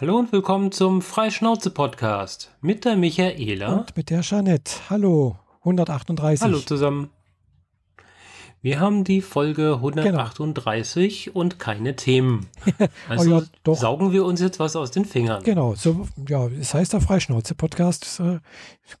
[0.00, 3.80] Hallo und willkommen zum Freischnauze-Podcast mit der Michaela.
[3.80, 4.72] Und mit der Jeanette.
[4.88, 6.40] Hallo, 138.
[6.42, 7.10] Hallo zusammen.
[8.62, 11.38] Wir haben die Folge 138 genau.
[11.38, 12.46] und keine Themen.
[13.10, 15.42] Also oh ja, saugen wir uns jetzt was aus den Fingern.
[15.42, 18.22] Genau, so, ja, es heißt der Freischnauze-Podcast.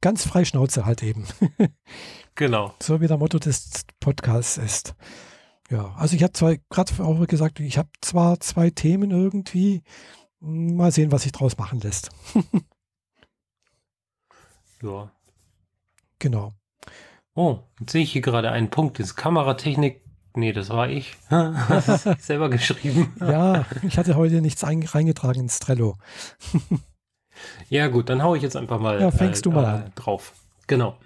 [0.02, 1.24] Ganz Freischnauze halt eben.
[2.34, 2.74] genau.
[2.78, 4.94] So wie der Motto des Podcasts ist.
[5.70, 9.82] Ja, also ich habe zwar gerade auch gesagt, ich habe zwar zwei Themen irgendwie,
[10.40, 12.10] Mal sehen, was sich draus machen lässt.
[14.82, 15.10] ja.
[16.18, 16.52] Genau.
[17.34, 18.98] Oh, jetzt sehe ich hier gerade einen Punkt.
[18.98, 20.02] Das Kameratechnik.
[20.34, 21.16] Nee, das war ich.
[21.28, 23.14] das ich selber geschrieben.
[23.20, 25.96] ja, ich hatte heute nichts reingetragen ins Trello.
[27.68, 29.92] ja, gut, dann haue ich jetzt einfach mal, ja, fängst äh, du mal äh, an.
[29.94, 30.32] drauf.
[30.66, 30.96] Genau.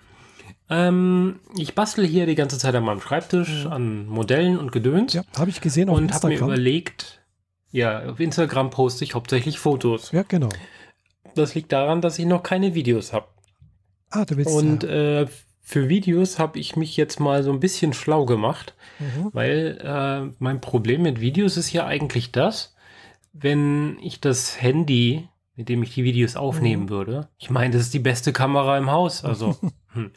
[0.70, 3.72] Ähm, ich bastel hier die ganze Zeit an meinem Schreibtisch mhm.
[3.72, 5.12] an Modellen und Gedöns.
[5.12, 7.23] Ja, habe ich gesehen auf Und habe mir überlegt,
[7.74, 10.12] ja, auf Instagram poste ich hauptsächlich Fotos.
[10.12, 10.48] Ja, genau.
[11.34, 13.26] Das liegt daran, dass ich noch keine Videos habe.
[14.10, 14.54] Ah, du willst.
[14.54, 15.26] Und äh,
[15.60, 19.30] für Videos habe ich mich jetzt mal so ein bisschen schlau gemacht, mhm.
[19.32, 22.76] weil äh, mein Problem mit Videos ist ja eigentlich das,
[23.32, 26.90] wenn ich das Handy, mit dem ich die Videos aufnehmen mhm.
[26.90, 29.56] würde, ich meine, das ist die beste Kamera im Haus, also.
[29.88, 30.12] hm,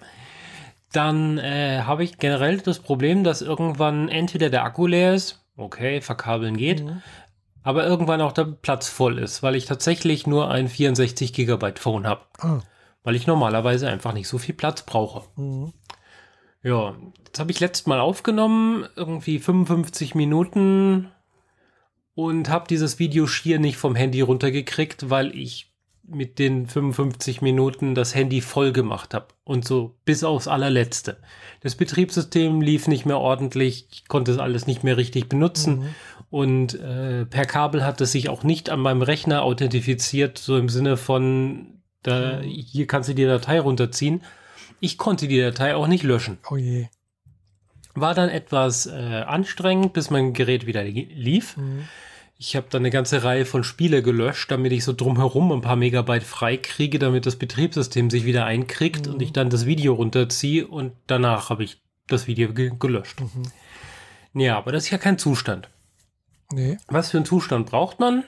[0.92, 6.02] dann äh, habe ich generell das Problem, dass irgendwann entweder der Akku leer ist, okay,
[6.02, 7.02] verkabeln geht, mhm
[7.68, 12.08] aber irgendwann auch der Platz voll ist, weil ich tatsächlich nur ein 64 Gigabyte Phone
[12.08, 12.22] habe.
[12.40, 12.62] Ah.
[13.04, 15.28] Weil ich normalerweise einfach nicht so viel Platz brauche.
[15.36, 15.74] Mhm.
[16.64, 16.96] Ja,
[17.30, 21.12] das habe ich letztes Mal aufgenommen, irgendwie 55 Minuten
[22.16, 25.76] und habe dieses Video schier nicht vom Handy runtergekriegt, weil ich
[26.08, 31.18] mit den 55 Minuten das Handy voll gemacht habe und so bis aufs allerletzte.
[31.62, 35.86] Das Betriebssystem lief nicht mehr ordentlich, ich konnte es alles nicht mehr richtig benutzen mhm.
[36.30, 40.70] und äh, per Kabel hat es sich auch nicht an meinem Rechner authentifiziert, so im
[40.70, 42.44] Sinne von, da, mhm.
[42.44, 44.24] hier kannst du die Datei runterziehen.
[44.80, 46.38] Ich konnte die Datei auch nicht löschen.
[46.50, 46.88] Oh je.
[47.96, 51.58] War dann etwas äh, anstrengend, bis mein Gerät wieder lief.
[51.58, 51.88] Mhm.
[52.40, 55.76] Ich habe dann eine ganze Reihe von Spiele gelöscht, damit ich so drumherum ein paar
[55.76, 59.14] Megabyte frei kriege, damit das Betriebssystem sich wieder einkriegt mhm.
[59.14, 63.20] und ich dann das Video runterziehe und danach habe ich das Video ge gelöscht.
[63.22, 64.42] Mhm.
[64.42, 65.70] Ja, aber das ist ja kein Zustand.
[66.52, 66.78] Nee.
[66.88, 68.24] Was für einen Zustand braucht man?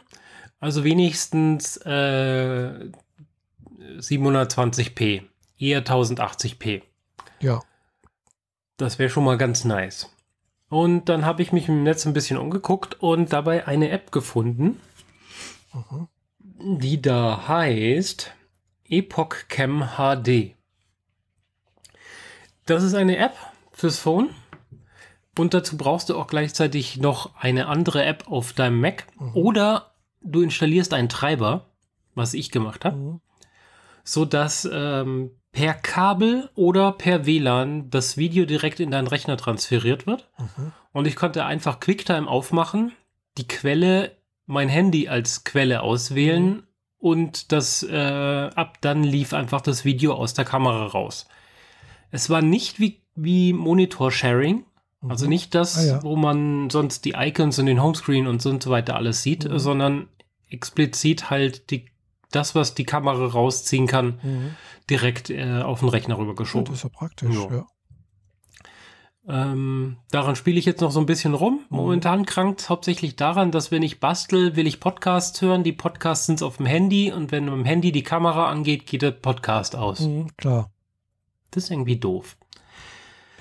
[0.59, 2.89] Also wenigstens äh,
[3.99, 5.23] 720p,
[5.57, 6.81] eher 1080p.
[7.39, 7.61] Ja.
[8.77, 10.09] Das wäre schon mal ganz nice.
[10.69, 14.79] Und dann habe ich mich im Netz ein bisschen umgeguckt und dabei eine App gefunden,
[15.73, 16.07] mhm.
[16.79, 18.31] die da heißt
[18.87, 20.55] Epoch Cam HD.
[22.65, 23.33] Das ist eine App
[23.71, 24.29] fürs Phone
[25.37, 29.35] und dazu brauchst du auch gleichzeitig noch eine andere App auf deinem Mac mhm.
[29.35, 31.65] oder du installierst einen Treiber,
[32.13, 33.21] was ich gemacht habe, mhm.
[34.03, 40.07] so dass ähm, per Kabel oder per WLAN das Video direkt in deinen Rechner transferiert
[40.07, 40.25] wird.
[40.37, 40.71] Mhm.
[40.93, 42.93] Und ich konnte einfach QuickTime aufmachen,
[43.37, 44.15] die Quelle,
[44.45, 46.63] mein Handy als Quelle auswählen mhm.
[46.97, 51.27] und das äh, ab dann lief einfach das Video aus der Kamera raus.
[52.09, 54.63] Es war nicht wie, wie Monitor-Sharing,
[55.01, 55.11] mhm.
[55.11, 56.03] also nicht das, ah, ja.
[56.03, 59.59] wo man sonst die Icons und den Homescreen und so weiter alles sieht, mhm.
[59.59, 60.07] sondern
[60.47, 61.85] explizit halt die
[62.31, 64.55] das, was die Kamera rausziehen kann, mhm.
[64.89, 66.65] direkt äh, auf den Rechner rübergeschoben.
[66.65, 67.51] das ist ja praktisch, ja.
[67.51, 67.67] ja.
[69.27, 71.61] Ähm, daran spiele ich jetzt noch so ein bisschen rum.
[71.69, 71.77] Mhm.
[71.77, 75.63] Momentan krankt es hauptsächlich daran, dass wenn ich bastel, will ich Podcasts hören.
[75.63, 79.11] Die Podcasts sind auf dem Handy und wenn am Handy die Kamera angeht, geht der
[79.11, 79.99] Podcast aus.
[79.99, 80.71] Mhm, klar.
[81.51, 82.37] Das ist irgendwie doof.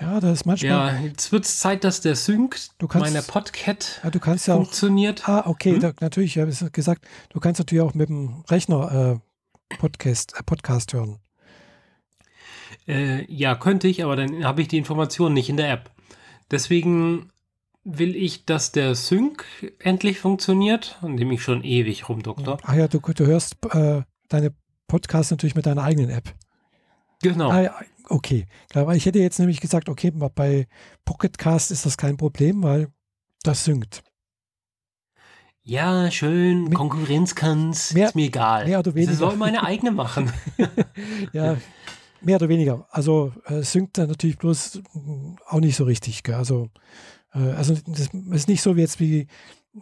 [0.01, 0.71] Ja, das ist manchmal.
[0.71, 4.47] Ja, jetzt wird es Zeit, dass der Sync du kannst, meiner Podcat ja, du kannst
[4.47, 5.25] ja funktioniert.
[5.25, 5.81] Auch, ah, okay, hm?
[5.81, 9.21] da, natürlich, ich habe es gesagt, du kannst natürlich auch mit dem Rechner
[9.71, 11.19] äh, Podcast, äh, Podcast hören.
[12.87, 15.91] Äh, ja, könnte ich, aber dann habe ich die Informationen nicht in der App.
[16.51, 17.31] Deswegen
[17.85, 19.45] will ich, dass der Sync
[19.79, 22.59] endlich funktioniert, an dem ich schon ewig rumdoktor.
[22.63, 24.55] Ach ja, du, du hörst äh, deine
[24.87, 26.35] Podcasts natürlich mit deiner eigenen App.
[27.23, 27.51] Genau.
[27.51, 27.75] Ah,
[28.09, 30.67] okay, weil ich hätte jetzt nämlich gesagt, okay, bei
[31.05, 32.89] Pocketcast ist das kein Problem, weil
[33.43, 34.03] das synkt.
[35.63, 38.67] Ja, schön, Mit, Konkurrenz kann's, mehr, ist mir egal.
[38.67, 39.13] Mehr oder weniger.
[39.13, 40.33] Sie soll meine eigene machen.
[41.33, 41.59] ja,
[42.23, 42.87] mehr oder weniger.
[42.91, 46.23] Also äh, synkt dann natürlich bloß mm, auch nicht so richtig.
[46.23, 46.37] Gell?
[46.37, 46.71] Also,
[47.35, 49.27] äh, also das ist nicht so wie jetzt wie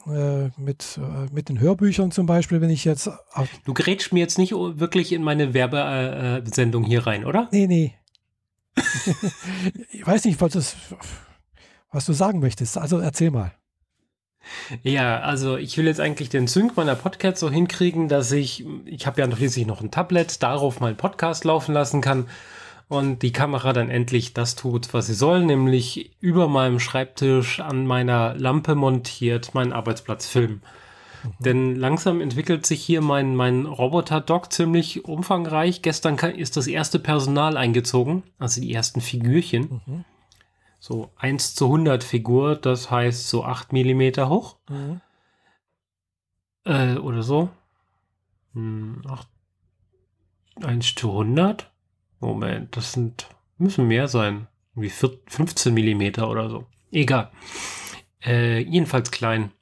[0.06, 3.08] äh, mit, äh, mit den Hörbüchern zum Beispiel, wenn ich jetzt.
[3.64, 7.48] du grätschst mir jetzt nicht wirklich in meine Werbesendung hier rein, oder?
[7.52, 7.94] Nee, nee.
[9.92, 10.76] Ich weiß nicht, was, das,
[11.92, 12.78] was du sagen möchtest.
[12.78, 13.52] Also erzähl mal.
[14.82, 19.06] Ja, also ich will jetzt eigentlich den Sync meiner Podcasts so hinkriegen, dass ich, ich
[19.06, 22.26] habe ja schließlich noch ein Tablet, darauf meinen Podcast laufen lassen kann
[22.88, 27.86] und die Kamera dann endlich das tut, was sie soll, nämlich über meinem Schreibtisch an
[27.86, 30.62] meiner Lampe montiert meinen Arbeitsplatz filmen.
[31.22, 31.30] Mhm.
[31.40, 35.82] Denn langsam entwickelt sich hier mein, mein Roboter-Dock ziemlich umfangreich.
[35.82, 39.82] Gestern ist das erste Personal eingezogen, also die ersten Figürchen.
[39.86, 40.04] Mhm.
[40.78, 44.56] So 1 zu 100 Figur, das heißt so 8 Millimeter hoch.
[44.68, 45.00] Mhm.
[46.64, 47.48] Äh, oder so.
[48.54, 49.28] Hm, 8,
[50.62, 51.70] 1 zu 100?
[52.20, 53.28] Moment, das sind,
[53.58, 54.48] müssen mehr sein.
[54.74, 56.66] Wie 15 Millimeter oder so.
[56.92, 57.30] Egal.
[58.24, 59.52] Äh, jedenfalls klein.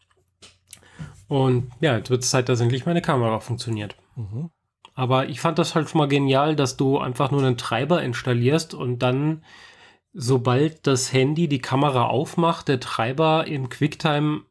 [1.28, 3.96] Und ja, jetzt wird es Zeit, dass endlich meine Kamera funktioniert.
[4.16, 4.50] Mhm.
[4.94, 8.74] Aber ich fand das halt schon mal genial, dass du einfach nur einen Treiber installierst
[8.74, 9.42] und dann,
[10.12, 14.42] sobald das Handy die Kamera aufmacht, der Treiber im QuickTime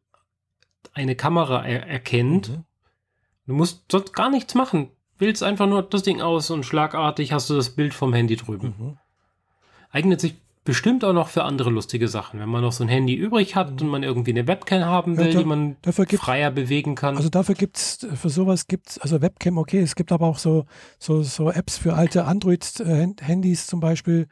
[0.94, 2.50] eine Kamera er erkennt.
[2.50, 2.64] Mhm.
[3.48, 4.90] Du musst sonst gar nichts machen.
[5.18, 8.76] Wählst einfach nur das Ding aus und schlagartig hast du das Bild vom Handy drüben.
[8.78, 8.98] Mhm.
[9.92, 12.40] Eignet sich bestimmt auch noch für andere lustige Sachen.
[12.40, 15.28] Wenn man noch so ein Handy übrig hat und man irgendwie eine Webcam haben will,
[15.28, 17.18] ja, da, die man freier bewegen kann.
[17.18, 20.38] Also dafür gibt es, für sowas gibt es, also Webcam, okay, es gibt aber auch
[20.38, 20.66] so,
[21.00, 24.28] so, so Apps für alte Android-Handys zum Beispiel,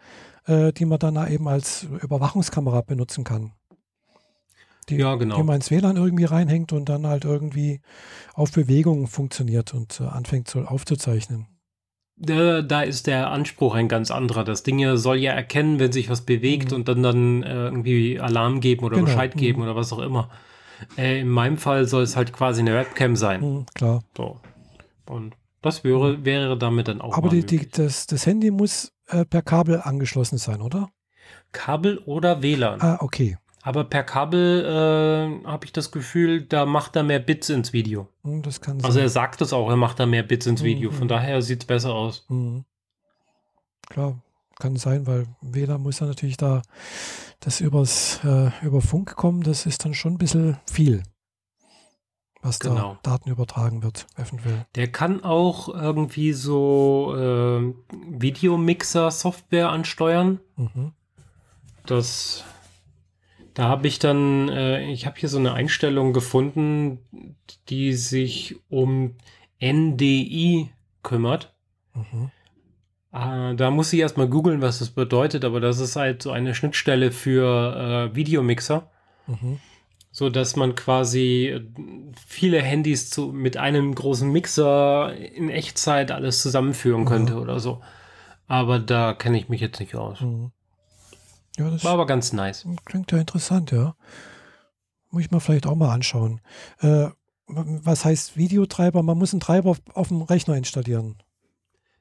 [0.45, 3.51] äh, die man dann eben als Überwachungskamera benutzen kann.
[4.89, 5.37] Die, ja, genau.
[5.37, 7.81] die man ins WLAN irgendwie reinhängt und dann halt irgendwie
[8.33, 11.47] auf Bewegung funktioniert und äh, anfängt so aufzuzeichnen
[12.21, 14.43] da, ist der Anspruch ein ganz anderer.
[14.43, 16.77] Das Ding soll ja erkennen, wenn sich was bewegt mhm.
[16.77, 19.07] und dann dann äh, irgendwie Alarm geben oder genau.
[19.07, 19.67] Bescheid geben mhm.
[19.67, 20.29] oder was auch immer.
[20.97, 23.41] Äh, in meinem Fall soll es halt quasi eine Webcam sein.
[23.41, 24.03] Mhm, klar.
[24.15, 24.39] So.
[25.07, 27.17] Und das wäre, wäre damit dann auch.
[27.17, 30.89] Aber die, die, das, das Handy muss äh, per Kabel angeschlossen sein, oder?
[31.51, 32.81] Kabel oder WLAN.
[32.81, 33.37] Ah, okay.
[33.63, 38.07] Aber per Kabel äh, habe ich das Gefühl, da macht er mehr Bits ins Video.
[38.23, 38.85] Hm, das kann sein.
[38.85, 40.91] Also er sagt es auch, er macht da mehr Bits ins Video.
[40.91, 40.95] Mhm.
[40.95, 42.25] Von daher sieht es besser aus.
[42.29, 42.65] Mhm.
[43.87, 44.19] Klar,
[44.57, 46.61] kann sein, weil WLAN muss ja natürlich da
[47.39, 49.43] das übers, äh, über Funk kommen.
[49.43, 51.03] Das ist dann schon ein bisschen viel,
[52.41, 52.97] was genau.
[53.03, 54.65] da Daten übertragen wird, eventuell.
[54.75, 57.73] Der kann auch irgendwie so äh,
[58.07, 60.39] Videomixer-Software ansteuern.
[60.55, 60.93] Mhm.
[61.85, 62.43] Das
[63.53, 66.99] da habe ich dann, äh, ich habe hier so eine Einstellung gefunden,
[67.69, 69.15] die sich um
[69.59, 70.69] NDI
[71.03, 71.53] kümmert.
[71.93, 72.31] Mhm.
[73.11, 76.55] Äh, da muss ich erstmal googeln, was das bedeutet, aber das ist halt so eine
[76.55, 78.89] Schnittstelle für äh, Videomixer.
[79.27, 79.59] Mhm.
[80.13, 81.61] So dass man quasi
[82.27, 87.39] viele Handys zu, mit einem großen Mixer in Echtzeit alles zusammenführen könnte mhm.
[87.39, 87.81] oder so.
[88.47, 90.19] Aber da kenne ich mich jetzt nicht aus.
[90.19, 90.51] Mhm.
[91.57, 92.65] Ja, das War aber ganz nice.
[92.85, 93.95] Klingt ja interessant, ja.
[95.09, 96.41] Muss ich mal vielleicht auch mal anschauen.
[96.79, 97.09] Äh,
[97.47, 99.03] was heißt Videotreiber?
[99.03, 101.21] Man muss einen Treiber auf, auf dem Rechner installieren.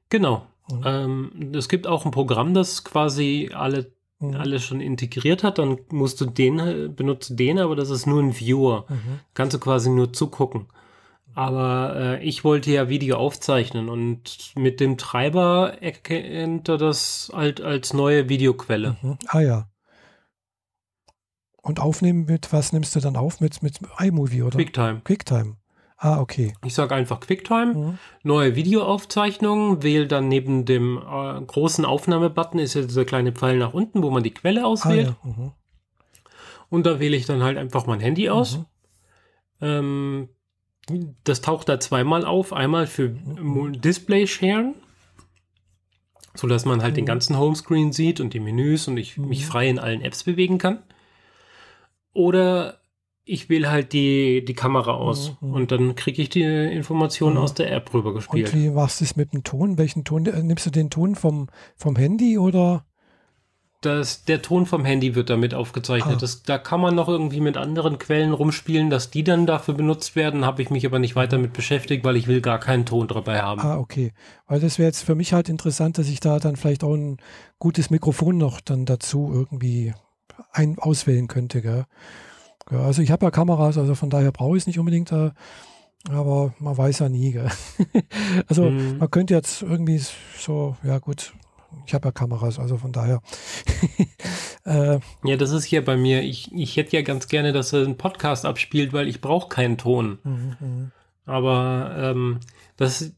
[0.08, 0.46] Genau.
[0.70, 0.82] Mhm.
[0.84, 4.36] Ähm, es gibt auch ein Programm, das quasi alle mhm.
[4.36, 8.38] alles schon integriert hat, dann musst du den, benutzt den, aber das ist nur ein
[8.38, 8.86] Viewer.
[8.88, 9.20] Mhm.
[9.34, 10.66] Kannst du quasi nur zugucken.
[11.40, 17.62] Aber äh, ich wollte ja Video aufzeichnen und mit dem Treiber erkennt er das halt
[17.62, 18.98] als neue Videoquelle.
[19.00, 19.16] Mhm.
[19.26, 19.70] Ah ja.
[21.62, 23.40] Und aufnehmen mit, was nimmst du dann auf?
[23.40, 24.58] Mit, mit iMovie oder?
[24.58, 25.00] QuickTime.
[25.02, 25.56] QuickTime.
[25.96, 26.52] Ah, okay.
[26.62, 27.98] Ich sage einfach QuickTime, mhm.
[28.22, 33.72] neue Videoaufzeichnung, wähle dann neben dem äh, großen Aufnahmebutton ist ja dieser kleine Pfeil nach
[33.72, 35.14] unten, wo man die Quelle auswählt.
[35.22, 35.30] Ah, ja.
[35.30, 35.52] mhm.
[36.68, 38.58] Und da wähle ich dann halt einfach mein Handy aus.
[38.58, 38.66] Mhm.
[39.62, 40.28] Ähm,
[41.24, 42.52] das taucht da zweimal auf.
[42.52, 44.74] Einmal für Display Sharen,
[46.34, 46.96] so dass man halt mhm.
[46.96, 49.28] den ganzen Homescreen sieht und die Menüs und ich mhm.
[49.28, 50.82] mich frei in allen Apps bewegen kann.
[52.12, 52.80] Oder
[53.24, 55.54] ich wähle halt die, die Kamera aus mhm.
[55.54, 57.42] und dann kriege ich die Informationen mhm.
[57.42, 58.52] aus der App rübergespielt.
[58.52, 59.78] Und wie machst du es mit dem Ton?
[59.78, 60.26] Welchen Ton?
[60.26, 62.84] Äh, nimmst du den Ton vom, vom Handy oder?
[63.80, 66.16] Das, der Ton vom Handy wird damit aufgezeichnet.
[66.16, 66.20] Ah.
[66.20, 70.16] Das, da kann man noch irgendwie mit anderen Quellen rumspielen, dass die dann dafür benutzt
[70.16, 70.44] werden.
[70.44, 73.40] Habe ich mich aber nicht weiter mit beschäftigt, weil ich will gar keinen Ton dabei
[73.40, 73.62] haben.
[73.62, 74.12] Ah, okay.
[74.46, 77.16] Weil das wäre jetzt für mich halt interessant, dass ich da dann vielleicht auch ein
[77.58, 79.94] gutes Mikrofon noch dann dazu irgendwie
[80.52, 81.62] ein auswählen könnte.
[81.62, 81.86] Gell?
[82.70, 85.32] Ja, also ich habe ja Kameras, also von daher brauche ich es nicht unbedingt da.
[86.10, 87.32] Aber man weiß ja nie.
[87.32, 87.50] Gell?
[88.46, 88.98] also mhm.
[88.98, 90.02] man könnte jetzt irgendwie
[90.38, 91.32] so, ja gut,
[91.86, 93.20] ich habe ja Kameras, also von daher.
[94.64, 96.22] äh, ja, das ist hier bei mir.
[96.22, 99.78] Ich, ich hätte ja ganz gerne, dass er einen Podcast abspielt, weil ich brauche keinen
[99.78, 100.18] Ton.
[100.22, 100.92] Mhm, mhm,
[101.26, 102.40] Aber ähm,
[102.76, 103.12] das,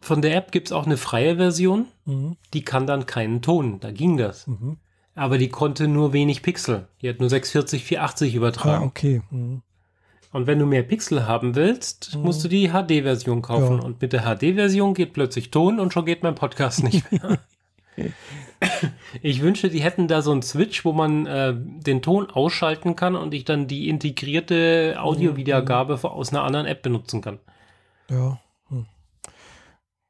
[0.00, 2.36] von der App gibt es auch eine freie Version, mhm.
[2.52, 3.80] die kann dann keinen Ton.
[3.80, 4.46] Da ging das.
[4.46, 4.76] Mhm.
[5.14, 6.88] Aber die konnte nur wenig Pixel.
[7.00, 8.84] Die hat nur 640, 480 übertragen.
[8.84, 9.22] Ah, okay.
[9.30, 9.62] Mhm.
[10.32, 13.78] Und wenn du mehr Pixel haben willst, musst du die HD-Version kaufen.
[13.78, 13.84] Ja.
[13.84, 17.38] Und mit der HD-Version geht plötzlich Ton und schon geht mein Podcast nicht mehr.
[19.22, 23.14] ich wünsche, die hätten da so einen Switch, wo man äh, den Ton ausschalten kann
[23.16, 27.38] und ich dann die integrierte Audiowiedergabe aus einer anderen App benutzen kann.
[28.10, 28.40] Ja.
[28.68, 28.86] Hm.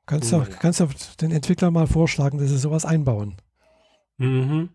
[0.07, 0.57] Kannst du Naja.
[0.61, 0.87] kannst du
[1.21, 3.37] den Entwicklern mal vorschlagen, dass sie sowas einbauen.
[4.19, 4.69] Mhm.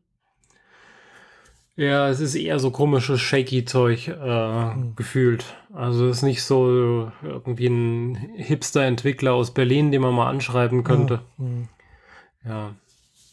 [1.75, 5.45] Ja, es ist eher so komisches Shaky-Zeug äh, gefühlt.
[5.73, 11.21] Also es ist nicht so irgendwie ein Hipster-Entwickler aus Berlin, den man mal anschreiben könnte.
[11.37, 11.67] Ja, hm.
[12.43, 12.75] Ja.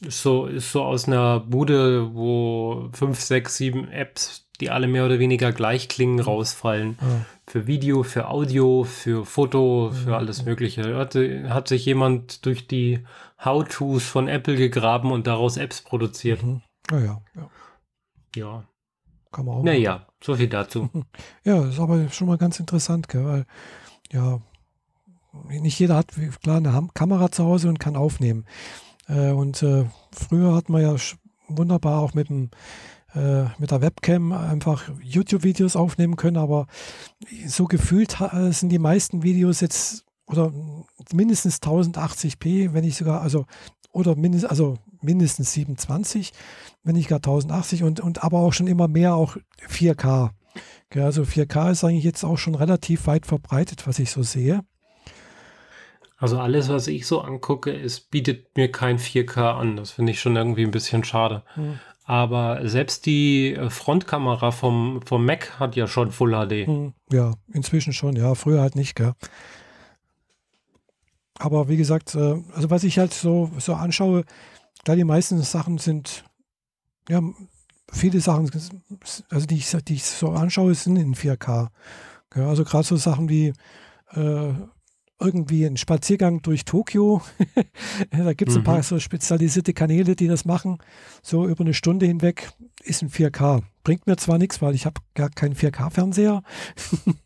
[0.00, 5.06] Ist so, ist so aus einer Bude, wo fünf, sechs, sieben Apps, die alle mehr
[5.06, 6.98] oder weniger gleich klingen, rausfallen.
[7.00, 7.26] Ja.
[7.46, 10.96] Für Video, für Audio, für Foto, für alles Mögliche.
[10.96, 13.04] Hat, hat sich jemand durch die
[13.42, 16.42] How-Tos von Apple gegraben und daraus Apps produziert.
[16.42, 16.62] Hm.
[16.90, 17.50] Ja, ja, ja.
[18.34, 18.64] Ja.
[19.32, 19.62] Kann man auch.
[19.62, 20.90] Naja, so viel dazu.
[21.44, 23.24] Ja, ist aber schon mal ganz interessant, gell?
[23.24, 23.46] weil
[24.10, 24.40] ja,
[25.48, 26.12] nicht jeder hat
[26.42, 28.46] klar eine Kamera zu Hause und kann aufnehmen.
[29.08, 30.94] Äh, und äh, früher hat man ja
[31.48, 32.50] wunderbar auch mit dem
[33.14, 36.66] äh, mit der Webcam einfach YouTube-Videos aufnehmen können, aber
[37.46, 38.18] so gefühlt
[38.50, 40.52] sind die meisten Videos jetzt oder
[41.12, 43.46] mindestens 1080p, wenn nicht sogar, also
[43.92, 46.32] oder mindestens, also mindestens 27,
[46.82, 49.36] wenn nicht gar 1080 und, und aber auch schon immer mehr auch
[49.68, 50.30] 4K.
[50.90, 54.60] Gell, also 4K ist eigentlich jetzt auch schon relativ weit verbreitet, was ich so sehe.
[56.16, 59.76] Also alles, was ich so angucke, es bietet mir kein 4K an.
[59.76, 61.42] Das finde ich schon irgendwie ein bisschen schade.
[61.54, 61.78] Hm.
[62.04, 66.66] Aber selbst die äh, Frontkamera vom, vom Mac hat ja schon Full HD.
[66.66, 69.12] Hm, Ja, inzwischen schon, ja, früher halt nicht, gell.
[71.38, 74.24] Aber wie gesagt, äh, also was ich halt so, so anschaue,
[74.84, 76.24] da die meisten Sachen sind,
[77.08, 77.20] ja,
[77.92, 78.50] viele Sachen,
[79.28, 81.68] also die ich, die ich so anschaue, sind in 4K.
[82.30, 82.44] Gell.
[82.44, 83.52] Also gerade so Sachen wie
[84.12, 84.52] äh,
[85.18, 87.22] irgendwie ein Spaziergang durch Tokio.
[88.10, 88.64] da gibt es ein Mhm.
[88.64, 90.78] paar so spezialisierte Kanäle, die das machen,
[91.22, 92.50] so über eine Stunde hinweg,
[92.82, 93.62] ist ein 4K.
[93.82, 96.42] Bringt mir zwar nichts, weil ich habe gar keinen 4K-Fernseher.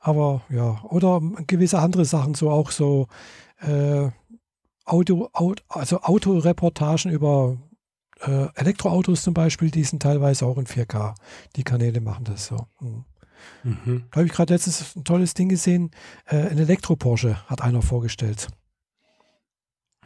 [0.00, 3.06] Aber ja, oder gewisse andere Sachen, so auch so
[3.60, 4.08] äh,
[4.86, 7.58] Auto, Auto, also Autoreportagen über
[8.22, 11.14] äh, Elektroautos zum Beispiel, die sind teilweise auch in 4K.
[11.56, 12.66] Die Kanäle machen das so.
[12.78, 13.04] Hm.
[13.64, 14.04] Mhm.
[14.10, 15.90] Da habe ich gerade letztens ein tolles Ding gesehen.
[16.26, 18.48] Äh, ein Elektro-Porsche hat einer vorgestellt.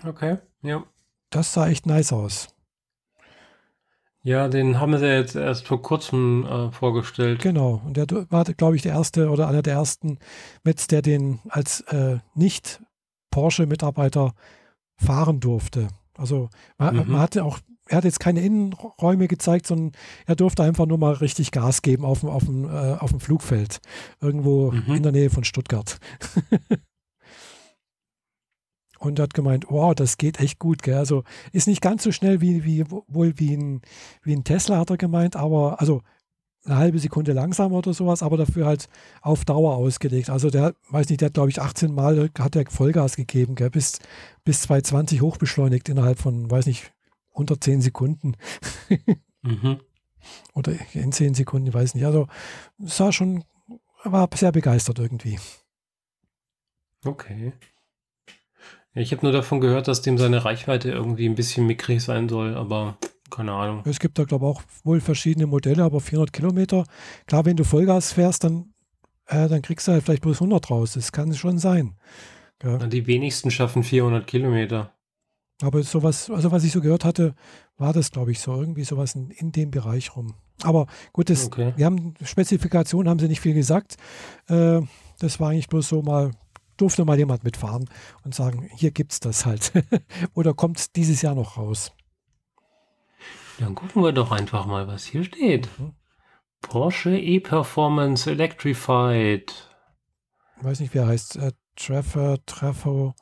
[0.07, 0.85] Okay, ja.
[1.31, 2.49] Das sah echt nice aus.
[4.23, 7.43] Ja, den haben sie jetzt erst vor kurzem äh, vorgestellt.
[7.43, 7.83] Genau.
[7.85, 10.19] Und der war, glaube ich, der erste oder einer der ersten
[10.63, 14.33] mit, der den als äh, Nicht-Porsche-Mitarbeiter
[14.97, 15.89] fahren durfte.
[16.17, 16.49] Also
[16.79, 17.13] man, Mhm.
[17.13, 19.93] man hatte auch, er hat jetzt keine Innenräume gezeigt, sondern
[20.27, 23.21] er durfte einfach nur mal richtig Gas geben auf dem, auf dem, äh, auf dem
[23.21, 23.81] Flugfeld.
[24.21, 24.95] Irgendwo Mhm.
[24.95, 25.99] in der Nähe von Stuttgart.
[28.99, 30.83] Und hat gemeint, wow, das geht echt gut.
[30.83, 30.95] Gell?
[30.97, 33.83] Also ist nicht ganz so schnell wie, wie wohl wie ein,
[34.23, 36.01] wie ein Tesla, hat er gemeint, aber also
[36.65, 38.89] eine halbe Sekunde langsamer oder sowas, aber dafür halt
[39.21, 40.31] auf Dauer ausgelegt.
[40.31, 43.69] Also der, weiß nicht, der hat glaube ich 18 Mal hat der Vollgas gegeben, gell?
[43.69, 43.99] bis,
[44.45, 46.94] bis 220 hochbeschleunigt innerhalb von, weiß nicht,
[47.35, 48.37] unter 10 Sekunden
[49.43, 49.81] Mhm.
[50.55, 52.07] oder in 10 Sekunden, ich weiß nicht.
[52.07, 52.27] Also
[52.79, 53.45] sah schon,
[54.05, 55.39] war sehr begeistert irgendwie.
[57.05, 57.53] Okay.
[58.95, 62.29] Ja, ich habe nur davon gehört, dass dem seine Reichweite irgendwie ein bisschen mickrig sein
[62.29, 62.97] soll, aber
[63.31, 63.83] keine Ahnung.
[63.85, 66.85] Es gibt da glaube ich auch wohl verschiedene Modelle, aber 400 Kilometer,
[67.27, 68.73] klar, wenn du Vollgas fährst, dann,
[69.27, 70.93] äh, dann kriegst du halt vielleicht bloß 100 raus.
[70.93, 71.97] Das kann schon sein.
[72.63, 74.94] Na, Die wenigsten schaffen 400 Kilometer.
[75.63, 77.35] Aber sowas, also was ich so gehört hatte,
[77.77, 80.35] war das, glaube ich, so irgendwie sowas in, in dem Bereich rum.
[80.63, 81.73] Aber gut, das, Okay.
[81.77, 83.97] wir haben Spezifikationen, haben sie nicht viel gesagt.
[84.49, 84.81] Äh,
[85.19, 86.33] das war eigentlich bloß so mal,
[86.77, 87.89] durfte mal jemand mitfahren
[88.25, 89.73] und sagen, hier gibt's das halt.
[90.35, 91.93] Oder kommt dieses Jahr noch raus.
[93.59, 95.69] Dann gucken wir doch einfach mal, was hier steht.
[95.79, 95.93] Mhm.
[96.61, 99.53] Porsche E-Performance Electrified.
[100.59, 101.37] Ich weiß nicht, wer heißt.
[101.37, 103.15] Äh, Treffer, Treffer.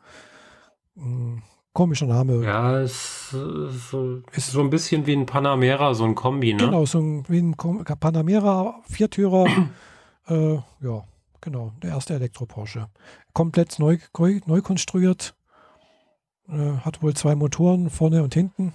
[0.94, 2.44] Hm, komischer Name.
[2.44, 6.64] Ja, ist, äh, so, Ist- so ein bisschen wie ein Panamera, so ein Kombi, ne?
[6.64, 9.46] Genau, so ein, wie ein Panamera, Viertürer.
[10.28, 11.04] äh, ja,
[11.40, 12.88] genau, der erste Elektro-Porsche.
[13.32, 15.34] Komplett neu, neu, neu konstruiert.
[16.48, 18.74] Äh, hat wohl zwei Motoren, vorne und hinten.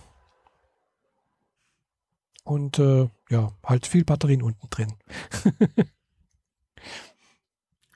[2.44, 4.94] Und äh, ja, halt viel Batterien unten drin.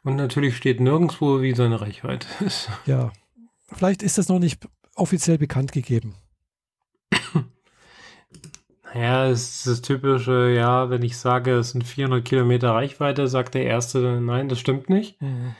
[0.03, 2.69] Und natürlich steht nirgendwo, wie seine Reichweite ist.
[2.87, 3.11] Ja,
[3.71, 6.15] vielleicht ist das noch nicht offiziell bekannt gegeben.
[8.93, 13.53] Ja, es ist das typische, ja, wenn ich sage, es sind 400 Kilometer Reichweite, sagt
[13.53, 15.21] der Erste, nein, das stimmt nicht.
[15.21, 15.55] Mhm.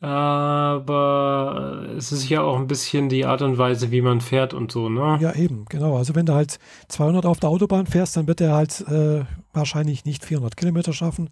[0.00, 4.70] Aber es ist ja auch ein bisschen die Art und Weise, wie man fährt und
[4.70, 5.18] so, ne?
[5.20, 5.96] Ja, eben, genau.
[5.96, 10.04] Also wenn du halt 200 auf der Autobahn fährst, dann wird er halt äh, wahrscheinlich
[10.04, 11.30] nicht 400 Kilometer schaffen.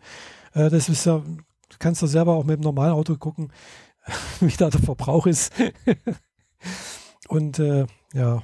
[0.53, 1.23] Äh, das ist ja,
[1.79, 3.53] kannst du selber auch mit dem normalen Auto gucken,
[4.41, 5.53] wie da der Verbrauch ist.
[7.29, 8.43] und äh, ja,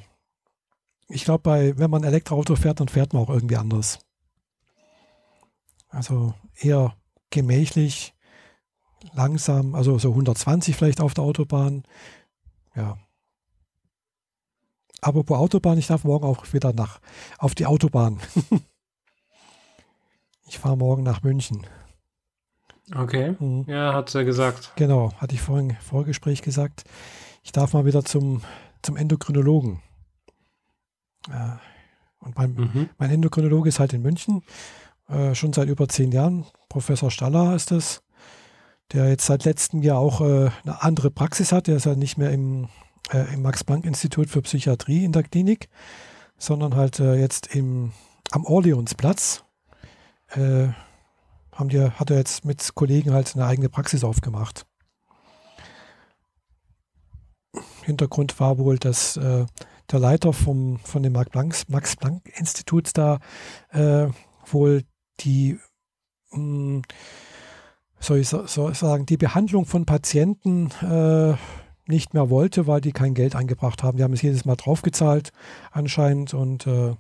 [1.09, 3.99] ich glaube, wenn man Elektroauto fährt, dann fährt man auch irgendwie anders.
[5.89, 6.97] Also eher
[7.31, 8.15] gemächlich,
[9.13, 11.85] langsam, also so 120 vielleicht auf der Autobahn.
[12.75, 12.97] Ja.
[15.01, 17.01] Apropos Autobahn, ich darf morgen auch wieder nach
[17.39, 18.21] auf die Autobahn.
[20.47, 21.67] ich fahre morgen nach München.
[22.95, 23.35] Okay.
[23.39, 23.65] Mhm.
[23.67, 24.73] Ja, hat er gesagt.
[24.77, 26.85] Genau, hatte ich vorhin im Vorgespräch gesagt.
[27.43, 28.43] Ich darf mal wieder zum,
[28.83, 29.81] zum Endokrinologen.
[31.29, 31.57] Äh,
[32.21, 32.89] und mein, mhm.
[32.99, 34.43] mein Endokrinologe ist halt in München,
[35.09, 36.47] äh, schon seit über zehn Jahren.
[36.69, 38.03] Professor Staller ist das,
[38.93, 41.67] der jetzt seit letztem Jahr auch äh, eine andere Praxis hat.
[41.67, 42.69] Der ist halt nicht mehr im,
[43.11, 45.69] äh, im Max-Planck-Institut für Psychiatrie in der Klinik,
[46.39, 47.93] sondern halt äh, jetzt im,
[48.31, 49.45] am Orleansplatz.
[50.29, 50.69] Äh,
[51.53, 54.65] haben die, hat er jetzt mit Kollegen halt eine eigene Praxis aufgemacht.
[57.83, 59.47] Hintergrund war wohl, dass äh,
[59.91, 63.19] der Leiter vom, von dem Max-Planck-Institut da
[63.71, 64.09] äh,
[64.47, 64.83] wohl
[65.21, 65.59] die,
[66.31, 66.83] mh, hm,
[68.01, 71.35] soll ich so, so sagen, die Behandlung von Patienten äh,
[71.87, 73.97] nicht mehr wollte, weil die kein Geld eingebracht haben.
[73.97, 75.31] Die haben es jedes Mal draufgezahlt
[75.71, 76.97] anscheinend und äh,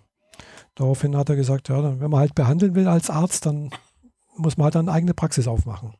[0.74, 3.70] daraufhin hat er gesagt, ja, wenn man halt behandeln will als Arzt, dann
[4.36, 5.94] muss man halt eine eigene Praxis aufmachen.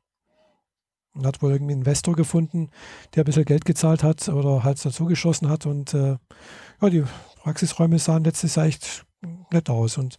[1.15, 2.71] Und hat wohl irgendwie einen Investor gefunden,
[3.15, 6.17] der ein bisschen Geld gezahlt hat oder halt dazu geschossen hat und äh,
[6.81, 7.05] ja, die
[7.43, 9.05] Praxisräume sahen letztes Jahr echt
[9.53, 9.99] nett aus.
[9.99, 10.17] Und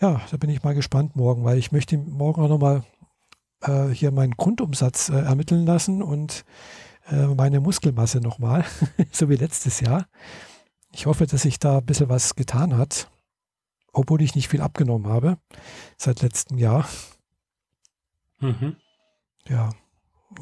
[0.00, 2.84] ja, da bin ich mal gespannt morgen, weil ich möchte morgen auch nochmal
[3.62, 6.44] äh, hier meinen Grundumsatz äh, ermitteln lassen und
[7.10, 8.64] äh, meine Muskelmasse nochmal,
[9.12, 10.06] so wie letztes Jahr.
[10.92, 13.10] Ich hoffe, dass sich da ein bisschen was getan hat,
[13.92, 15.38] obwohl ich nicht viel abgenommen habe
[15.96, 16.88] seit letztem Jahr.
[18.40, 18.76] Mhm.
[19.48, 19.70] Ja,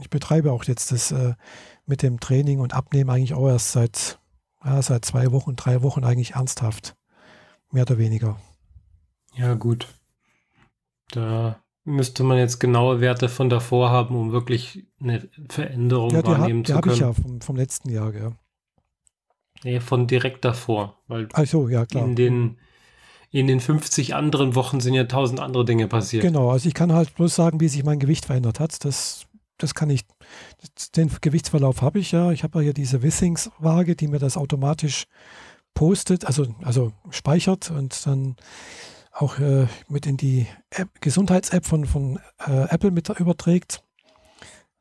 [0.00, 1.34] ich betreibe auch jetzt das äh,
[1.86, 4.18] mit dem Training und Abnehmen eigentlich auch erst seit
[4.66, 6.96] ja, seit zwei Wochen, drei Wochen eigentlich ernsthaft.
[7.70, 8.38] Mehr oder weniger.
[9.34, 9.86] Ja, gut.
[11.10, 16.60] Da müsste man jetzt genaue Werte von davor haben, um wirklich eine Veränderung ja, wahrnehmen
[16.60, 16.76] hab, zu können.
[16.76, 18.32] Ja, die habe ich ja vom, vom letzten Jahr, ja.
[19.62, 20.98] Nee, von direkt davor.
[21.06, 22.04] Weil Ach so, ja, klar.
[22.04, 22.58] In den,
[23.30, 26.22] in den 50 anderen Wochen sind ja tausend andere Dinge passiert.
[26.22, 28.84] Genau, also ich kann halt bloß sagen, wie sich mein Gewicht verändert hat.
[28.84, 29.25] Das
[29.58, 30.04] das kann ich,
[30.96, 32.30] den Gewichtsverlauf habe ich ja.
[32.30, 35.06] Ich habe ja diese Wissings-Waage, die mir das automatisch
[35.74, 38.36] postet, also, also speichert und dann
[39.12, 40.46] auch äh, mit in die
[41.00, 43.82] Gesundheits-App von, von äh, Apple mit überträgt,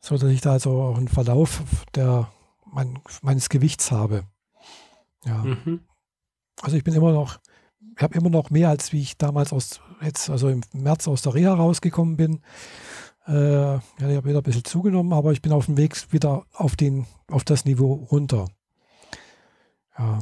[0.01, 1.63] sodass ich da also auch einen Verlauf
[1.95, 2.31] der,
[2.65, 4.23] mein, meines Gewichts habe.
[5.25, 5.37] Ja.
[5.37, 5.81] Mhm.
[6.61, 7.39] Also ich bin immer noch,
[7.95, 11.21] ich habe immer noch mehr, als wie ich damals aus, jetzt, also im März aus
[11.21, 12.41] der Reha rausgekommen bin.
[13.27, 16.45] Äh, ja, ich habe wieder ein bisschen zugenommen, aber ich bin auf dem Weg wieder
[16.53, 18.47] auf, den, auf das Niveau runter.
[19.97, 20.19] Ja.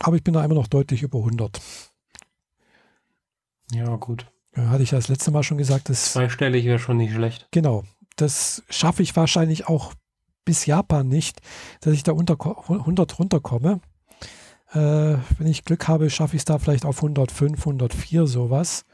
[0.00, 1.60] Aber ich bin da immer noch deutlich über 100.
[3.72, 4.26] Ja, gut.
[4.56, 5.88] Ja, hatte ich ja das letzte Mal schon gesagt.
[5.88, 7.48] Dass, Zweistellig wäre schon nicht schlecht.
[7.50, 7.84] Genau.
[8.16, 9.92] Das schaffe ich wahrscheinlich auch
[10.44, 11.40] bis Japan nicht,
[11.80, 13.80] dass ich da unter 100 runterkomme.
[14.72, 14.76] Äh,
[15.38, 18.84] wenn ich Glück habe, schaffe ich es da vielleicht auf 105, 104, sowas.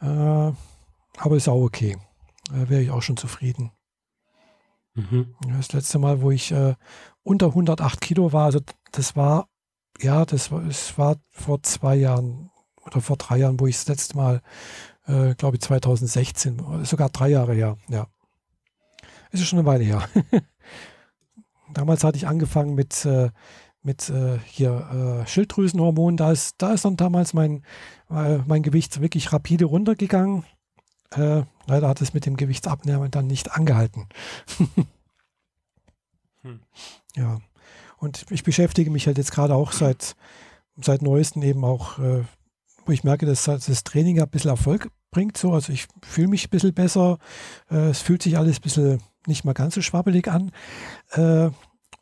[0.00, 1.96] Äh, aber ist auch okay
[2.50, 3.72] äh, wäre ich auch schon zufrieden.
[4.94, 5.34] Mhm.
[5.56, 6.74] Das letzte Mal, wo ich äh,
[7.22, 8.60] unter 108 Kilo war, also
[8.92, 9.48] das war,
[10.00, 12.50] ja, das war, es war vor zwei Jahren
[12.84, 14.42] oder vor drei Jahren, wo ich das letzte Mal,
[15.06, 18.06] äh, glaube ich, 2016, sogar drei Jahre her, ja.
[19.32, 20.08] Es ist schon eine Weile her.
[21.72, 23.30] Damals hatte ich angefangen mit, äh,
[23.82, 26.16] mit äh, hier äh, Schilddrüsenhormonen.
[26.16, 27.62] Da ist, da ist dann damals mein,
[28.10, 30.44] äh, mein Gewicht wirklich rapide runtergegangen.
[31.70, 34.08] Leider hat es mit dem Gewichtsabnahme dann nicht angehalten.
[36.42, 36.60] hm.
[37.14, 37.38] Ja.
[37.98, 40.16] Und ich beschäftige mich halt jetzt gerade auch seit,
[40.80, 42.24] seit neuestem eben auch, äh,
[42.86, 45.36] wo ich merke, dass das Training ein bisschen Erfolg bringt.
[45.36, 45.52] So.
[45.52, 47.18] Also ich fühle mich ein bisschen besser.
[47.70, 50.50] Äh, es fühlt sich alles ein bisschen nicht mal ganz so schwabbelig an.
[51.12, 51.50] Äh,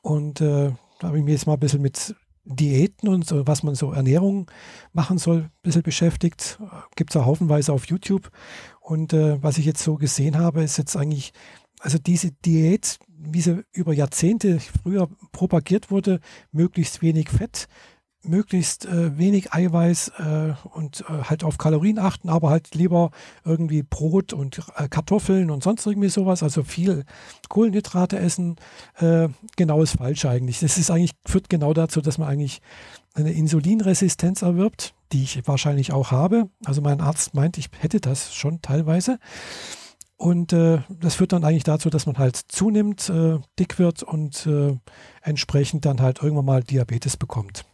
[0.00, 3.62] und äh, da habe ich mich jetzt mal ein bisschen mit Diäten und so, was
[3.62, 4.50] man so Ernährung
[4.92, 6.58] machen soll, ein bisschen beschäftigt.
[6.96, 8.30] Gibt es auch haufenweise auf YouTube.
[8.88, 11.34] Und äh, was ich jetzt so gesehen habe, ist jetzt eigentlich,
[11.80, 16.20] also diese Diät, wie sie über Jahrzehnte früher propagiert wurde,
[16.52, 17.68] möglichst wenig Fett,
[18.22, 23.10] möglichst äh, wenig Eiweiß äh, und äh, halt auf Kalorien achten, aber halt lieber
[23.44, 27.04] irgendwie Brot und äh, Kartoffeln und sonst irgendwie sowas, also viel
[27.50, 28.56] Kohlenhydrate essen,
[29.00, 30.60] äh, genau ist falsch eigentlich.
[30.60, 32.62] Das ist eigentlich, führt genau dazu, dass man eigentlich
[33.12, 36.48] eine Insulinresistenz erwirbt, die ich wahrscheinlich auch habe.
[36.64, 39.18] Also mein Arzt meint, ich hätte das schon teilweise.
[40.16, 44.46] Und äh, das führt dann eigentlich dazu, dass man halt zunimmt, äh, dick wird und
[44.46, 44.76] äh,
[45.22, 47.64] entsprechend dann halt irgendwann mal Diabetes bekommt.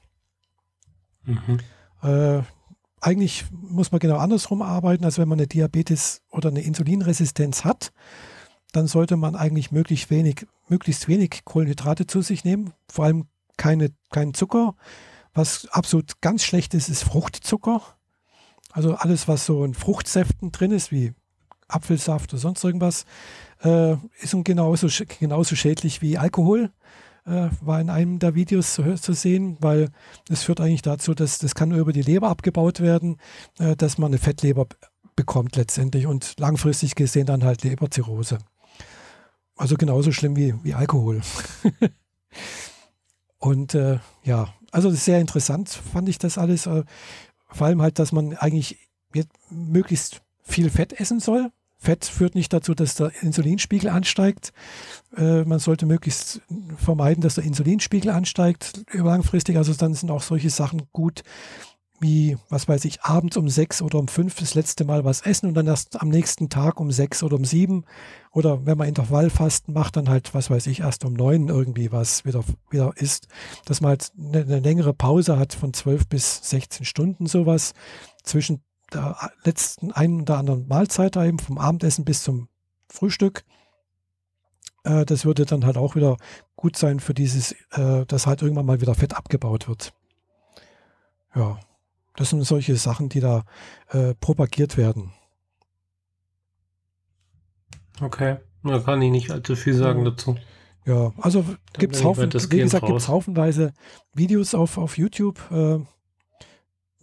[1.24, 1.58] Mhm.
[2.02, 2.42] Äh,
[3.00, 7.92] eigentlich muss man genau andersrum arbeiten, als wenn man eine Diabetes oder eine Insulinresistenz hat,
[8.72, 13.90] dann sollte man eigentlich möglichst wenig, möglichst wenig Kohlenhydrate zu sich nehmen, vor allem keine,
[14.10, 14.74] keinen Zucker.
[15.34, 17.82] Was absolut ganz schlecht ist, ist Fruchtzucker.
[18.72, 21.12] Also alles, was so in Fruchtsäften drin ist, wie
[21.68, 23.04] Apfelsaft oder sonst irgendwas,
[23.62, 26.70] äh, ist genauso, genauso schädlich wie Alkohol.
[27.26, 29.88] Äh, war in einem der Videos zu, zu, sehen, weil
[30.28, 33.16] es führt eigentlich dazu, dass das kann über die Leber abgebaut werden,
[33.58, 34.66] äh, dass man eine Fettleber
[35.16, 38.38] bekommt letztendlich und langfristig gesehen dann halt Leberzirrhose.
[39.56, 41.22] Also genauso schlimm wie, wie Alkohol.
[43.38, 46.66] und äh, ja, also sehr interessant fand ich das alles.
[46.66, 46.82] Äh,
[47.48, 48.88] vor allem halt, dass man eigentlich
[49.48, 51.52] möglichst viel Fett essen soll.
[51.78, 54.52] Fett führt nicht dazu, dass der Insulinspiegel ansteigt.
[55.16, 56.40] Äh, man sollte möglichst
[56.76, 59.56] vermeiden, dass der Insulinspiegel ansteigt langfristig.
[59.56, 61.22] Also dann sind auch solche Sachen gut
[62.00, 65.46] wie, was weiß ich, abends um sechs oder um fünf das letzte Mal was essen
[65.48, 67.84] und dann erst am nächsten Tag um sechs oder um sieben.
[68.32, 72.24] Oder wenn man Intervallfasten macht, dann halt, was weiß ich, erst um neun irgendwie was
[72.24, 73.28] wieder, wieder isst.
[73.64, 77.74] Dass man halt eine, eine längere Pause hat von zwölf bis 16 Stunden sowas.
[78.24, 82.48] Zwischen der letzten einen oder anderen Mahlzeit eben vom Abendessen bis zum
[82.88, 83.44] Frühstück.
[84.82, 86.16] Äh, das würde dann halt auch wieder
[86.56, 89.92] gut sein für dieses, äh, dass halt irgendwann mal wieder Fett abgebaut wird.
[91.34, 91.58] Ja,
[92.16, 93.44] das sind solche Sachen, die da
[93.88, 95.12] äh, propagiert werden.
[98.00, 100.36] Okay, da kann ich nicht allzu viel sagen dazu.
[100.86, 101.44] Ja, also
[101.78, 103.72] gibt es Haufen, wie gesagt, gibt's haufenweise
[104.12, 105.40] Videos auf, auf YouTube.
[105.50, 105.78] Äh,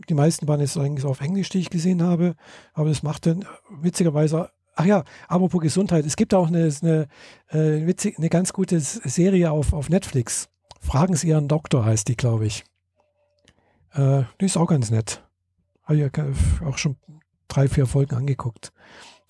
[0.09, 2.35] die meisten waren jetzt eigentlich auf Englisch, die ich gesehen habe,
[2.73, 6.05] aber das macht dann witzigerweise Ach ja, apropos Gesundheit.
[6.05, 7.07] Es gibt auch eine, eine,
[7.49, 10.47] äh, witzig, eine ganz gute Serie auf, auf Netflix.
[10.79, 12.63] Fragen Sie Ihren Doktor heißt die, glaube ich.
[13.93, 15.23] Äh, die ist auch ganz nett.
[15.83, 16.97] Habe ich auch schon
[17.47, 18.71] drei, vier Folgen angeguckt.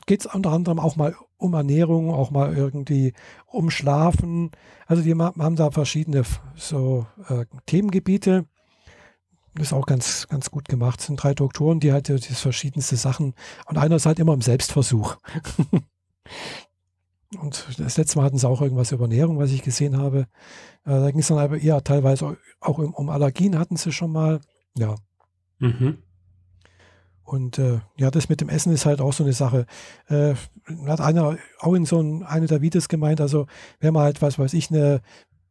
[0.05, 3.13] Geht es unter anderem auch mal um Ernährung, auch mal irgendwie
[3.47, 4.51] um Schlafen.
[4.85, 6.23] Also die haben da verschiedene
[6.55, 8.45] so äh, Themengebiete.
[9.55, 10.99] Das ist auch ganz, ganz gut gemacht.
[10.99, 13.33] Das sind drei Doktoren, die halt die verschiedenste Sachen
[13.65, 15.17] und einer ist halt immer im Selbstversuch.
[17.39, 20.27] und das letzte Mal hatten sie auch irgendwas über Ernährung, was ich gesehen habe.
[20.85, 24.39] Äh, da ging es dann aber eher teilweise auch um, Allergien hatten sie schon mal.
[24.77, 24.95] Ja.
[25.59, 25.97] Mhm.
[27.23, 29.65] Und äh, ja, das mit dem Essen ist halt auch so eine Sache.
[30.09, 30.35] Äh,
[30.87, 33.47] hat einer auch in so ein, eine der Videos gemeint, also
[33.79, 35.01] wenn man halt, was weiß ich, eine,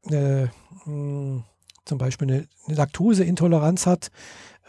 [0.07, 0.51] eine
[0.85, 1.45] mh, hm,
[1.85, 4.11] zum Beispiel eine, eine Laktoseintoleranz hat,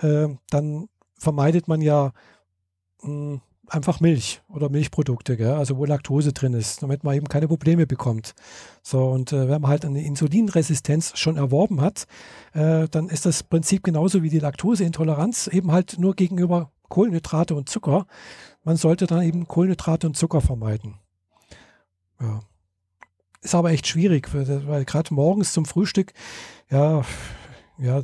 [0.02, 0.88] äh, dann
[1.18, 2.14] vermeidet man ja
[3.02, 5.54] mh, hm, einfach Milch oder Milchprodukte, gell?
[5.54, 8.36] also wo Laktose drin ist, damit man eben keine Probleme bekommt.
[8.84, 12.06] So, und äh, wenn man halt eine Insulinresistenz schon erworben hat,
[12.54, 17.70] äh, dann ist das Prinzip genauso wie die Laktoseintoleranz, eben halt nur gegenüber Kohlenhydrate und
[17.70, 18.06] Zucker.
[18.64, 20.96] Man sollte dann eben Kohlenhydrate und Zucker vermeiden.
[22.20, 22.42] Ja.
[23.42, 26.14] Ist aber echt schwierig, weil, gerade morgens zum Frühstück,
[26.70, 27.04] ja,
[27.80, 28.04] ja,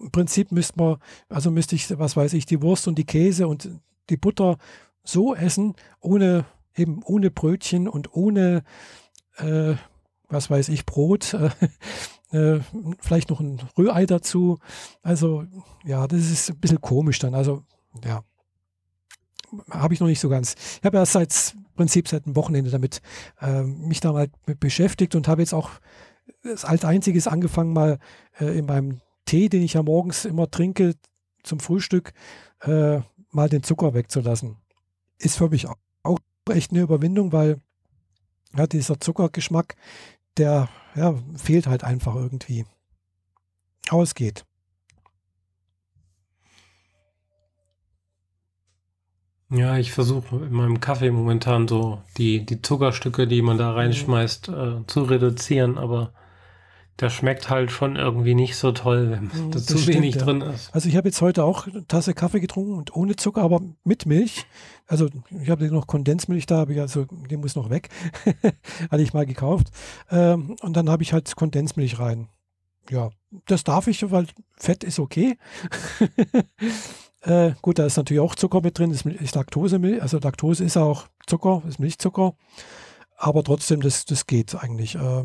[0.00, 0.96] im Prinzip müsste man,
[1.28, 3.70] also müsste ich, was weiß ich, die Wurst und die Käse und
[4.10, 4.58] die Butter
[5.02, 8.62] so essen, ohne eben ohne Brötchen und ohne,
[9.38, 9.74] äh,
[10.28, 11.34] was weiß ich, Brot,
[12.32, 12.60] äh, äh,
[13.00, 14.58] vielleicht noch ein Rührei dazu.
[15.02, 15.44] Also
[15.84, 17.34] ja, das ist ein bisschen komisch dann.
[17.34, 17.62] Also
[18.04, 18.22] ja,
[19.70, 20.54] habe ich noch nicht so ganz.
[20.80, 23.00] Ich habe erst seit Prinzip seit einem Wochenende damit
[23.40, 25.70] äh, mich da mal beschäftigt und habe jetzt auch
[26.62, 27.98] als einziges angefangen mal
[28.40, 30.94] äh, in meinem Tee, den ich ja morgens immer trinke
[31.42, 32.12] zum Frühstück,
[32.60, 33.00] äh,
[33.36, 34.56] mal den Zucker wegzulassen.
[35.18, 35.68] Ist für mich
[36.02, 36.18] auch
[36.50, 37.60] echt eine Überwindung, weil
[38.56, 39.76] ja, dieser Zuckergeschmack,
[40.36, 42.64] der ja, fehlt halt einfach irgendwie.
[43.90, 44.44] Aber es geht.
[49.50, 54.48] Ja, ich versuche in meinem Kaffee momentan so die, die Zuckerstücke, die man da reinschmeißt,
[54.48, 56.12] äh, zu reduzieren, aber
[57.00, 60.22] der schmeckt halt schon irgendwie nicht so toll, wenn da das zu wenig ja.
[60.22, 60.74] drin ist.
[60.74, 64.06] Also ich habe jetzt heute auch eine Tasse Kaffee getrunken und ohne Zucker, aber mit
[64.06, 64.46] Milch.
[64.86, 65.08] Also
[65.40, 67.90] ich habe noch Kondensmilch da, ich also die muss noch weg.
[68.90, 69.68] Hatte ich mal gekauft.
[70.10, 72.28] Ähm, und dann habe ich halt Kondensmilch rein.
[72.90, 73.10] ja,
[73.46, 75.36] das darf ich, weil Fett ist okay.
[77.22, 80.78] äh, gut, da ist natürlich auch Zucker mit drin, ist, ist Laktose, also Laktose ist
[80.78, 82.34] auch Zucker, ist Milchzucker,
[83.16, 84.94] aber trotzdem, das, das geht eigentlich.
[84.94, 85.24] Äh,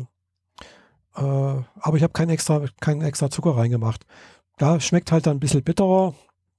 [1.16, 4.06] äh, aber ich habe keinen extra, keinen extra Zucker reingemacht.
[4.58, 6.14] Da schmeckt halt dann ein bisschen bitterer,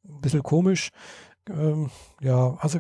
[0.08, 0.89] ein bisschen komisch.
[1.50, 1.89] Ähm,
[2.22, 2.80] ja, also,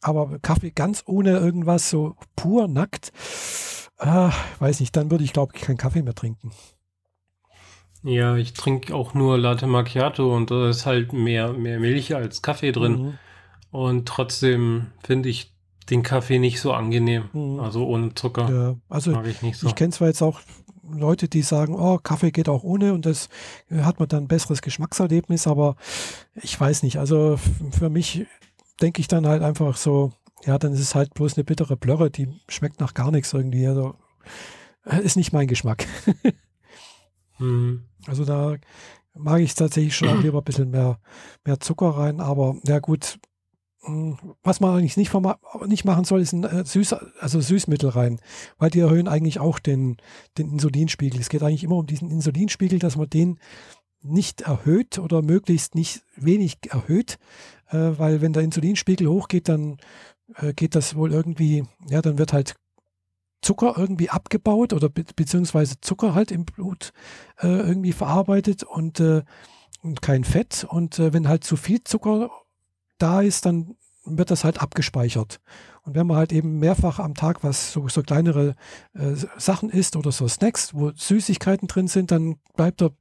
[0.00, 3.12] aber Kaffee ganz ohne irgendwas, so pur nackt,
[3.98, 6.52] äh, weiß nicht, dann würde ich glaube ich keinen Kaffee mehr trinken.
[8.02, 12.42] Ja, ich trinke auch nur Latte Macchiato und da ist halt mehr, mehr Milch als
[12.42, 12.92] Kaffee drin.
[12.92, 13.18] Mhm.
[13.70, 15.54] Und trotzdem finde ich
[15.90, 17.30] den Kaffee nicht so angenehm.
[17.32, 17.60] Mhm.
[17.60, 18.50] Also ohne Zucker.
[18.50, 19.66] Ja, also mag ich nicht so.
[19.66, 20.40] Ich kenne zwar jetzt auch
[20.90, 23.28] Leute, die sagen, oh, Kaffee geht auch ohne und das
[23.70, 25.76] hat man dann ein besseres Geschmackserlebnis, aber
[26.34, 26.98] ich weiß nicht.
[26.98, 27.38] Also
[27.70, 28.26] für mich
[28.80, 30.12] denke ich dann halt einfach so,
[30.44, 33.66] ja, dann ist es halt bloß eine bittere Blöre, die schmeckt nach gar nichts irgendwie.
[33.66, 33.94] Also
[35.02, 35.86] ist nicht mein Geschmack.
[37.38, 37.84] mhm.
[38.06, 38.56] Also da
[39.14, 40.98] mag ich tatsächlich schon auch lieber ein bisschen mehr,
[41.44, 43.18] mehr Zucker rein, aber ja gut,
[44.42, 45.12] was man eigentlich nicht,
[45.66, 48.20] nicht machen soll, ist ein äh, Süß, also Süßmittel rein,
[48.58, 49.98] weil die erhöhen eigentlich auch den,
[50.38, 51.20] den Insulinspiegel.
[51.20, 53.38] Es geht eigentlich immer um diesen Insulinspiegel, dass man den
[54.02, 57.18] nicht erhöht oder möglichst nicht wenig erhöht,
[57.70, 59.78] äh, weil wenn der Insulinspiegel hochgeht, dann
[60.36, 62.54] äh, geht das wohl irgendwie, ja, dann wird halt
[63.42, 66.92] Zucker irgendwie abgebaut oder be beziehungsweise Zucker halt im Blut
[67.40, 69.22] äh, irgendwie verarbeitet und, äh,
[69.82, 70.66] und kein Fett.
[70.68, 72.30] Und äh, wenn halt zu viel Zucker
[72.98, 75.40] da ist, dann wird das halt abgespeichert.
[75.82, 78.54] Und wenn man halt eben mehrfach am Tag was so, so kleinere
[78.94, 82.92] äh, Sachen isst oder so Snacks, wo Süßigkeiten drin sind, dann bleibt der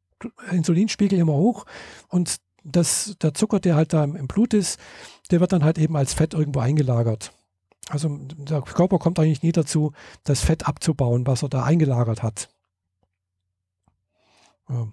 [0.52, 1.66] Insulinspiegel immer hoch
[2.10, 4.80] und das, der Zucker, der halt da im, Blut ist,
[5.32, 7.34] der wird dann halt eben als Fett irgendwo eingelagert.
[7.90, 9.92] Also der Körper kommt eigentlich nie dazu,
[10.24, 12.50] das Fett abzubauen, was er da eingelagert hat.
[14.70, 14.88] Ja.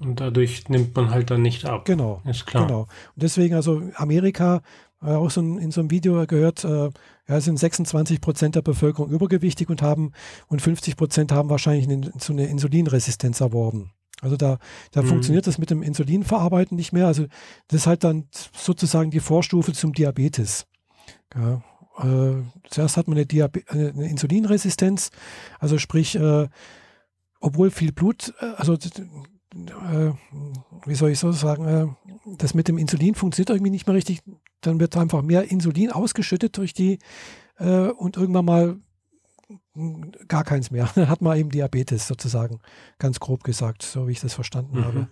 [0.00, 1.84] Und dadurch nimmt man halt dann nicht ab.
[1.84, 2.22] Genau.
[2.24, 2.66] Ist klar.
[2.66, 2.80] Genau.
[2.80, 4.62] Und deswegen, also Amerika,
[5.02, 6.90] äh, auch so in so einem Video gehört, äh,
[7.28, 10.12] ja, sind 26 Prozent der Bevölkerung übergewichtig und haben
[10.48, 13.92] und 50 Prozent haben wahrscheinlich eine, so eine Insulinresistenz erworben.
[14.22, 14.58] Also da,
[14.90, 15.06] da mhm.
[15.06, 17.06] funktioniert das mit dem Insulinverarbeiten nicht mehr.
[17.06, 17.26] Also
[17.68, 20.66] das ist halt dann sozusagen die Vorstufe zum Diabetes.
[21.34, 21.62] Ja,
[21.98, 25.10] äh, zuerst hat man eine, Diabe eine Insulinresistenz,
[25.58, 26.48] also sprich, äh,
[27.40, 28.76] obwohl viel Blut, äh, also
[29.54, 30.12] äh,
[30.86, 31.86] wie soll ich so sagen, äh,
[32.36, 34.22] das mit dem Insulin funktioniert irgendwie nicht mehr richtig,
[34.60, 36.98] dann wird einfach mehr Insulin ausgeschüttet durch die
[37.58, 38.76] äh, und irgendwann mal
[40.28, 40.88] gar keins mehr.
[40.94, 42.60] Dann hat man eben Diabetes sozusagen,
[42.98, 44.84] ganz grob gesagt, so wie ich das verstanden mhm.
[44.84, 45.08] habe.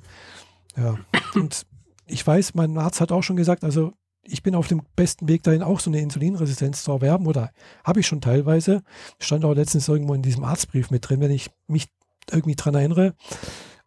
[0.77, 0.99] Ja,
[1.35, 1.67] und
[2.07, 5.43] ich weiß, mein Arzt hat auch schon gesagt, also ich bin auf dem besten Weg
[5.43, 7.51] dahin, auch so eine Insulinresistenz zu erwerben oder
[7.85, 8.83] habe ich schon teilweise.
[9.19, 11.89] Stand auch letztens irgendwo in diesem Arztbrief mit drin, wenn ich mich
[12.31, 13.15] irgendwie dran erinnere.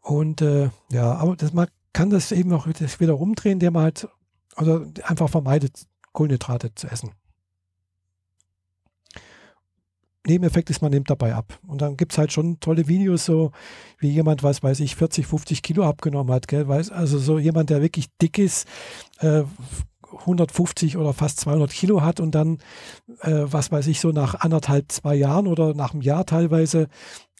[0.01, 4.07] Und äh, ja, aber das, man kann das eben auch wieder rumdrehen, der man halt
[4.55, 7.11] also einfach vermeidet, Kohlenhydrate zu essen.
[10.27, 11.57] Nebeneffekt ist, man nimmt dabei ab.
[11.65, 13.51] Und dann gibt es halt schon tolle Videos, so
[13.97, 16.47] wie jemand, was weiß ich, 40, 50 Kilo abgenommen hat.
[16.47, 16.69] Gell?
[16.69, 18.67] Also so jemand, der wirklich dick ist,
[19.19, 19.43] äh,
[20.11, 22.59] 150 oder fast 200 Kilo hat und dann,
[23.21, 26.87] äh, was weiß ich, so nach anderthalb, zwei Jahren oder nach einem Jahr teilweise,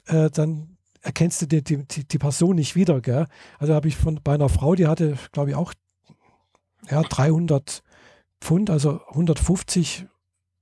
[0.08, 3.02] äh, dann erkennst du die, die, die Person nicht wieder.
[3.02, 3.28] Gell?
[3.60, 5.74] Also habe ich von bei einer Frau, die hatte, glaube ich, auch
[6.90, 7.84] ja, 300
[8.40, 10.06] Pfund, also 150,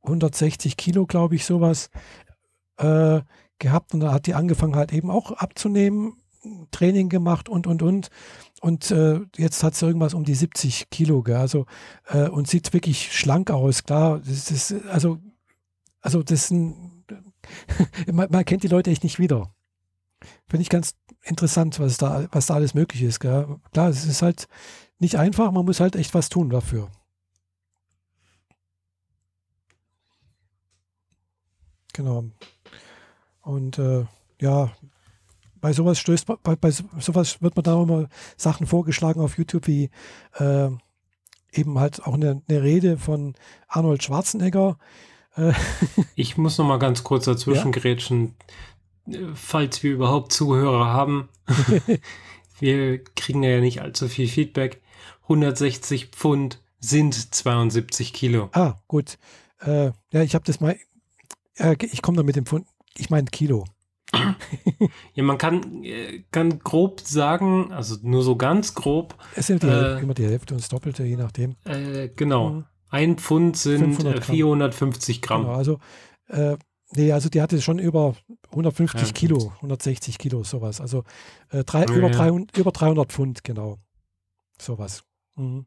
[0.03, 1.89] 160 Kilo, glaube ich, sowas
[2.77, 3.21] äh,
[3.59, 3.93] gehabt.
[3.93, 6.17] Und da hat die angefangen halt eben auch abzunehmen,
[6.71, 8.09] Training gemacht und, und, und.
[8.61, 11.35] Und äh, jetzt hat sie irgendwas um die 70 Kilo, gell?
[11.35, 11.65] Also,
[12.07, 14.19] äh, und sieht wirklich schlank aus, klar.
[14.19, 15.19] Das ist, also,
[16.01, 17.05] also das ist ein,
[18.11, 19.53] man, man kennt die Leute echt nicht wieder.
[20.47, 23.19] Finde ich ganz interessant, was da, was da alles möglich ist.
[23.19, 23.59] Gell?
[23.71, 24.47] Klar, es ist halt
[24.99, 26.89] nicht einfach, man muss halt echt was tun dafür.
[31.93, 32.25] Genau.
[33.41, 34.05] Und äh,
[34.39, 34.71] ja,
[35.61, 39.89] bei sowas stößt bei, bei sowas wird man da immer Sachen vorgeschlagen auf YouTube wie
[40.35, 40.69] äh,
[41.51, 43.35] eben halt auch eine, eine, Rede von
[43.67, 44.77] Arnold Schwarzenegger.
[45.35, 45.53] Äh,
[46.15, 47.79] ich muss noch mal ganz kurz dazwischen ja?
[47.79, 48.35] grätschen,
[49.33, 51.29] falls wir überhaupt Zuhörer haben.
[52.59, 54.81] wir kriegen ja nicht allzu viel Feedback.
[55.23, 58.49] 160 Pfund sind 72 Kilo.
[58.53, 59.17] Ah, gut.
[59.61, 60.77] Äh, ja, ich habe das mal.
[61.55, 62.67] Äh, ich komme da mit dem Pfund.
[62.95, 63.65] Ich meine Kilo.
[65.13, 69.15] ja, man kann, äh, kann grob sagen, also nur so ganz grob.
[69.35, 71.55] Es sind die, äh, immer die Hälfte und das Doppelte, je nachdem.
[71.65, 72.49] Äh, genau.
[72.49, 72.65] Mhm.
[72.89, 75.43] Ein Pfund sind 450 Gramm.
[75.43, 75.79] Genau, also,
[76.27, 76.57] äh,
[76.95, 78.15] Nee, also die hatte schon über
[78.49, 80.81] 150 Kilo, 160 Kilo, sowas.
[80.81, 81.03] Also
[81.51, 82.17] äh, drei, Ja, über, ja.
[82.17, 83.77] 300, über 300 Pfund, genau.
[84.59, 85.03] Sowas.
[85.35, 85.65] Mhm.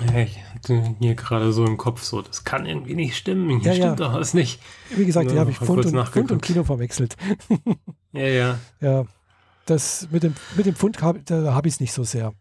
[0.00, 3.60] Ja, Ich hatte hier gerade so im Kopf so, das kann irgendwie nicht stimmen.
[3.60, 3.84] Hier Ja, ja.
[3.84, 4.60] stimmt doch was nicht.
[4.94, 6.42] Wie gesagt, Ja, die habe ich hab Pfund und, Pfund und.
[6.42, 7.16] Kilo verwechselt.
[8.12, 8.58] Ja, ja.
[8.80, 9.04] Ja,
[9.66, 12.32] das mit dem, mit dem Pfund hab, habe ich es nicht so sehr.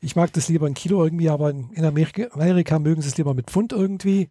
[0.00, 3.16] Ich mag das lieber in Kilo irgendwie, aber in, in Amerika, Amerika mögen sie es
[3.16, 4.28] lieber mit Pfund irgendwie.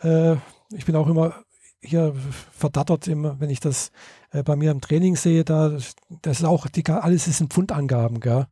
[0.00, 0.36] Äh,
[0.74, 1.34] ich bin auch immer
[1.80, 2.14] hier
[2.52, 3.90] verdattert, wenn ich das
[4.30, 5.70] äh, bei mir im Training sehe, da
[6.22, 8.46] das ist auch, die, alles ist in Pfundangaben, gell?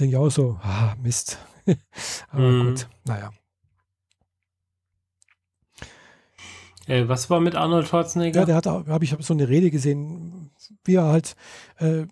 [0.00, 1.38] Denke ich auch so, ah, Mist.
[2.30, 2.70] aber Mhm.
[2.70, 3.30] gut, naja.
[6.86, 8.40] Äh, was war mit Arnold Schwarzenegger?
[8.40, 10.50] Ja, der hat, habe ich so eine Rede gesehen,
[10.84, 11.36] wie er halt,
[11.78, 12.06] äh,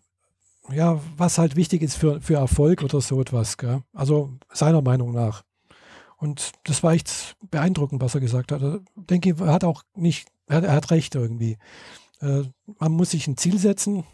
[0.70, 3.82] ja, was halt wichtig ist für, für Erfolg oder so etwas, gell?
[3.94, 5.44] Also seiner Meinung nach.
[6.16, 8.62] Und das war echt beeindruckend, was er gesagt hat.
[8.62, 11.58] Ich denke, er hat auch nicht, er hat, er hat recht irgendwie.
[12.20, 12.44] Äh,
[12.78, 14.04] man muss sich ein Ziel setzen,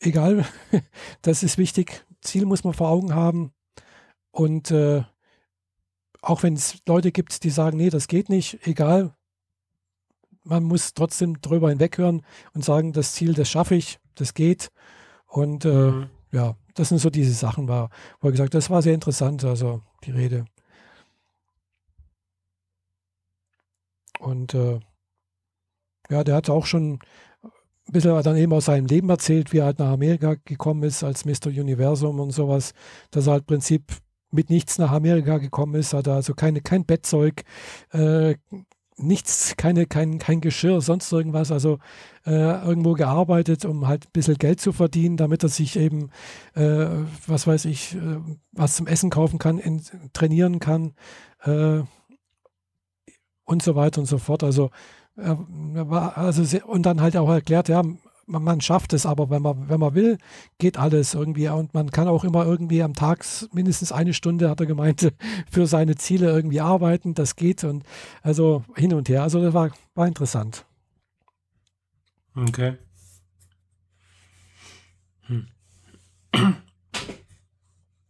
[0.00, 0.46] egal,
[1.22, 2.04] das ist wichtig.
[2.22, 3.52] Ziel muss man vor Augen haben.
[4.30, 5.04] Und äh,
[6.22, 9.14] auch wenn es Leute gibt, die sagen, nee, das geht nicht, egal,
[10.42, 12.22] man muss trotzdem drüber hinweghören
[12.54, 14.70] und sagen, das Ziel, das schaffe ich, das geht.
[15.26, 16.10] Und äh, Mhm.
[16.32, 17.90] ja, das sind so diese Sachen, war,
[18.20, 20.44] wo er gesagt das war sehr interessant, also die Rede.
[24.18, 24.80] Und äh,
[26.10, 26.98] ja, der hat auch schon
[27.86, 31.04] ein bisschen dann eben aus seinem Leben erzählt, wie er halt nach Amerika gekommen ist
[31.04, 31.48] als Mr.
[31.48, 32.72] Universum und sowas,
[33.10, 33.84] dass er halt im Prinzip
[34.30, 37.44] mit nichts nach Amerika gekommen ist, hat er also keine, kein Bettzeug,
[37.92, 38.34] äh,
[38.96, 41.78] nichts, keine, kein, kein Geschirr, sonst irgendwas, also
[42.26, 46.10] äh, irgendwo gearbeitet, um halt ein bisschen Geld zu verdienen, damit er sich eben,
[46.54, 46.86] äh,
[47.26, 48.18] was weiß ich, äh,
[48.52, 50.94] was zum Essen kaufen kann, in, trainieren kann
[51.44, 51.82] äh,
[53.44, 54.42] und so weiter und so fort.
[54.42, 54.70] Also,
[55.16, 55.38] er
[55.90, 57.82] war also sehr, und dann halt auch erklärt, ja,
[58.26, 60.18] man, man schafft es, aber wenn man, wenn man will,
[60.58, 61.48] geht alles irgendwie.
[61.48, 65.12] Und man kann auch immer irgendwie am Tag mindestens eine Stunde, hat er gemeint,
[65.50, 67.14] für seine Ziele irgendwie arbeiten.
[67.14, 67.84] Das geht und
[68.22, 69.22] also hin und her.
[69.22, 70.64] Also das war, war interessant.
[72.34, 72.76] Okay.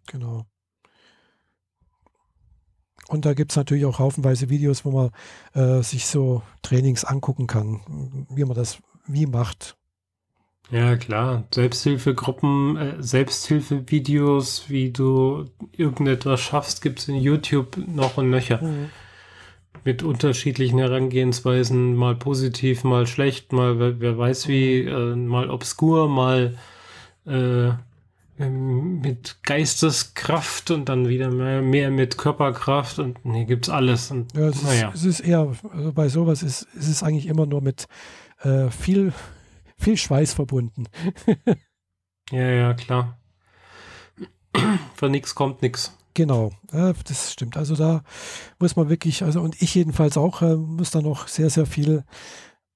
[0.06, 0.46] Genau.
[3.08, 5.10] Und da gibt es natürlich auch haufenweise Videos, wo man
[5.54, 9.76] äh, sich so Trainings angucken kann, wie man das wie macht.
[10.70, 11.44] Ja, klar.
[11.52, 18.60] Selbsthilfegruppen, äh, Selbsthilfevideos, wie du irgendetwas schaffst, gibt es in YouTube noch und nöcher.
[19.84, 26.08] Mit unterschiedlichen Herangehensweisen, mal positiv, mal schlecht, mal wer, wer weiß wie, äh, mal obskur,
[26.08, 26.56] mal
[27.26, 27.72] äh,
[28.36, 34.10] mit Geisteskraft und dann wieder mehr, mehr mit Körperkraft und nee, gibt's alles.
[34.10, 34.88] Und Ja, es, naja.
[34.88, 37.86] ist, es ist eher, also bei sowas ist, ist es eigentlich immer nur mit
[38.42, 39.12] äh, viel,
[39.78, 40.86] viel Schweiß verbunden.
[42.30, 43.18] Ja, ja, klar.
[44.94, 45.94] Von nix kommt nix.
[46.14, 47.58] Genau, ja, das stimmt.
[47.58, 48.02] Also da
[48.58, 52.02] muss man wirklich, also und ich jedenfalls auch, äh, muss da noch sehr, sehr viel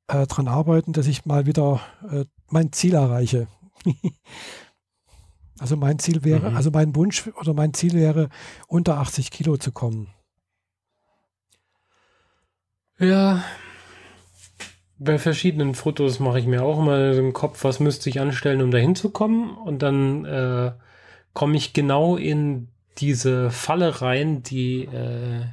[0.09, 3.49] äh, dran arbeiten, dass ich mal wieder äh, mein Ziel erreiche.
[5.59, 6.57] also mein Ziel wäre, Mhm.
[6.57, 8.29] also mein Wunsch oder mein Ziel wäre,
[8.67, 10.09] unter 80 Kilo zu kommen.
[12.99, 13.43] Ja.
[15.01, 18.73] Bei verschiedenen Fotos mache ich mir auch immer im Kopf, was müsste ich anstellen, um
[18.73, 19.51] dahin zu kommen.
[19.57, 20.73] Und dann äh,
[21.35, 22.69] komme ich genau in
[22.99, 25.45] diese Falle rein, die, äh,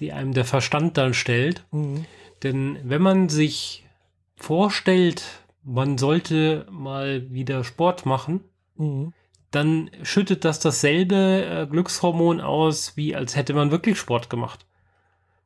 [0.00, 1.64] die einem der Verstand dann stellt.
[1.70, 2.04] Mhm.
[2.42, 3.86] Denn wenn man sich
[4.34, 5.22] vorstellt,
[5.62, 8.40] man sollte mal wieder Sport machen,
[8.76, 9.12] Mhm.
[9.54, 14.66] Dann schüttet das dasselbe äh, Glückshormon aus, wie als hätte man wirklich Sport gemacht.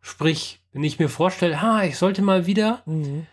[0.00, 3.26] Sprich, wenn ich mir vorstelle, ha, ich sollte mal wieder, Mhm.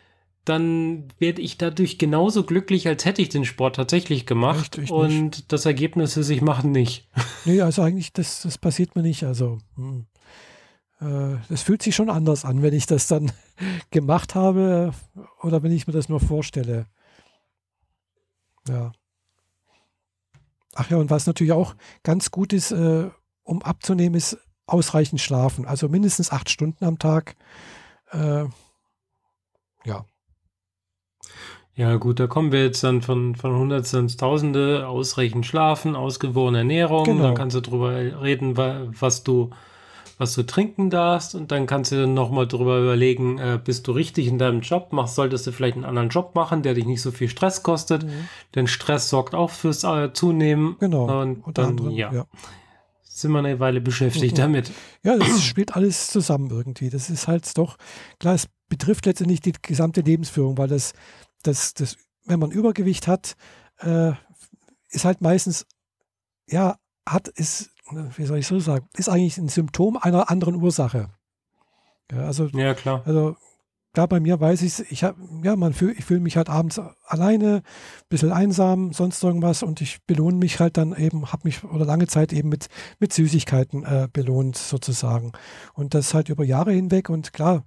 [0.44, 4.78] dann werde ich dadurch genauso glücklich, als hätte ich den Sport tatsächlich gemacht.
[4.78, 7.08] Ich und das Ergebnis ist, ich mache nicht.
[7.46, 9.24] Nee, also eigentlich, das, das passiert mir nicht.
[9.24, 10.08] Also, hm.
[11.00, 13.32] äh, das fühlt sich schon anders an, wenn ich das dann
[13.92, 14.94] gemacht habe
[15.42, 16.88] oder wenn ich mir das nur vorstelle.
[18.68, 18.92] Ja.
[20.76, 23.10] Ach ja, und was natürlich auch ganz gut ist, äh,
[23.44, 24.38] um abzunehmen, ist
[24.68, 25.66] ausreichend schlafen.
[25.66, 27.36] Also mindestens acht Stunden am Tag.
[28.12, 28.46] Äh,
[29.86, 30.06] ja.
[31.76, 36.60] Ja, gut, da kommen wir jetzt dann von, von Hundertste ins Tausende, ausreichend schlafen, ausgewogene
[36.60, 37.24] Ernährung, Genau.
[37.24, 39.50] dann kannst du drüber reden, wa- was du,
[40.18, 44.28] was du trinken darfst und dann kannst du nochmal drüber überlegen, äh, bist du richtig
[44.28, 47.12] in deinem Job, machst, solltest du vielleicht einen anderen Job machen, der dich nicht so
[47.12, 48.06] viel Stress kostet,
[48.56, 51.22] denn Stress sorgt auch fürs äh, Zunehmen Genau.
[51.22, 52.26] und Unter dann, anderem, ja, ja.
[53.04, 54.42] sind wir eine Weile beschäftigt Mhm.
[54.42, 54.72] damit.
[55.04, 56.90] Ja, das spielt alles zusammen irgendwie.
[56.90, 57.78] Das ist halt doch,
[58.20, 60.94] klar, es betrifft letztendlich die gesamte Lebensführung, weil das,
[61.44, 63.36] das, das wenn man Übergewicht hat,
[63.80, 64.12] äh,
[64.90, 65.66] ist halt meistens,
[66.48, 71.10] ja, hat, ist, wie soll ich so sagen, ist eigentlich ein Symptom einer anderen Ursache.
[72.12, 73.02] Ja, also, ja, klar.
[73.06, 73.36] Also
[73.94, 76.80] klar, bei mir weiß ich, ich habe, ja, man fühl, ich fühle mich halt abends
[77.06, 81.64] alleine, ein bisschen einsam, sonst irgendwas und ich belohne mich halt dann eben, habe mich
[81.64, 82.68] oder lange Zeit eben mit,
[83.00, 85.32] mit Süßigkeiten äh, belohnt sozusagen.
[85.74, 87.64] Und das halt über Jahre hinweg und klar,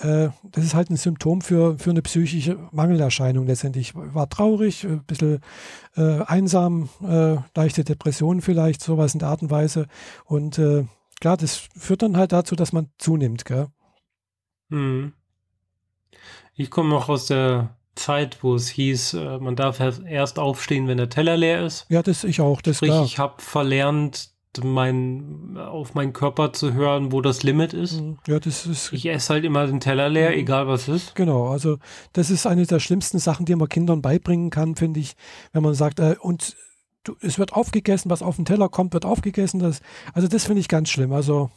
[0.00, 3.94] äh, das ist halt ein Symptom für, für eine psychische Mangelerscheinung letztendlich.
[3.94, 5.40] War traurig, ein bisschen
[5.96, 9.86] äh, einsam, äh, leichte Depressionen vielleicht, sowas in der Art und Weise.
[10.24, 10.84] Und äh,
[11.20, 13.44] klar, das führt dann halt dazu, dass man zunimmt.
[13.44, 13.68] Gell?
[14.70, 15.12] Hm.
[16.56, 20.98] Ich komme noch aus der Zeit, wo es hieß, äh, man darf erst aufstehen, wenn
[20.98, 21.86] der Teller leer ist.
[21.88, 22.60] Ja, das ich auch.
[22.60, 23.04] Das Sprich, klar.
[23.04, 28.00] ich habe verlernt, mein, auf meinen Körper zu hören, wo das Limit ist.
[28.00, 28.18] Mhm.
[28.26, 28.92] Ja, das ist.
[28.92, 30.38] Ich esse halt immer den Teller leer, mhm.
[30.38, 31.14] egal was ist.
[31.14, 31.78] Genau, also
[32.12, 35.16] das ist eine der schlimmsten Sachen, die man Kindern beibringen kann, finde ich,
[35.52, 36.56] wenn man sagt, äh, und
[37.04, 39.60] du, es wird aufgegessen, was auf den Teller kommt, wird aufgegessen.
[39.60, 39.80] Das,
[40.12, 41.12] also das finde ich ganz schlimm.
[41.12, 41.50] Also,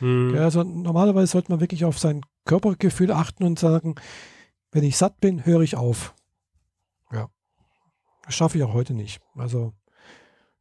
[0.00, 0.34] mhm.
[0.34, 3.94] ja, also normalerweise sollte man wirklich auf sein Körpergefühl achten und sagen,
[4.72, 6.14] wenn ich satt bin, höre ich auf.
[7.12, 7.28] Ja.
[8.24, 9.20] Das schaffe ich auch heute nicht.
[9.36, 9.72] Also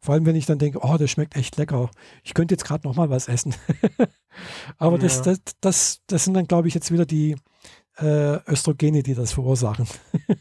[0.04, 1.90] vor allem, wenn ich dann denke, oh, das schmeckt echt lecker.
[2.26, 3.56] Ich könnte jetzt gerade noch mal was essen.
[4.78, 5.04] Aber ja.
[5.04, 7.38] das, das, das, das sind dann, glaube ich, jetzt wieder die
[8.00, 9.88] äh, Östrogene, die das verursachen.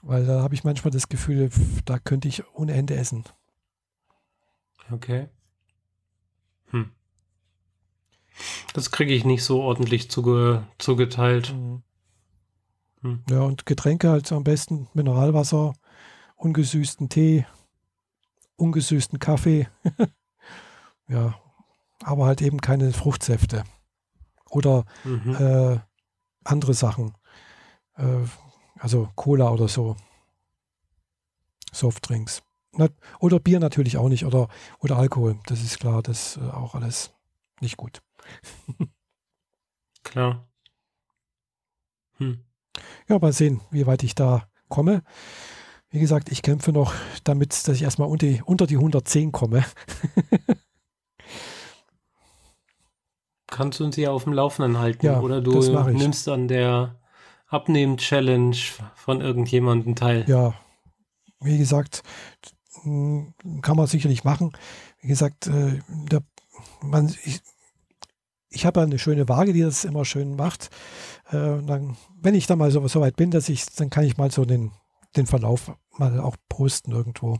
[0.00, 1.50] Weil da habe ich manchmal das Gefühl,
[1.84, 3.24] da könnte ich ohne Ende essen.
[4.90, 5.28] Okay.
[6.70, 6.90] Hm.
[8.72, 11.52] Das kriege ich nicht so ordentlich zuge zugeteilt.
[11.54, 11.82] Mhm.
[13.02, 13.22] Hm.
[13.28, 15.74] Ja, und Getränke halt am besten Mineralwasser,
[16.36, 17.44] ungesüßten Tee,
[18.56, 19.68] ungesüßten Kaffee.
[21.08, 21.34] ja,
[22.02, 23.64] aber halt eben keine Fruchtsäfte.
[24.50, 25.34] Oder mhm.
[25.34, 25.80] äh,
[26.44, 27.14] andere Sachen.
[27.96, 28.26] Äh,
[28.78, 29.96] also Cola oder so.
[31.72, 32.42] Softdrinks.
[33.20, 34.24] Oder Bier natürlich auch nicht.
[34.24, 34.48] Oder,
[34.80, 35.38] oder Alkohol.
[35.46, 36.02] Das ist klar.
[36.02, 37.12] Das ist äh, auch alles
[37.60, 38.02] nicht gut.
[40.04, 40.46] klar.
[42.18, 42.44] Hm.
[43.08, 45.02] Ja, mal sehen, wie weit ich da komme.
[45.94, 46.92] Wie gesagt, ich kämpfe noch
[47.22, 49.64] damit, dass ich erstmal unter die, unter die 110 komme.
[53.46, 55.52] Kannst du uns hier auf dem Laufenden halten ja, oder du
[55.92, 56.98] nimmst an der
[57.46, 58.56] Abnehmen-Challenge
[58.96, 60.24] von irgendjemandem teil?
[60.26, 60.54] Ja,
[61.38, 62.02] wie gesagt,
[62.82, 64.50] kann man sicherlich machen.
[65.00, 65.78] Wie gesagt, äh,
[66.10, 66.24] der,
[66.82, 67.40] man, ich,
[68.48, 70.70] ich habe eine schöne Waage, die das immer schön macht.
[71.30, 74.02] Äh, und dann, wenn ich dann mal so, so weit bin, dass ich, dann kann
[74.02, 74.72] ich mal so den,
[75.16, 77.38] den Verlauf mal auch posten irgendwo.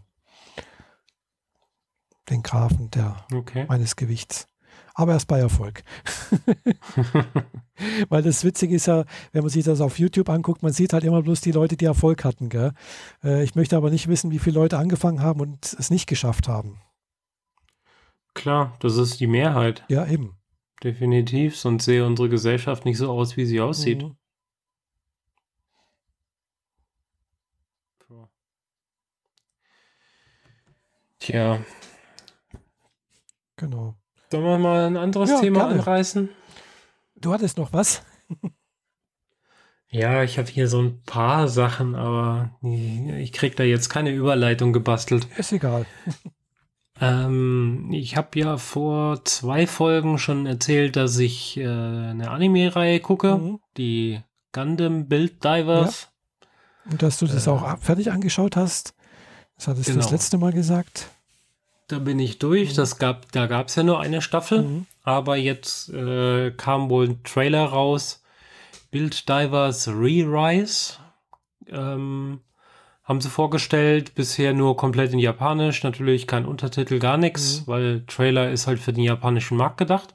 [2.31, 3.67] Den Graphen der, okay.
[3.69, 4.47] meines Gewichts.
[4.95, 5.83] Aber erst bei Erfolg.
[8.09, 11.05] Weil das Witzige ist ja, wenn man sich das auf YouTube anguckt, man sieht halt
[11.05, 12.49] immer bloß die Leute, die Erfolg hatten.
[12.49, 12.73] Gell?
[13.23, 16.47] Äh, ich möchte aber nicht wissen, wie viele Leute angefangen haben und es nicht geschafft
[16.47, 16.81] haben.
[18.35, 19.85] Klar, das ist die Mehrheit.
[19.89, 20.37] Ja, eben.
[20.83, 24.03] Definitiv, sonst sehe unsere Gesellschaft nicht so aus, wie sie aussieht.
[24.03, 24.17] Mhm.
[31.25, 31.59] Tja.
[33.57, 33.95] Genau.
[34.31, 35.81] Sollen wir mal ein anderes ja, Thema gerne.
[35.81, 36.29] anreißen?
[37.17, 38.03] Du hattest noch was?
[39.89, 44.75] ja, ich habe hier so ein paar Sachen, aber ich kriege da jetzt keine Überleitung
[44.75, 45.27] gebastelt.
[45.39, 45.87] Ist egal.
[47.01, 53.37] ähm, ich habe ja vor zwei Folgen schon erzählt, dass ich äh, eine Anime-Reihe gucke,
[53.37, 53.61] mhm.
[53.79, 54.21] die
[54.53, 56.11] Gundam Build Divers.
[56.85, 56.91] Ja.
[56.93, 58.95] Und dass du das äh, auch fertig angeschaut hast.
[59.57, 59.95] Das hattest genau.
[59.95, 60.17] du das genau.
[60.17, 61.14] letzte Mal gesagt.
[61.89, 62.73] Da bin ich durch.
[62.73, 62.77] Mhm.
[62.77, 64.87] Das gab, da gab es ja nur eine Staffel, mhm.
[65.03, 68.23] aber jetzt äh, kam wohl ein Trailer raus.
[68.91, 70.95] Build Divers Re-Rise.
[71.69, 72.41] Ähm,
[73.03, 77.67] haben sie vorgestellt, bisher nur komplett in Japanisch, natürlich kein Untertitel, gar nichts, mhm.
[77.67, 80.15] weil Trailer ist halt für den japanischen Markt gedacht.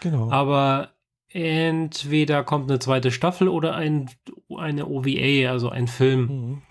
[0.00, 0.30] Genau.
[0.30, 0.90] Aber
[1.28, 4.10] entweder kommt eine zweite Staffel oder ein,
[4.56, 6.62] eine OVA, also ein Film.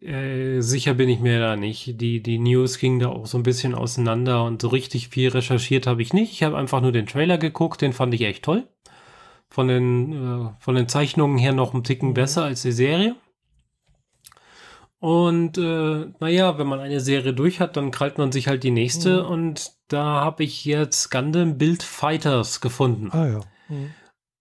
[0.00, 2.00] Äh, sicher bin ich mir da nicht.
[2.00, 5.86] Die, die News ging da auch so ein bisschen auseinander und so richtig viel recherchiert
[5.86, 6.32] habe ich nicht.
[6.32, 8.68] Ich habe einfach nur den Trailer geguckt, den fand ich echt toll.
[9.48, 12.14] Von den, äh, von den Zeichnungen her noch ein Ticken mhm.
[12.14, 13.16] besser als die Serie.
[15.00, 18.70] Und äh, naja, wenn man eine Serie durch hat, dann krallt man sich halt die
[18.70, 19.22] nächste.
[19.22, 19.28] Mhm.
[19.28, 23.10] Und da habe ich jetzt Gundam Build Fighters gefunden.
[23.12, 23.40] Ah ja.
[23.68, 23.90] Mhm.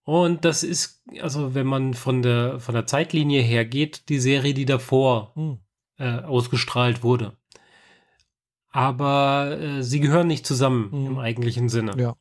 [0.08, 4.54] Und das ist, also wenn man von der, von der Zeitlinie her geht, die Serie,
[4.54, 5.58] die davor hm.
[5.98, 7.36] äh, ausgestrahlt wurde.
[8.72, 11.08] Aber äh, sie gehören nicht zusammen hm.
[11.08, 11.92] im eigentlichen Sinne.
[11.98, 12.16] Ja.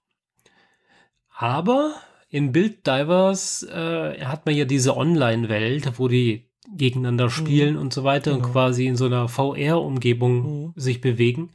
[1.30, 1.94] Aber
[2.28, 7.82] in Build Divers äh, hat man ja diese Online-Welt, wo die gegeneinander spielen mhm.
[7.82, 8.46] und so weiter genau.
[8.46, 10.72] und quasi in so einer VR-Umgebung mhm.
[10.74, 11.50] sich bewegen.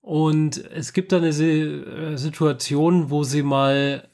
[0.00, 4.08] Und es gibt da eine äh, Situation, wo sie mal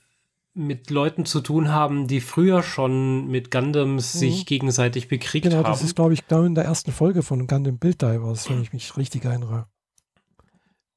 [0.55, 4.19] mit Leuten zu tun haben, die früher schon mit Gundams mhm.
[4.19, 5.65] sich gegenseitig bekriegt genau, haben.
[5.65, 8.63] Genau, das ist, glaube ich, genau in der ersten Folge von Gundam Build Divers, wenn
[8.63, 9.67] ich mich richtig erinnere.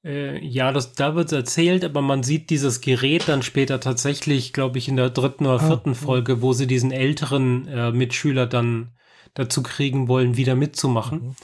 [0.05, 4.53] Äh, ja, das, da wird es erzählt, aber man sieht dieses Gerät dann später tatsächlich,
[4.53, 7.91] glaube ich, in der dritten oder ah, vierten ah, Folge, wo sie diesen älteren äh,
[7.91, 8.91] Mitschüler dann
[9.33, 11.19] dazu kriegen wollen, wieder mitzumachen.
[11.19, 11.35] Mhm.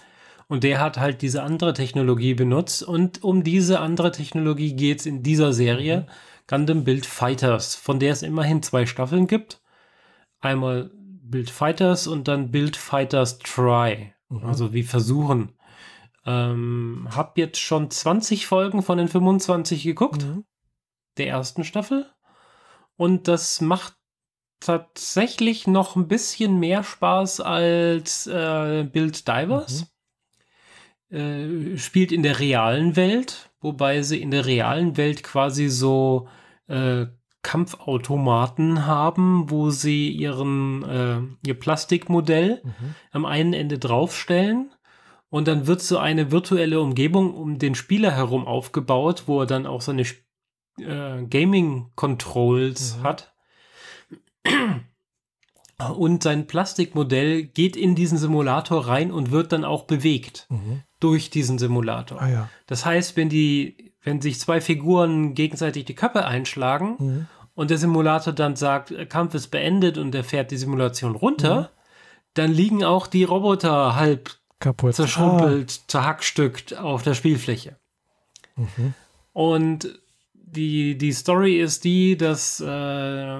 [0.47, 2.83] Und der hat halt diese andere Technologie benutzt.
[2.83, 6.01] Und um diese andere Technologie geht es in dieser Serie.
[6.01, 6.05] Mhm.
[6.53, 9.59] Gundam Build Fighters, von der es immerhin zwei Staffeln gibt.
[10.39, 14.13] Einmal Build Fighters und dann Build Fighters Try.
[14.29, 14.45] Mhm.
[14.45, 15.53] Also wie versuchen.
[16.27, 20.23] Ähm, hab jetzt schon 20 Folgen von den 25 geguckt.
[20.23, 20.45] Mhm.
[21.17, 22.05] Der ersten Staffel.
[22.97, 23.95] Und das macht
[24.59, 29.87] tatsächlich noch ein bisschen mehr Spaß als äh, Build Divers.
[31.09, 31.17] Mhm.
[31.17, 36.27] Äh, spielt in der realen Welt, wobei sie in der realen Welt quasi so
[36.67, 37.07] äh,
[37.41, 42.95] Kampfautomaten haben, wo sie ihren äh, ihr Plastikmodell mhm.
[43.11, 44.71] am einen Ende draufstellen
[45.29, 49.65] und dann wird so eine virtuelle Umgebung um den Spieler herum aufgebaut, wo er dann
[49.65, 50.03] auch seine
[50.77, 53.03] äh, Gaming Controls mhm.
[53.03, 53.33] hat.
[55.97, 60.83] Und sein Plastikmodell geht in diesen Simulator rein und wird dann auch bewegt mhm.
[60.99, 62.21] durch diesen Simulator.
[62.21, 62.49] Ah, ja.
[62.67, 67.27] Das heißt, wenn die wenn sich zwei Figuren gegenseitig die Köpfe einschlagen mhm.
[67.55, 71.67] und der Simulator dann sagt, Kampf ist beendet und er fährt die Simulation runter, mhm.
[72.33, 75.83] dann liegen auch die Roboter halb kaputt zerschrumpelt, ah.
[75.87, 77.77] zerhackstückt auf der Spielfläche.
[78.55, 78.93] Mhm.
[79.33, 79.99] Und
[80.33, 83.39] die, die Story ist die, dass äh,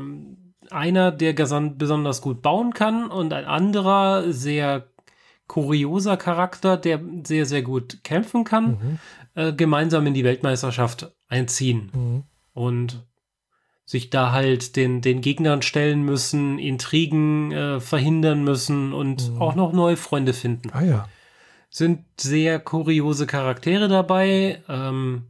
[0.69, 4.87] einer, der besonders gut bauen kann und ein anderer sehr
[5.47, 8.99] kurioser Charakter, der sehr, sehr gut kämpfen kann, mhm.
[9.35, 11.91] Äh, gemeinsam in die Weltmeisterschaft einziehen.
[11.93, 12.23] Mhm.
[12.53, 13.05] Und
[13.85, 19.41] sich da halt den, den Gegnern stellen müssen, Intrigen äh, verhindern müssen und mhm.
[19.41, 20.69] auch noch neue Freunde finden.
[20.71, 21.09] Ah ja.
[21.69, 24.61] Sind sehr kuriose Charaktere dabei.
[24.69, 25.23] Ähm,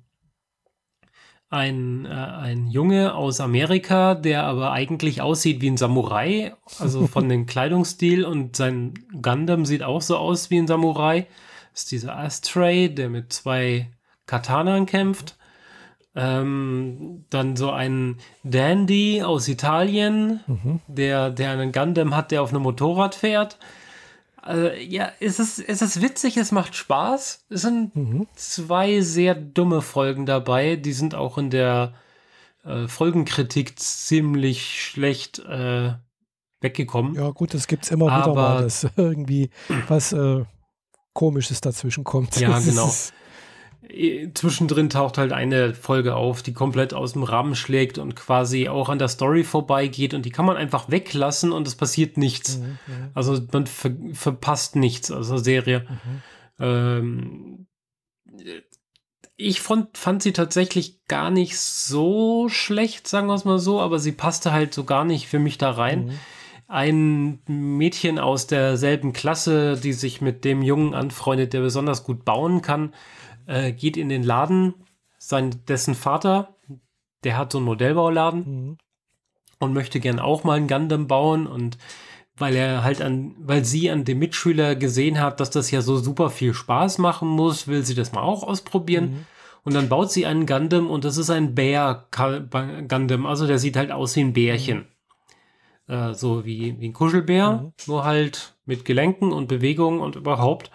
[1.50, 7.30] ein, äh, ein Junge aus Amerika, der aber eigentlich aussieht wie ein Samurai, also von
[7.30, 11.28] dem Kleidungsstil und sein Gundam sieht auch so aus wie ein Samurai.
[11.72, 13.90] Das ist dieser Astray, der mit zwei
[14.26, 15.38] Katanan kämpft.
[16.16, 20.80] Ähm, dann so ein Dandy aus Italien, mhm.
[20.88, 23.58] der, der einen Gundam hat, der auf einem Motorrad fährt.
[24.36, 27.46] Also, ja, es ist, es ist witzig, es macht Spaß.
[27.50, 28.28] Es sind mhm.
[28.36, 30.76] zwei sehr dumme Folgen dabei.
[30.76, 31.94] Die sind auch in der
[32.64, 35.94] äh, Folgenkritik ziemlich schlecht äh,
[36.62, 37.16] weggekommen.
[37.16, 39.50] Ja, gut, das gibt es immer wieder mal, dass irgendwie
[39.88, 40.44] was äh,
[41.14, 42.40] Komisches dazwischen kommt.
[42.40, 42.92] Ja, genau.
[44.34, 48.90] Zwischendrin taucht halt eine Folge auf, die komplett aus dem Rahmen schlägt und quasi auch
[48.90, 52.58] an der Story vorbeigeht und die kann man einfach weglassen und es passiert nichts.
[52.58, 52.78] Mhm,
[53.14, 55.86] also man ver verpasst nichts aus der Serie.
[55.90, 56.22] Mhm.
[56.60, 57.68] Ähm,
[59.36, 64.00] ich fand, fand sie tatsächlich gar nicht so schlecht, sagen wir es mal so, aber
[64.00, 66.06] sie passte halt so gar nicht für mich da rein.
[66.06, 66.20] Mhm.
[66.68, 72.62] Ein Mädchen aus derselben Klasse, die sich mit dem Jungen anfreundet, der besonders gut bauen
[72.62, 72.94] kann,
[73.46, 74.74] äh, geht in den Laden,
[75.18, 76.56] sein, dessen Vater,
[77.24, 78.78] der hat so einen Modellbauladen mhm.
[79.60, 81.78] und möchte gern auch mal ein Gundam bauen und
[82.36, 85.98] weil er halt an, weil sie an dem Mitschüler gesehen hat, dass das ja so
[85.98, 89.06] super viel Spaß machen muss, will sie das mal auch ausprobieren.
[89.12, 89.26] Mhm.
[89.66, 93.78] Und dann baut sie einen Gundam und das ist ein Bär Gundam, also der sieht
[93.78, 94.88] halt aus wie ein Bärchen.
[95.88, 95.94] Mhm.
[95.94, 97.74] Äh, so wie, wie ein Kuschelbär, mhm.
[97.88, 100.72] nur halt mit Gelenken und Bewegungen und überhaupt.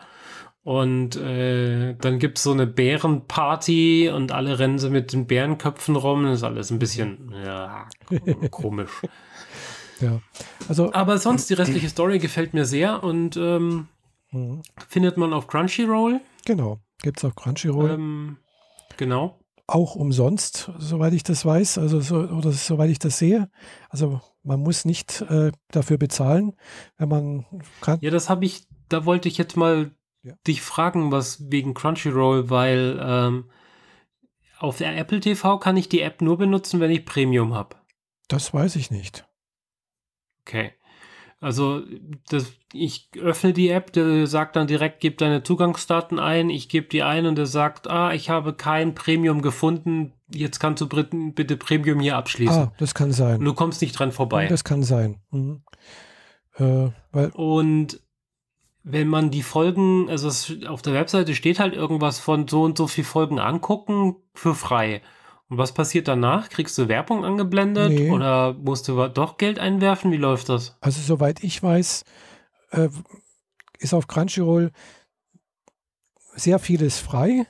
[0.68, 5.96] Und äh, dann gibt es so eine Bärenparty und alle rennen sie mit den Bärenköpfen
[5.96, 6.24] rum.
[6.24, 7.88] Das ist alles ein bisschen ja,
[8.50, 8.90] komisch.
[9.98, 10.20] Ja,
[10.68, 10.92] also.
[10.92, 13.88] Aber sonst, die restliche Story gefällt mir sehr und ähm,
[14.30, 14.60] mhm.
[14.88, 16.20] findet man auf Crunchyroll.
[16.44, 17.92] Genau, gibt es auf Crunchyroll.
[17.92, 18.36] Ähm,
[18.98, 19.40] genau.
[19.66, 23.48] Auch umsonst, soweit ich das weiß, also so, oder soweit ich das sehe.
[23.88, 26.52] Also man muss nicht äh, dafür bezahlen,
[26.98, 27.46] wenn man
[27.80, 27.98] kann.
[28.02, 29.92] Ja, das habe ich, da wollte ich jetzt mal
[30.22, 30.34] ja.
[30.46, 33.50] dich fragen, was wegen Crunchyroll, weil ähm,
[34.58, 37.76] auf der Apple TV kann ich die App nur benutzen, wenn ich Premium habe.
[38.28, 39.26] Das weiß ich nicht.
[40.42, 40.72] Okay.
[41.40, 41.82] Also
[42.28, 46.88] das, ich öffne die App, der sagt dann direkt, gib deine Zugangsdaten ein, ich gebe
[46.88, 51.56] die ein und der sagt, ah, ich habe kein Premium gefunden, jetzt kannst du bitte
[51.56, 52.62] Premium hier abschließen.
[52.62, 53.38] Ah, das kann sein.
[53.38, 54.48] Und du kommst nicht dran vorbei.
[54.48, 55.20] Das kann sein.
[55.30, 55.62] Mhm.
[56.56, 56.90] Äh,
[57.34, 58.00] und
[58.82, 60.28] wenn man die Folgen, also
[60.66, 65.02] auf der Webseite steht halt irgendwas von so und so viel Folgen angucken für frei.
[65.48, 66.48] Und was passiert danach?
[66.50, 68.10] Kriegst du Werbung angeblendet nee.
[68.10, 70.12] oder musst du doch Geld einwerfen?
[70.12, 70.76] Wie läuft das?
[70.80, 72.04] Also soweit ich weiß,
[72.70, 72.88] äh,
[73.78, 74.72] ist auf Crunchyroll
[76.34, 77.46] sehr vieles frei.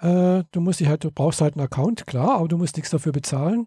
[0.00, 2.90] Äh, du musst dich halt, du brauchst halt einen Account, klar, aber du musst nichts
[2.90, 3.66] dafür bezahlen.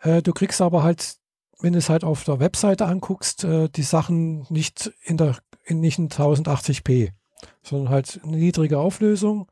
[0.00, 1.16] Äh, du kriegst aber halt,
[1.60, 5.80] wenn du es halt auf der Webseite anguckst, äh, die Sachen nicht in der, in,
[5.80, 7.10] nicht in 1080p,
[7.62, 9.48] sondern halt eine niedrige Auflösung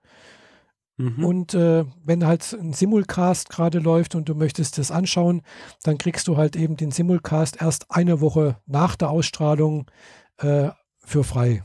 [0.98, 1.24] Mhm.
[1.24, 5.42] Und äh, wenn halt ein Simulcast gerade läuft und du möchtest das anschauen,
[5.82, 9.90] dann kriegst du halt eben den Simulcast erst eine Woche nach der Ausstrahlung
[10.38, 11.62] äh, für frei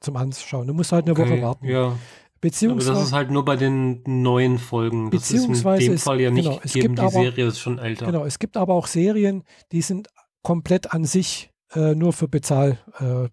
[0.00, 0.68] zum Anschauen.
[0.68, 1.66] Du musst halt eine okay, Woche warten.
[1.66, 1.98] Ja.
[2.40, 5.10] Beziehungsweise, aber das ist halt nur bei den neuen Folgen.
[5.10, 6.94] Das beziehungsweise ist in dem Fall ja nicht genau, es gegeben.
[6.94, 8.06] die aber, Serie ist schon älter.
[8.06, 10.08] Genau, es gibt aber auch Serien, die sind
[10.42, 13.28] komplett an sich äh, nur für Bezahl, äh,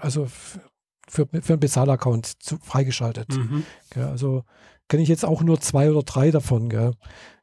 [0.00, 0.26] also
[1.08, 3.30] für, für einen Bezahlaccount freigeschaltet.
[3.30, 3.64] Mhm.
[3.96, 4.44] Ja, also
[4.88, 6.68] kenne ich jetzt auch nur zwei oder drei davon.
[6.68, 6.92] Gell.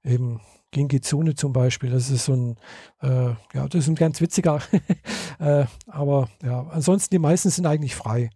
[0.03, 0.39] Eben
[0.71, 2.55] Gingizune zum Beispiel, das ist so ein,
[3.01, 4.59] äh, ja, das ist ein ganz witziger,
[5.39, 8.29] äh, aber ja, ansonsten die meisten sind eigentlich frei.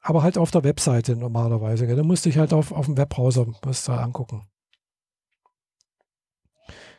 [0.00, 1.86] Aber halt auf der Webseite normalerweise.
[1.86, 1.96] Gell.
[1.96, 4.46] Da musste ich halt auf, auf dem Webbrowser was da angucken.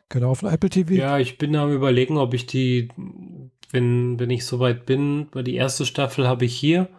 [0.10, 0.94] Genau, auf dem Apple TV.
[0.94, 2.90] Ja, ich bin am überlegen, ob ich die,
[3.72, 6.90] wenn, wenn ich soweit bin, weil die erste Staffel habe ich hier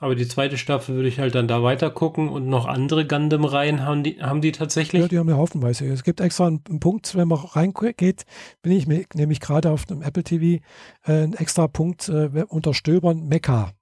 [0.00, 3.84] aber die zweite Staffel würde ich halt dann da weiter gucken und noch andere Gundam-Reihen
[3.84, 5.02] haben die, haben die tatsächlich?
[5.02, 5.86] Ja, die haben ja haufenweise.
[5.86, 8.24] Es gibt extra einen, einen Punkt, wenn man reingeht,
[8.62, 10.62] bin ich nämlich gerade auf dem Apple TV,
[11.04, 13.72] äh, einen extra Punkt äh, unter Stöbern Mecha.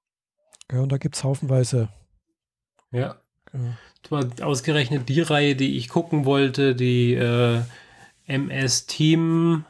[0.73, 1.89] Ja, und da gibt es haufenweise.
[2.91, 3.17] Ja.
[3.53, 3.61] ja.
[4.03, 7.61] Das war ausgerechnet die Reihe, die ich gucken wollte, die äh,
[8.27, 9.65] MS Team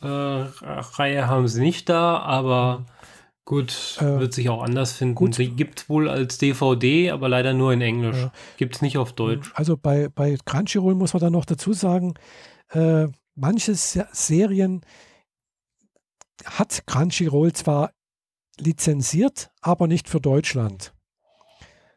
[0.00, 2.84] äh, Reihe haben sie nicht da, aber.
[3.46, 5.14] Gut, äh, wird sich auch anders finden.
[5.14, 5.36] Gut.
[5.36, 8.16] Die gibt es wohl als DVD, aber leider nur in Englisch.
[8.16, 9.52] Äh, gibt es nicht auf Deutsch.
[9.54, 12.14] Also bei, bei Crunchyroll muss man dann noch dazu sagen,
[12.70, 14.80] äh, manche Serien
[16.46, 17.90] hat Crunchyroll zwar
[18.58, 20.94] lizenziert, aber nicht für Deutschland.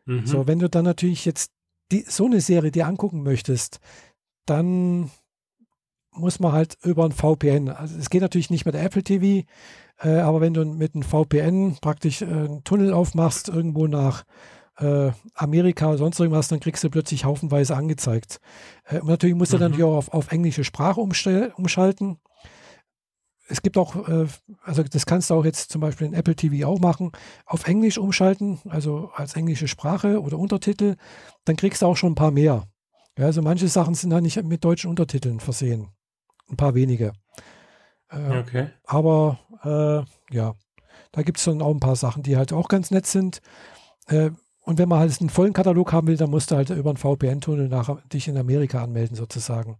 [0.05, 0.25] Mhm.
[0.25, 1.51] So, wenn du dann natürlich jetzt
[1.91, 3.79] die, so eine Serie dir angucken möchtest,
[4.45, 5.11] dann
[6.11, 7.69] muss man halt über ein VPN.
[7.69, 9.47] Also es geht natürlich nicht mit Apple TV,
[9.99, 14.23] äh, aber wenn du mit einem VPN praktisch äh, einen Tunnel aufmachst, irgendwo nach
[14.77, 18.39] äh, Amerika oder sonst irgendwas, dann kriegst du plötzlich haufenweise angezeigt.
[18.85, 19.61] Äh, und natürlich musst du mhm.
[19.61, 22.17] dann auch auf, auf englische Sprache umschalten.
[23.47, 24.27] Es gibt auch, äh,
[24.63, 27.11] also das kannst du auch jetzt zum Beispiel in Apple TV auch machen,
[27.45, 30.95] auf Englisch umschalten, also als englische Sprache oder Untertitel,
[31.45, 32.67] dann kriegst du auch schon ein paar mehr.
[33.17, 35.87] Ja, also manche Sachen sind dann nicht mit deutschen Untertiteln versehen.
[36.49, 37.13] Ein paar wenige.
[38.09, 38.67] Äh, okay.
[38.83, 40.53] Aber äh, ja,
[41.11, 43.41] da gibt es dann auch ein paar Sachen, die halt auch ganz nett sind.
[44.67, 46.97] Und wenn man halt einen vollen Katalog haben will, dann musst du halt über einen
[46.97, 49.77] VPN-Tunnel nach dich in Amerika anmelden, sozusagen.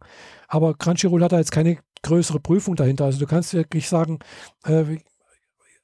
[0.47, 3.03] Aber Crunchyroll hat da jetzt keine größere Prüfung dahinter.
[3.03, 4.19] Also du kannst wirklich sagen,
[4.63, 4.85] äh,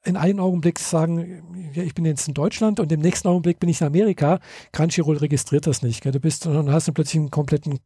[0.06, 1.44] in einem Augenblick sagen,
[1.74, 4.40] ja, ich bin jetzt in Deutschland und im nächsten Augenblick bin ich in Amerika.
[4.72, 6.02] Crunchyroll registriert das nicht.
[6.02, 6.14] Gell?
[6.14, 7.80] Du bist und dann hast du plötzlich einen kompletten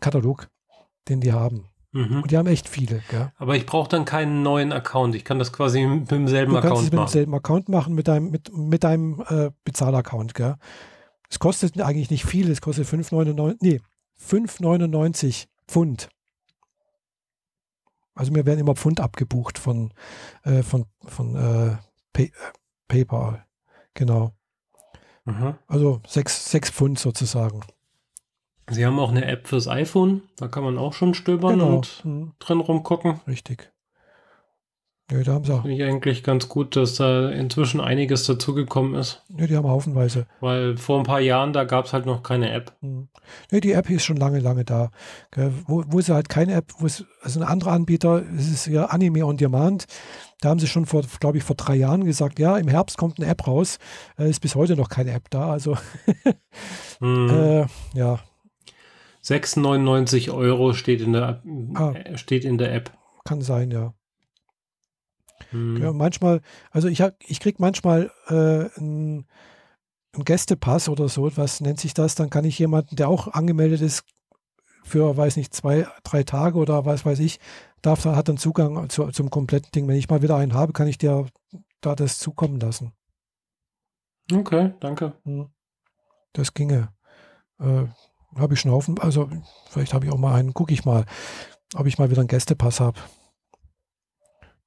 [0.00, 0.48] Katalog,
[1.08, 1.71] den die haben.
[1.92, 2.22] Mhm.
[2.22, 3.02] Und die haben echt viele.
[3.10, 3.32] Gell?
[3.36, 5.14] Aber ich brauche dann keinen neuen Account.
[5.14, 6.62] Ich kann das quasi mit demselben Account machen.
[6.62, 10.34] Du kannst es mit demselben Account machen, mit deinem, mit, mit deinem äh, Bezahlaccount.
[10.34, 10.56] Gell?
[11.28, 12.50] Es kostet eigentlich nicht viel.
[12.50, 13.80] Es kostet 5,99 nee,
[14.18, 16.08] 5,99 Pfund.
[18.14, 19.92] Also mir werden immer Pfund abgebucht von,
[20.44, 21.76] äh, von, von äh,
[22.12, 22.30] Pay, äh,
[22.88, 23.44] PayPal.
[23.94, 24.32] Genau.
[25.24, 25.54] Mhm.
[25.66, 27.60] Also 6, 6 Pfund sozusagen.
[28.70, 31.76] Sie haben auch eine App fürs iPhone, da kann man auch schon stöbern genau.
[31.76, 32.32] und mhm.
[32.38, 33.20] drin rumgucken.
[33.26, 33.72] Richtig.
[35.12, 35.62] Ja, da haben sie auch.
[35.62, 39.22] Finde ich eigentlich ganz gut, dass da inzwischen einiges dazugekommen ist.
[39.36, 40.26] Ja, die haben haufenweise.
[40.40, 42.72] Weil vor ein paar Jahren, da gab es halt noch keine App.
[42.80, 43.08] Mhm.
[43.50, 44.90] Ja, die App ist schon lange, lange da.
[45.66, 48.86] Wo, wo sie halt keine App, wo es, also ein anderer Anbieter, es ist ja
[48.86, 49.84] Anime on Demand.
[50.40, 53.18] Da haben sie schon vor, glaube ich, vor drei Jahren gesagt, ja, im Herbst kommt
[53.18, 53.78] eine App raus.
[54.18, 55.50] Äh, ist bis heute noch keine App da.
[55.50, 55.76] Also,
[57.00, 57.28] mhm.
[57.30, 58.18] äh, ja,
[59.24, 61.42] 6,99 Euro steht in der,
[61.74, 62.92] ah, steht in der App.
[63.24, 63.94] Kann sein, ja.
[65.50, 65.82] Hm.
[65.82, 69.26] ja manchmal, also ich, ich kriege manchmal äh, einen,
[70.12, 72.14] einen Gästepass oder so, was nennt sich das?
[72.14, 74.04] Dann kann ich jemanden, der auch angemeldet ist,
[74.84, 77.38] für, weiß nicht, zwei, drei Tage oder was weiß ich,
[77.82, 79.86] darf, hat dann Zugang zu, zum kompletten Ding.
[79.86, 81.26] Wenn ich mal wieder einen habe, kann ich dir
[81.80, 82.92] da das zukommen lassen.
[84.32, 85.14] Okay, danke.
[85.24, 85.50] Hm.
[86.32, 86.88] Das ginge.
[87.60, 87.84] Äh,
[88.36, 89.28] habe ich schon Haufen, also
[89.70, 91.04] vielleicht habe ich auch mal einen, gucke ich mal,
[91.74, 92.98] ob ich mal wieder einen Gästepass habe.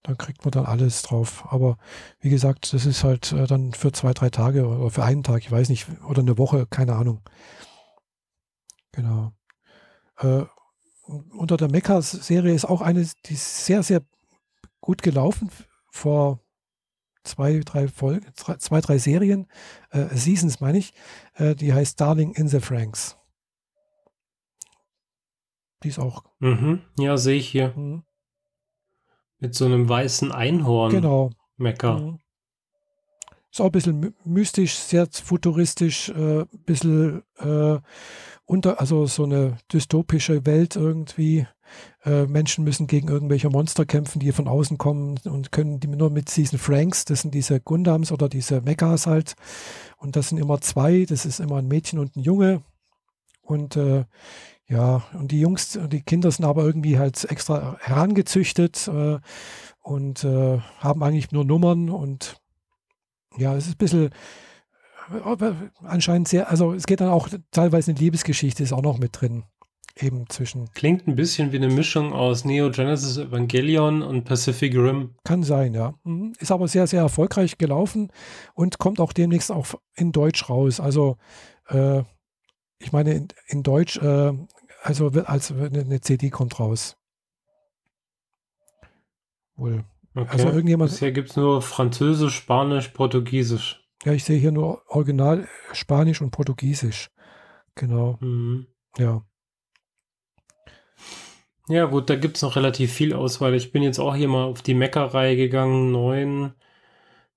[0.04, 1.46] Dann kriegt man dann alles drauf.
[1.50, 1.78] Aber
[2.20, 5.40] wie gesagt, das ist halt äh, dann für zwei, drei Tage oder für einen Tag,
[5.40, 7.22] ich weiß nicht, oder eine Woche, keine Ahnung.
[8.92, 9.34] Genau.
[10.18, 10.44] Äh,
[11.08, 14.02] unter der Mecha-Serie ist auch eine, die ist sehr, sehr
[14.80, 15.50] gut gelaufen
[15.92, 16.40] vor
[17.24, 19.48] zwei, drei Folgen, zwei, drei Serien,
[19.92, 20.94] äh, Seasons meine ich.
[21.34, 23.18] Äh, die heißt Darling in the Franks.
[25.84, 26.24] Die ist auch.
[26.40, 26.82] Mhm.
[26.98, 27.74] Ja, sehe ich hier.
[27.76, 28.04] Mhm.
[29.40, 30.92] Mit so einem weißen Einhorn.
[30.92, 31.32] Genau.
[31.58, 32.00] Mecker.
[32.00, 32.20] Mhm.
[33.52, 37.80] Ist auch ein bisschen mystisch, sehr futuristisch, ein äh, bisschen äh,
[38.46, 41.48] unter, also so eine dystopische Welt irgendwie.
[42.04, 46.10] Äh, Menschen müssen gegen irgendwelche Monster kämpfen, die von außen kommen und können die nur
[46.10, 49.36] mit diesen Franks, das sind diese Gundams oder diese Mechas halt.
[49.98, 52.62] Und das sind immer zwei, das ist immer ein Mädchen und ein Junge.
[53.42, 54.04] Und äh,
[54.68, 59.20] ja, und die Jungs, die Kinder sind aber irgendwie halt extra herangezüchtet äh,
[59.82, 62.38] und äh, haben eigentlich nur Nummern und
[63.38, 64.10] ja, es ist ein bisschen
[65.14, 65.54] äh,
[65.84, 69.44] anscheinend sehr, also es geht dann auch teilweise eine Liebesgeschichte ist auch noch mit drin.
[69.98, 70.70] Eben zwischen.
[70.74, 75.16] Klingt ein bisschen wie eine Mischung aus Neo Genesis Evangelion und Pacific Rim.
[75.24, 75.94] Kann sein, ja.
[76.04, 76.34] Mhm.
[76.38, 78.12] Ist aber sehr, sehr erfolgreich gelaufen
[78.56, 80.82] und kommt auch demnächst auch in Deutsch raus.
[80.82, 81.16] Also,
[81.70, 82.04] äh,
[82.80, 84.34] ich meine, in, in Deutsch, äh,
[84.82, 86.98] also als eine CD kommt raus.
[89.56, 89.86] Wohl.
[90.14, 90.30] Okay.
[90.32, 90.92] Also irgendjemand.
[90.92, 93.84] Bisher gibt es nur Französisch, Spanisch, Portugiesisch.
[94.04, 97.10] Ja, ich sehe hier nur Original Spanisch und Portugiesisch.
[97.76, 98.18] Genau.
[98.22, 98.68] Mhm.
[98.98, 99.26] Ja.
[101.68, 103.56] Ja, gut, da gibt es noch relativ viel Auswahl.
[103.56, 105.92] Ich bin jetzt auch hier mal auf die Mecker-Reihe gegangen.
[105.92, 106.54] 9,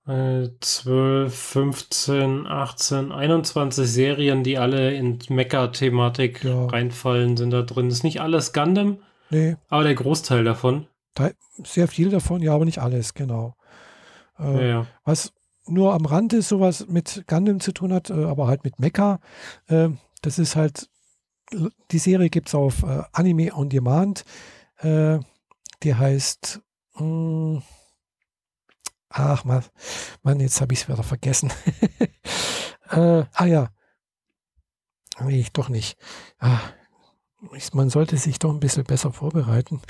[0.09, 6.65] äh, 12, 15, 18, 21 Serien, die alle in Mecker-Thematik ja.
[6.65, 7.89] reinfallen, sind da drin.
[7.89, 8.99] ist nicht alles Gundam,
[9.29, 9.55] nee.
[9.67, 10.87] aber der Großteil davon.
[11.63, 13.55] Sehr viel davon, ja, aber nicht alles, genau.
[14.39, 14.87] Äh, ja, ja.
[15.03, 15.33] Was
[15.65, 19.19] nur am Rande sowas mit Gundam zu tun hat, äh, aber halt mit Mecha,
[19.67, 19.89] äh,
[20.21, 20.89] das ist halt
[21.91, 24.23] die Serie gibt es auf äh, Anime on Demand.
[24.77, 25.19] Äh,
[25.83, 26.61] die heißt.
[26.95, 27.63] Mh, hm,
[29.09, 29.63] ach, Mann,
[30.23, 31.51] Mann jetzt habe ich es wieder vergessen.
[32.91, 33.69] äh, ah ja.
[35.21, 35.97] Nee, ich doch nicht.
[36.39, 36.59] Ah,
[37.73, 39.81] man sollte sich doch ein bisschen besser vorbereiten.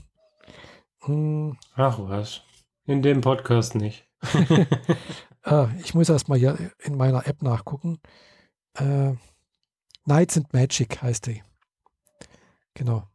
[1.00, 1.58] hm.
[1.74, 2.42] Ach was.
[2.86, 4.06] In dem Podcast nicht.
[5.42, 8.00] ah, ich muss erst mal hier in meiner App nachgucken.
[8.74, 9.12] Äh,
[10.04, 11.42] Knights and Magic heißt die.
[12.74, 13.06] Genau.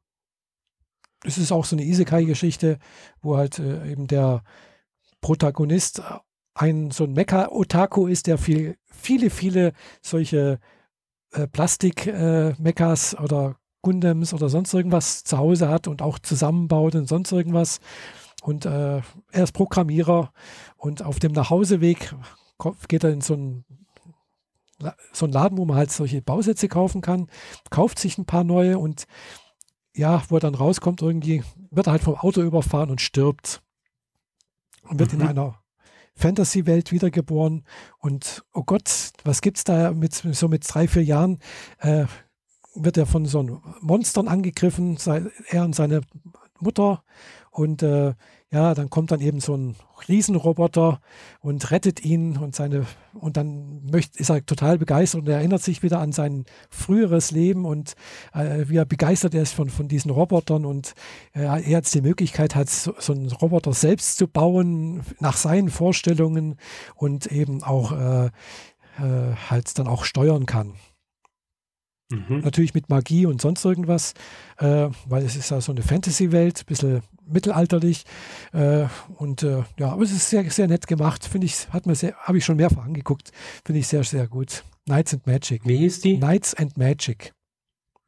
[1.23, 2.77] Es ist auch so eine Isekai-Geschichte,
[3.21, 4.43] wo halt äh, eben der
[5.23, 6.03] Protagonist
[6.53, 10.59] ein so ein Mecha-Otaku ist, der viel, viele, viele solche
[11.31, 17.07] äh, Plastik-Mechas äh, oder Gundams oder sonst irgendwas zu Hause hat und auch zusammenbaut und
[17.07, 17.79] sonst irgendwas.
[18.43, 19.01] Und äh,
[19.31, 20.31] er ist Programmierer
[20.77, 22.13] und auf dem Nachhauseweg
[22.87, 23.65] geht er in so ein
[25.13, 27.29] so ein Laden, wo man halt solche Bausätze kaufen kann,
[27.69, 29.05] kauft sich ein paar neue und
[29.95, 33.61] ja, wo er dann rauskommt, irgendwie wird er halt vom Auto überfahren und stirbt.
[34.87, 35.21] Und wird mhm.
[35.21, 35.59] in einer
[36.15, 37.65] Fantasy-Welt wiedergeboren.
[37.99, 41.39] Und oh Gott, was gibt's da mit so mit drei, vier Jahren?
[41.79, 42.05] Äh,
[42.75, 44.97] wird er von so Monstern angegriffen,
[45.49, 46.01] er und seine
[46.59, 47.03] Mutter.
[47.51, 48.13] Und äh,
[48.53, 49.75] ja, dann kommt dann eben so ein
[50.07, 50.99] Riesenroboter
[51.39, 52.85] und rettet ihn und seine
[53.15, 57.31] und dann möchte, ist er total begeistert und er erinnert sich wieder an sein früheres
[57.31, 57.95] Leben und
[58.31, 60.93] äh, wie er begeistert er ist von, von diesen Robotern und
[61.33, 65.71] äh, er jetzt die Möglichkeit hat, so, so, einen Roboter selbst zu bauen nach seinen
[65.71, 66.57] Vorstellungen
[66.93, 70.75] und eben auch äh, äh halt dann auch steuern kann.
[72.13, 72.41] Mhm.
[72.41, 74.13] Natürlich mit Magie und sonst irgendwas,
[74.57, 78.03] äh, weil es ist ja so eine Fantasy-Welt, ein bisschen mittelalterlich.
[78.51, 78.85] Äh,
[79.15, 81.25] und äh, ja, aber es ist sehr, sehr nett gemacht.
[81.25, 83.31] Finde ich, hat mir sehr, habe ich schon mehrfach angeguckt.
[83.65, 84.63] Finde ich sehr, sehr gut.
[84.85, 85.65] Knights and Magic.
[85.65, 86.17] Wie hieß die?
[86.17, 87.33] Knights and Magic.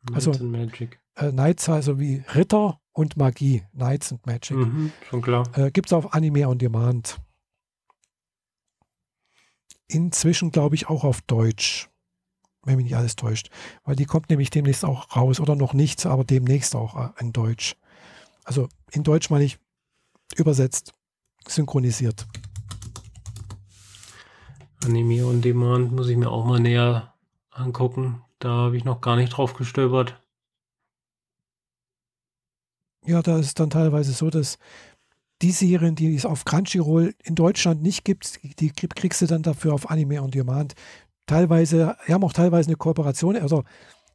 [0.07, 0.99] Knights also, and Magic.
[1.15, 3.63] Äh, Knights also wie Ritter und Magie.
[3.73, 4.57] Knights and Magic.
[4.57, 5.45] Mhm, schon klar.
[5.57, 7.17] Äh, Gibt es auf Anime on Demand.
[9.87, 11.89] Inzwischen, glaube ich, auch auf Deutsch
[12.65, 13.49] wenn mich nicht alles täuscht.
[13.83, 17.31] Weil die kommt nämlich demnächst auch raus oder noch nicht, aber demnächst auch äh, in
[17.31, 17.75] Deutsch.
[18.43, 19.57] Also in Deutsch meine ich
[20.35, 20.93] übersetzt,
[21.47, 22.27] synchronisiert.
[24.83, 27.13] Anime on Demand muss ich mir auch mal näher
[27.49, 28.21] angucken.
[28.39, 30.21] Da habe ich noch gar nicht drauf gestöbert.
[33.05, 34.57] Ja, da ist es dann teilweise so, dass
[35.41, 39.73] die Serien, die es auf Crunchyroll in Deutschland nicht gibt, die kriegst du dann dafür
[39.73, 40.75] auf Anime on Demand.
[41.25, 43.63] Teilweise, wir haben auch teilweise eine Kooperation, also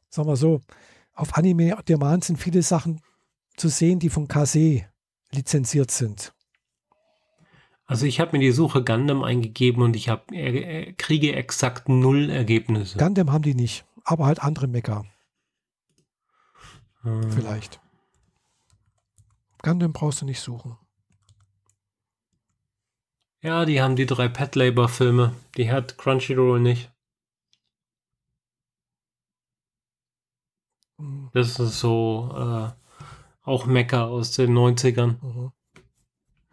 [0.09, 0.61] sagen wir so,
[1.13, 3.01] auf Anime Demand sind viele Sachen
[3.57, 4.85] zu sehen, die von Kase
[5.31, 6.33] lizenziert sind.
[7.85, 11.89] Also ich habe mir die Suche Gundam eingegeben und ich hab, äh, äh, kriege exakt
[11.89, 12.97] null Ergebnisse.
[12.97, 15.03] Gundam haben die nicht, aber halt andere Mecha.
[17.01, 17.31] Hm.
[17.31, 17.81] Vielleicht.
[19.61, 20.77] Gundam brauchst du nicht suchen.
[23.41, 25.33] Ja, die haben die drei Pet Labor Filme.
[25.57, 26.91] Die hat Crunchyroll nicht.
[31.33, 32.69] Das ist so äh,
[33.43, 35.15] auch Mecker aus den 90ern.
[35.21, 35.51] Mhm.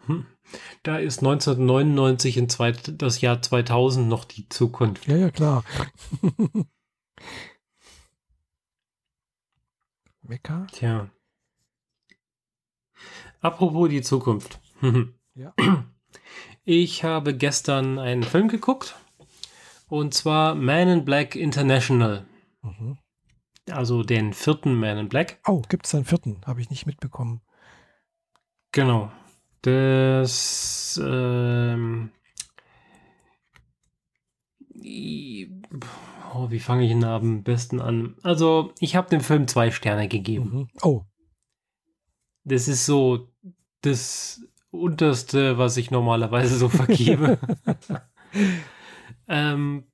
[0.07, 0.26] Hm.
[0.82, 5.07] Da ist 1999 in zwei, das Jahr 2000 noch die Zukunft.
[5.07, 5.64] Ja, ja, klar.
[10.22, 10.66] Mekka?
[10.72, 11.11] Tja.
[13.40, 14.61] Apropos die Zukunft.
[15.34, 15.55] ja.
[16.70, 18.94] Ich habe gestern einen Film geguckt.
[19.88, 22.26] Und zwar Man in Black International.
[22.61, 22.99] Mhm.
[23.70, 25.40] Also den vierten Man in Black.
[25.46, 26.40] Oh, gibt es einen vierten?
[26.46, 27.40] Habe ich nicht mitbekommen.
[28.72, 29.10] Genau.
[29.62, 32.10] Das ähm,
[36.34, 38.16] oh, wie fange ich ihn am besten an?
[38.22, 40.50] Also, ich habe dem Film zwei Sterne gegeben.
[40.52, 40.68] Mhm.
[40.82, 41.02] Oh.
[42.44, 43.28] Das ist so
[43.82, 44.40] das
[44.70, 47.38] unterste, was ich normalerweise so vergebe.
[49.28, 49.88] ähm,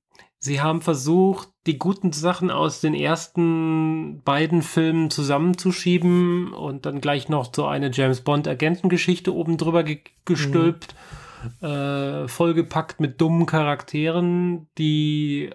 [0.45, 7.31] sie haben versucht, die guten Sachen aus den ersten beiden Filmen zusammenzuschieben und dann gleich
[7.31, 10.95] noch so eine James Bond Agentengeschichte oben drüber ge gestülpt,
[11.63, 11.67] mhm.
[11.67, 15.51] äh, vollgepackt mit dummen Charakteren, die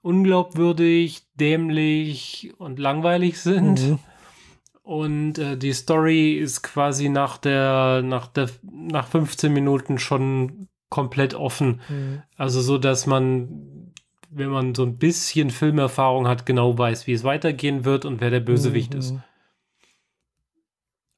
[0.00, 3.80] unglaubwürdig, dämlich und langweilig sind.
[3.82, 3.98] Mhm.
[4.82, 11.34] Und äh, die Story ist quasi nach der, nach der, nach 15 Minuten schon komplett
[11.34, 11.80] offen.
[11.88, 12.22] Mhm.
[12.36, 13.77] Also so, dass man
[14.30, 18.30] wenn man so ein bisschen Filmerfahrung hat, genau weiß, wie es weitergehen wird und wer
[18.30, 19.00] der Bösewicht mhm.
[19.00, 19.14] ist.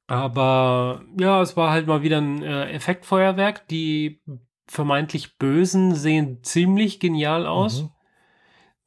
[0.06, 3.68] Aber ja, es war halt mal wieder ein äh, Effektfeuerwerk.
[3.68, 4.20] Die
[4.66, 7.82] vermeintlich Bösen sehen ziemlich genial aus.
[7.82, 7.90] Mhm.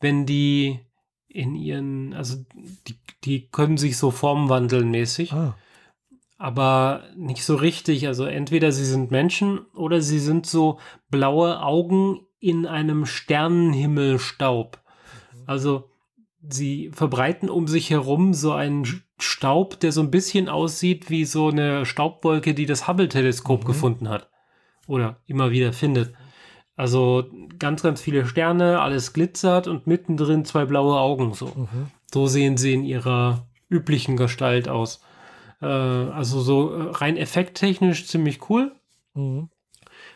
[0.01, 0.79] Wenn die
[1.29, 2.43] in ihren, also
[2.87, 5.31] die, die können sich so formwandeln mäßig.
[5.31, 5.55] Ah.
[6.37, 8.07] Aber nicht so richtig.
[8.07, 14.79] Also entweder sie sind Menschen oder sie sind so blaue Augen in einem Sternenhimmelstaub.
[15.45, 15.89] Also
[16.47, 18.85] sie verbreiten um sich herum so einen
[19.17, 23.67] Staub, der so ein bisschen aussieht wie so eine Staubwolke, die das Hubble-Teleskop mhm.
[23.67, 24.29] gefunden hat.
[24.87, 26.13] Oder immer wieder findet.
[26.75, 27.25] Also
[27.59, 31.47] ganz, ganz viele Sterne, alles glitzert und mittendrin zwei blaue Augen so.
[31.47, 31.91] Mhm.
[32.11, 35.01] So sehen sie in ihrer üblichen Gestalt aus.
[35.61, 38.73] Äh, also so äh, rein effekttechnisch ziemlich cool.
[39.13, 39.49] Mhm.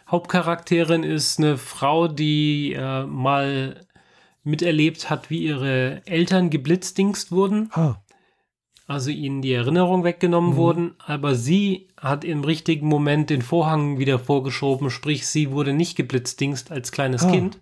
[0.10, 3.86] Hauptcharakterin ist eine Frau, die äh, mal
[4.44, 7.70] miterlebt hat, wie ihre Eltern geblitzdingst wurden.
[7.74, 8.02] Ah.
[8.88, 10.56] Also ihnen die Erinnerung weggenommen mhm.
[10.56, 15.98] wurden, aber sie hat im richtigen Moment den Vorhang wieder vorgeschoben, sprich, sie wurde nicht
[15.98, 17.32] geblitzdingst als kleines ah.
[17.32, 17.60] Kind.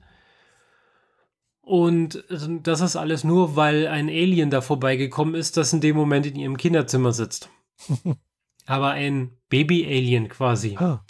[1.62, 6.28] Und das ist alles nur, weil ein Alien da vorbeigekommen ist, das in dem Moment
[6.28, 7.50] in ihrem Kinderzimmer sitzt.
[8.68, 10.76] aber ein Baby-Alien quasi.
[10.78, 11.04] Ah.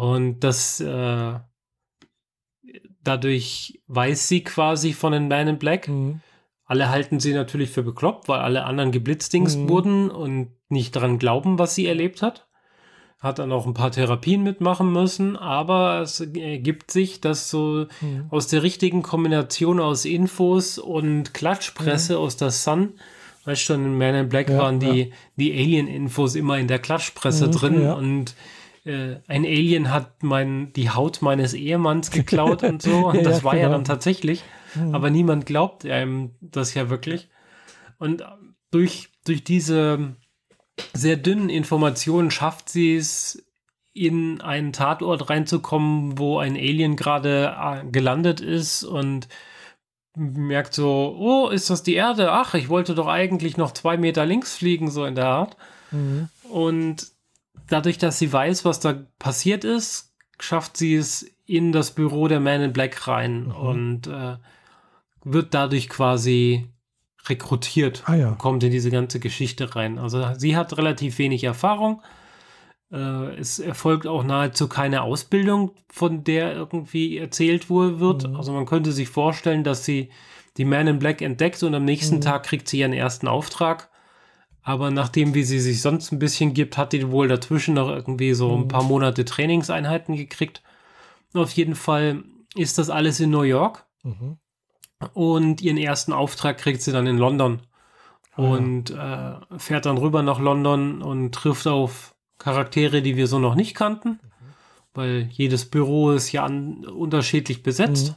[0.00, 1.34] Und das äh,
[3.04, 5.88] dadurch weiß sie quasi von den Man in Black.
[5.88, 6.22] Mhm.
[6.64, 9.68] Alle halten sie natürlich für bekloppt, weil alle anderen geblitzdingst mhm.
[9.68, 12.48] wurden und nicht daran glauben, was sie erlebt hat.
[13.18, 18.24] Hat dann auch ein paar Therapien mitmachen müssen, aber es ergibt sich, dass so mhm.
[18.30, 22.20] aus der richtigen Kombination aus Infos und Klatschpresse mhm.
[22.20, 22.94] aus der Sun,
[23.44, 25.06] weißt du, schon in Man in Black ja, waren die, ja.
[25.36, 27.92] die Alien-Infos immer in der Klatschpresse mhm, drin ja.
[27.92, 28.34] und
[28.84, 33.08] äh, ein Alien hat mein, die Haut meines Ehemanns geklaut und so.
[33.08, 33.64] Und das ja, war genau.
[33.64, 34.42] ja dann tatsächlich.
[34.74, 34.94] Mhm.
[34.94, 37.28] Aber niemand glaubt einem das ja wirklich.
[37.98, 38.24] Und
[38.70, 40.16] durch, durch diese
[40.94, 43.44] sehr dünnen Informationen schafft sie es,
[43.92, 49.28] in einen Tatort reinzukommen, wo ein Alien gerade äh, gelandet ist und
[50.16, 52.32] merkt so, oh, ist das die Erde?
[52.32, 55.56] Ach, ich wollte doch eigentlich noch zwei Meter links fliegen, so in der Art.
[55.90, 56.28] Mhm.
[56.50, 57.08] Und
[57.70, 62.40] dadurch, dass sie weiß, was da passiert ist, schafft sie es in das Büro der
[62.40, 63.52] Man in Black rein mhm.
[63.52, 64.36] und äh,
[65.24, 66.68] wird dadurch quasi
[67.26, 68.30] rekrutiert, ah, ja.
[68.32, 69.98] kommt in diese ganze Geschichte rein.
[69.98, 72.02] Also sie hat relativ wenig Erfahrung.
[72.90, 78.28] Äh, es erfolgt auch nahezu keine Ausbildung, von der irgendwie erzählt wird.
[78.28, 78.36] Mhm.
[78.36, 80.10] Also man könnte sich vorstellen, dass sie
[80.56, 82.22] die Man in Black entdeckt und am nächsten mhm.
[82.22, 83.89] Tag kriegt sie ihren ersten Auftrag
[84.62, 88.34] Aber nachdem, wie sie sich sonst ein bisschen gibt, hat die wohl dazwischen noch irgendwie
[88.34, 90.62] so ein paar Monate Trainingseinheiten gekriegt.
[91.32, 93.86] Auf jeden Fall ist das alles in New York.
[94.02, 94.38] Mhm.
[95.14, 97.62] Und ihren ersten Auftrag kriegt sie dann in London.
[98.32, 103.38] Ah, und äh, fährt dann rüber nach London und trifft auf Charaktere, die wir so
[103.38, 104.08] noch nicht kannten.
[104.10, 104.18] Mhm.
[104.92, 108.10] Weil jedes Büro ist ja an, unterschiedlich besetzt.
[108.10, 108.14] Mhm.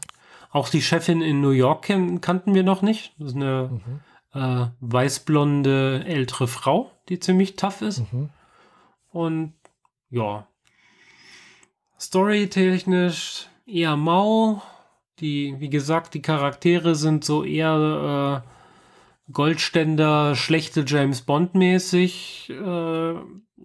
[0.51, 1.85] Auch die Chefin in New York
[2.21, 3.13] kannten wir noch nicht.
[3.17, 4.01] Das ist eine mhm
[4.33, 8.11] äh, weißblonde ältere Frau, die ziemlich tough ist.
[8.11, 8.29] Mhm.
[9.11, 9.53] Und
[10.09, 10.47] ja,
[11.99, 14.61] storytechnisch eher mau.
[15.19, 23.13] Die, wie gesagt, die Charaktere sind so eher äh, Goldständer, schlechte James Bond mäßig, äh,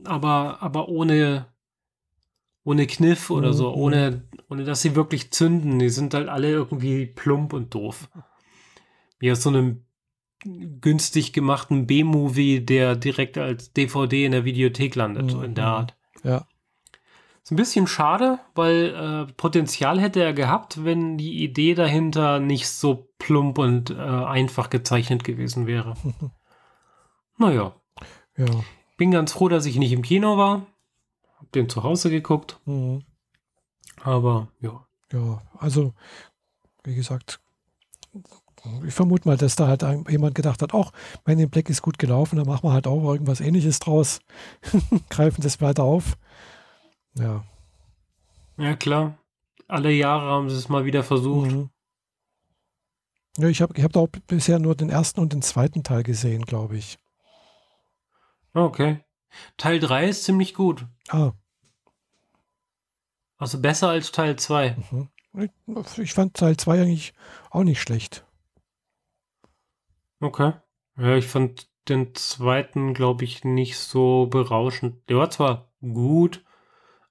[0.05, 1.47] aber, aber ohne,
[2.65, 3.77] ohne Kniff oder so, mhm.
[3.77, 5.79] ohne, ohne dass sie wirklich zünden.
[5.79, 8.09] Die sind halt alle irgendwie plump und doof.
[9.19, 9.88] Wie aus so einem
[10.45, 15.31] günstig gemachten B-Movie, der direkt als DVD in der Videothek landet, mhm.
[15.31, 15.73] so in der mhm.
[15.73, 15.97] Art.
[16.25, 16.47] Ja.
[17.43, 18.95] Ist ein bisschen schade, weil
[19.29, 24.69] äh, Potenzial hätte er gehabt, wenn die Idee dahinter nicht so plump und äh, einfach
[24.69, 25.95] gezeichnet gewesen wäre.
[27.39, 27.75] naja.
[28.37, 28.47] Ja.
[28.99, 30.67] Bin ganz froh, dass ich nicht im Kino war.
[31.39, 32.61] Hab den zu Hause geguckt.
[32.67, 33.05] Mhm.
[34.03, 34.85] Aber ja.
[35.13, 35.95] Ja, also
[36.85, 37.41] wie gesagt,
[38.87, 40.93] ich vermute mal, dass da halt jemand gedacht hat, auch
[41.25, 44.21] wenn den Black ist gut gelaufen, dann machen wir halt auch irgendwas ähnliches draus,
[45.11, 46.17] greifen das weiter auf.
[47.15, 47.45] Ja.
[48.57, 49.19] Ja, klar.
[49.69, 51.51] Alle Jahre haben sie es mal wieder versucht.
[51.53, 51.71] Mhm.
[53.39, 56.03] Ja, ich habe ich hab da auch bisher nur den ersten und den zweiten Teil
[56.03, 56.99] gesehen, glaube ich.
[58.53, 59.05] Okay.
[59.57, 60.87] Teil 3 ist ziemlich gut.
[61.09, 61.33] Ah.
[63.37, 64.77] Also besser als Teil 2.
[64.91, 65.09] Mhm.
[65.35, 67.15] Ich, ich fand Teil 2 eigentlich
[67.51, 68.25] auch nicht schlecht.
[70.21, 70.53] Okay.
[70.97, 75.09] Ja, ich fand den zweiten, glaube ich, nicht so berauschend.
[75.09, 76.45] Der war zwar gut,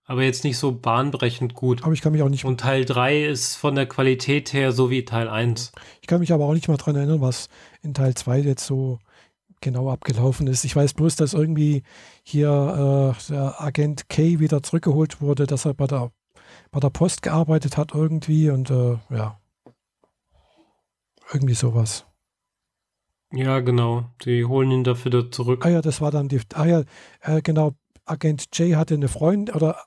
[0.03, 1.83] aber jetzt nicht so bahnbrechend gut.
[1.83, 2.45] Aber ich kann mich auch nicht.
[2.45, 5.71] Und Teil 3 ist von der Qualität her so wie Teil 1.
[6.01, 7.49] Ich kann mich aber auch nicht mal dran erinnern, was
[7.81, 8.99] in Teil 2 jetzt so
[9.61, 10.65] genau abgelaufen ist.
[10.65, 11.83] Ich weiß bloß, dass irgendwie
[12.23, 16.11] hier äh, der Agent K wieder zurückgeholt wurde, dass er bei der,
[16.71, 19.39] bei der Post gearbeitet hat irgendwie und äh, ja.
[21.33, 22.06] Irgendwie sowas.
[23.31, 24.09] Ja, genau.
[24.23, 25.65] Die holen ihn dafür da zurück.
[25.65, 26.39] Ah ja, das war dann die.
[26.53, 26.83] Ah ja,
[27.21, 27.73] äh, genau.
[28.05, 29.83] Agent J hatte eine Freundin oder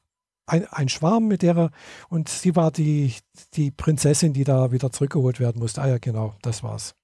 [0.46, 1.70] ein, ein Schwarm mit der er,
[2.08, 3.14] und sie war die,
[3.54, 5.80] die Prinzessin, die da wieder zurückgeholt werden musste.
[5.80, 6.94] Ah ja, genau, das war's.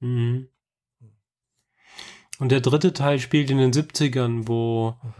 [0.00, 0.48] Mhm.
[2.38, 5.12] Und der dritte Teil spielt in den 70ern, wo mhm.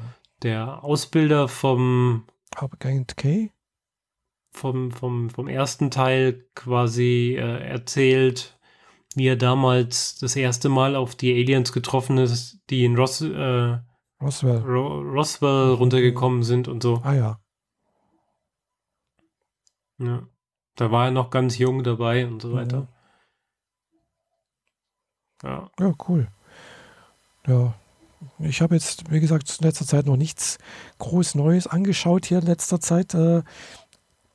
[0.43, 2.25] der Ausbilder vom
[2.57, 3.51] Agent K
[4.57, 8.56] vom, vom, vom ersten Teil quasi äh, erzählt,
[9.17, 13.79] wie er damals das erste Mal auf die Aliens getroffen ist, die in Ros äh,
[14.21, 14.59] Roswell.
[14.59, 17.01] Ro Roswell runtergekommen sind und so.
[17.03, 17.41] Ah ja.
[19.99, 20.29] Ja.
[20.77, 22.89] Da war er noch ganz jung dabei und so weiter.
[25.43, 25.71] Ja.
[25.81, 26.29] Ja, cool.
[27.47, 27.75] Ja.
[28.39, 30.59] Ich habe jetzt, wie gesagt, in letzter Zeit noch nichts
[30.99, 33.15] groß Neues angeschaut hier in letzter Zeit.
[33.15, 33.43] Äh,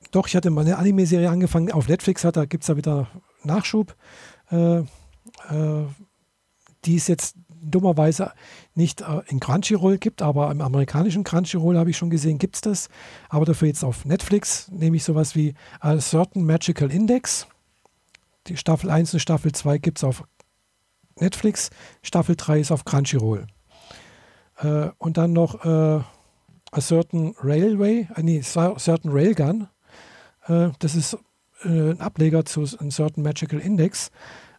[0.09, 3.07] doch, ich hatte mal eine Anime-Serie angefangen auf Netflix, hat, da gibt es da wieder
[3.43, 3.95] Nachschub
[4.51, 5.95] die
[6.95, 8.33] es jetzt dummerweise
[8.73, 12.61] nicht äh, in Crunchyroll gibt, aber im amerikanischen Crunchyroll habe ich schon gesehen, gibt es
[12.61, 12.89] das.
[13.29, 17.47] Aber dafür jetzt auf Netflix nehme ich sowas wie A Certain Magical Index.
[18.47, 20.23] Die Staffel 1 und Staffel 2 gibt es auf
[21.19, 21.69] Netflix,
[22.01, 23.45] Staffel 3 ist auf Crunchyroll.
[24.57, 26.01] Äh, und dann noch äh,
[26.71, 29.67] A Certain Railway, äh, nee, Certain Railgun.
[30.47, 31.17] Äh, das ist
[31.63, 34.11] äh, ein Ableger zu A Certain Magical Index.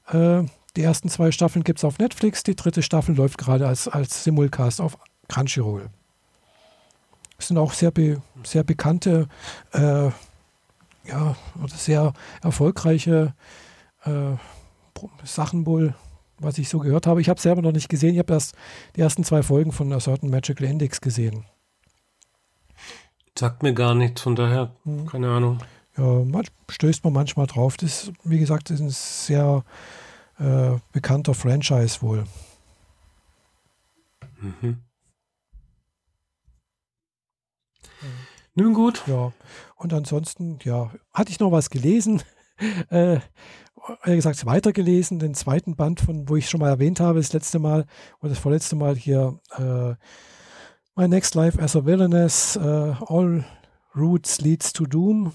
[0.09, 0.45] Äh,
[0.77, 4.25] die ersten zwei Staffeln gibt es auf Netflix, die dritte Staffel läuft gerade als, als
[4.25, 4.97] Simulcast auf
[5.29, 5.91] Crunchyroll.
[7.37, 9.29] Das sind auch sehr, be, sehr bekannte,
[9.73, 10.11] äh,
[11.05, 13.35] ja, oder sehr erfolgreiche
[14.05, 14.37] äh,
[15.25, 15.95] Sachen wohl,
[16.39, 17.21] was ich so gehört habe.
[17.21, 18.55] Ich habe es selber noch nicht gesehen, ich habe erst
[18.97, 21.45] die ersten zwei Folgen von A Certain Magical Index gesehen.
[23.37, 25.07] Sagt mir gar nichts, von daher, hm.
[25.07, 25.59] keine Ahnung
[25.97, 27.77] ja, man stößt man manchmal drauf.
[27.77, 29.65] Das ist, wie gesagt, ist ein sehr
[30.39, 32.25] äh, bekannter Franchise wohl.
[34.41, 34.79] Mhm.
[38.55, 39.03] Nun gut.
[39.07, 39.33] Ja,
[39.77, 42.23] und ansonsten, ja, hatte ich noch was gelesen.
[42.91, 43.21] äh,
[44.05, 47.59] wie gesagt, weitergelesen, den zweiten Band, von wo ich schon mal erwähnt habe, das letzte
[47.59, 47.87] Mal
[48.21, 49.95] oder das vorletzte Mal hier äh,
[50.95, 53.45] My Next Life as a Villainess, uh, All
[53.97, 55.33] Routes Leads to Doom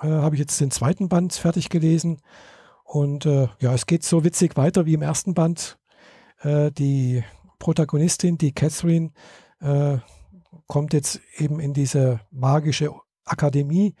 [0.00, 2.20] äh, habe ich jetzt den zweiten Band fertig gelesen.
[2.84, 5.78] Und äh, ja, es geht so witzig weiter wie im ersten Band.
[6.40, 7.24] Äh, die
[7.58, 9.12] Protagonistin, die Catherine,
[9.60, 9.98] äh,
[10.66, 12.90] kommt jetzt eben in diese magische
[13.24, 13.94] Akademie,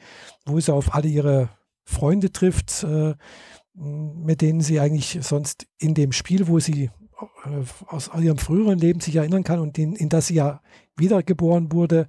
[0.46, 1.48] wo sie auf alle ihre
[1.84, 3.14] Freunde trifft, äh,
[3.74, 6.90] mit denen sie eigentlich sonst in dem Spiel, wo sie
[7.44, 10.60] äh, aus ihrem früheren Leben sich erinnern kann und in, in das sie ja
[10.96, 12.08] wiedergeboren wurde,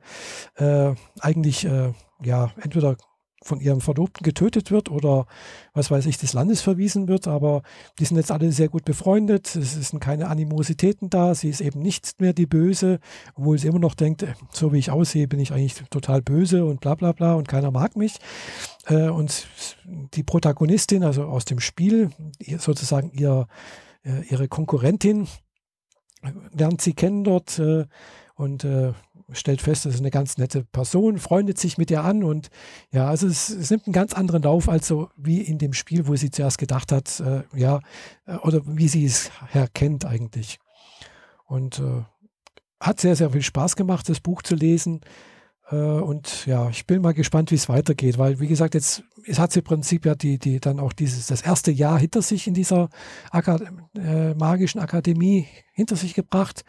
[0.56, 2.98] äh, eigentlich äh, ja entweder
[3.46, 5.28] von ihrem Verlobten getötet wird oder
[5.74, 7.28] was weiß ich, des Landes verwiesen wird.
[7.28, 7.62] Aber
[8.00, 9.56] die sind jetzt alle sehr gut befreundet.
[9.56, 11.36] Es sind keine Animositäten da.
[11.36, 13.00] Sie ist eben nicht mehr die Böse,
[13.36, 16.82] obwohl sie immer noch denkt, so wie ich aussehe, bin ich eigentlich total böse und
[16.82, 18.18] bla bla bla und keiner mag mich.
[18.88, 19.48] Äh, und
[19.86, 22.10] die Protagonistin, also aus dem Spiel,
[22.58, 23.48] sozusagen ihr,
[24.04, 25.28] äh, ihre Konkurrentin,
[26.52, 27.86] lernt sie kennen dort äh,
[28.34, 28.68] und
[29.32, 32.50] stellt fest, das ist eine ganz nette Person, freundet sich mit ihr an und
[32.92, 36.08] ja, also es, es nimmt einen ganz anderen Lauf als so wie in dem Spiel,
[36.08, 37.80] wo sie zuerst gedacht hat, äh, ja,
[38.26, 40.60] äh, oder wie sie es herkennt eigentlich.
[41.46, 42.04] Und äh,
[42.80, 45.02] hat sehr, sehr viel Spaß gemacht, das Buch zu lesen.
[45.70, 49.40] Äh, und ja, ich bin mal gespannt, wie es weitergeht, weil, wie gesagt, jetzt es
[49.40, 52.48] hat sie im Prinzip ja die, die dann auch dieses, das erste Jahr hinter sich
[52.48, 52.90] in dieser
[53.32, 53.62] Akad
[53.98, 56.64] äh, magischen Akademie hinter sich gebracht.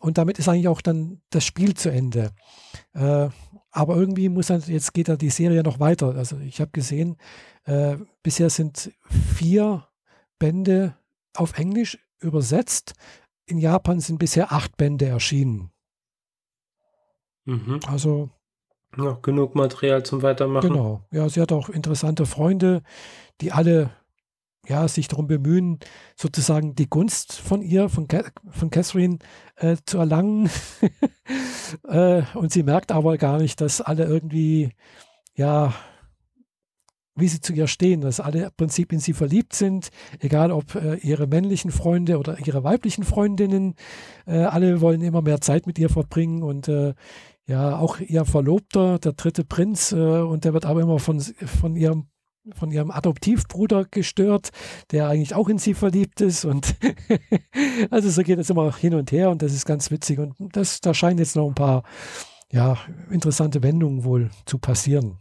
[0.00, 2.32] Und damit ist eigentlich auch dann das Spiel zu Ende.
[2.92, 3.28] Äh,
[3.70, 6.14] aber irgendwie muss dann, jetzt geht ja die Serie noch weiter.
[6.14, 7.16] Also ich habe gesehen,
[7.64, 8.92] äh, bisher sind
[9.34, 9.88] vier
[10.38, 10.96] Bände
[11.34, 12.92] auf Englisch übersetzt.
[13.46, 15.70] In Japan sind bisher acht Bände erschienen.
[17.44, 17.80] Mhm.
[17.86, 18.30] Also
[18.96, 20.68] noch genug Material zum Weitermachen.
[20.68, 21.02] Genau.
[21.10, 22.82] Ja, sie hat auch interessante Freunde,
[23.40, 23.90] die alle
[24.68, 25.80] ja, sich darum bemühen,
[26.16, 28.06] sozusagen die Gunst von ihr, von,
[28.50, 29.18] von Catherine
[29.56, 30.50] äh, zu erlangen.
[31.88, 34.70] äh, und sie merkt aber gar nicht, dass alle irgendwie,
[35.34, 35.74] ja,
[37.14, 39.90] wie sie zu ihr stehen, dass alle im Prinzip in sie verliebt sind,
[40.20, 43.74] egal ob äh, ihre männlichen Freunde oder ihre weiblichen Freundinnen,
[44.26, 46.94] äh, alle wollen immer mehr Zeit mit ihr verbringen und äh,
[47.46, 51.76] ja, auch ihr Verlobter, der dritte Prinz, äh, und der wird aber immer von, von
[51.76, 52.06] ihrem
[52.56, 54.50] von ihrem Adoptivbruder gestört,
[54.90, 56.44] der eigentlich auch in sie verliebt ist.
[56.44, 56.74] Und
[57.90, 60.18] also so geht es immer hin und her und das ist ganz witzig.
[60.18, 61.84] Und das, da scheinen jetzt noch ein paar
[62.50, 62.78] ja,
[63.10, 65.18] interessante Wendungen wohl zu passieren.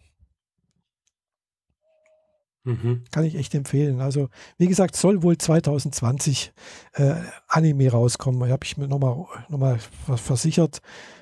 [2.63, 3.03] Mhm.
[3.11, 4.01] Kann ich echt empfehlen.
[4.01, 6.53] Also, wie gesagt, soll wohl 2020
[6.93, 7.15] äh,
[7.47, 8.51] Anime rauskommen.
[8.51, 9.79] Habe ich mir nochmal noch mal
[10.15, 10.79] versichert.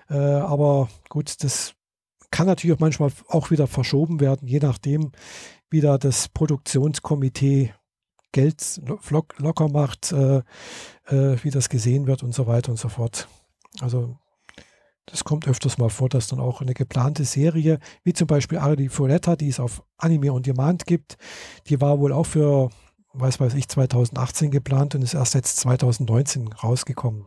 [0.09, 1.73] Äh, aber gut, das
[2.31, 5.11] kann natürlich auch manchmal auch wieder verschoben werden, je nachdem,
[5.69, 7.73] wie da das Produktionskomitee
[8.31, 8.79] Geld
[9.37, 10.43] locker macht, äh,
[11.07, 13.27] äh, wie das gesehen wird und so weiter und so fort.
[13.81, 14.17] Also
[15.07, 18.89] das kommt öfters mal vor, dass dann auch eine geplante Serie, wie zum Beispiel Ardi
[18.89, 21.17] Foletta, die es auf Anime on Demand gibt,
[21.67, 22.69] die war wohl auch für,
[23.13, 27.25] weiß weiß ich, 2018 geplant und ist erst jetzt 2019 rausgekommen.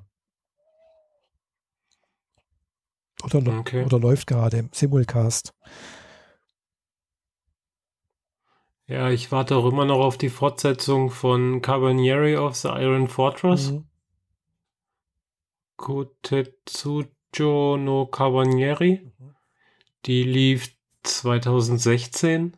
[3.25, 3.85] Oder, okay.
[3.85, 5.55] oder läuft gerade im Simulcast.
[8.87, 13.73] Ja, ich warte auch immer noch auf die Fortsetzung von Carbonieri of the Iron Fortress.
[13.73, 13.87] Mhm.
[15.77, 17.07] Kotetsujo
[17.79, 19.13] no Carbonieri.
[19.19, 19.35] Mhm.
[20.05, 22.57] Die lief 2016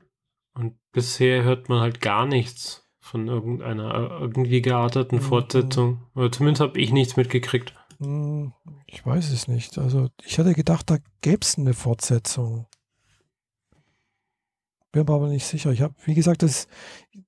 [0.54, 5.22] und bisher hört man halt gar nichts von irgendeiner irgendwie gearteten mhm.
[5.22, 6.06] Fortsetzung.
[6.14, 7.74] Oder zumindest habe ich nichts mitgekriegt.
[7.98, 8.52] Hm,
[8.86, 9.78] ich weiß es nicht.
[9.78, 12.66] Also ich hatte gedacht, da gäbe es eine Fortsetzung.
[14.92, 15.70] Bin mir aber nicht sicher.
[15.72, 16.68] Ich habe, wie gesagt, das,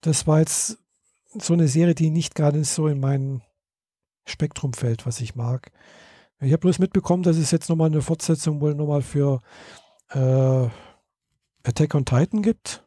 [0.01, 0.79] das war jetzt
[1.35, 3.43] so eine Serie, die nicht gerade so in mein
[4.25, 5.73] Spektrum fällt, was ich mag.
[6.41, 9.41] Ich habe bloß mitbekommen, dass es jetzt nochmal eine Fortsetzung wohl nochmal für
[10.11, 10.69] äh,
[11.65, 12.85] Attack on Titan gibt.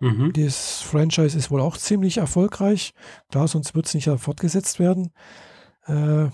[0.00, 0.32] Mhm.
[0.34, 2.92] Das Franchise ist wohl auch ziemlich erfolgreich.
[3.30, 5.12] Klar, sonst wird es nicht fortgesetzt werden.
[5.86, 6.28] Äh,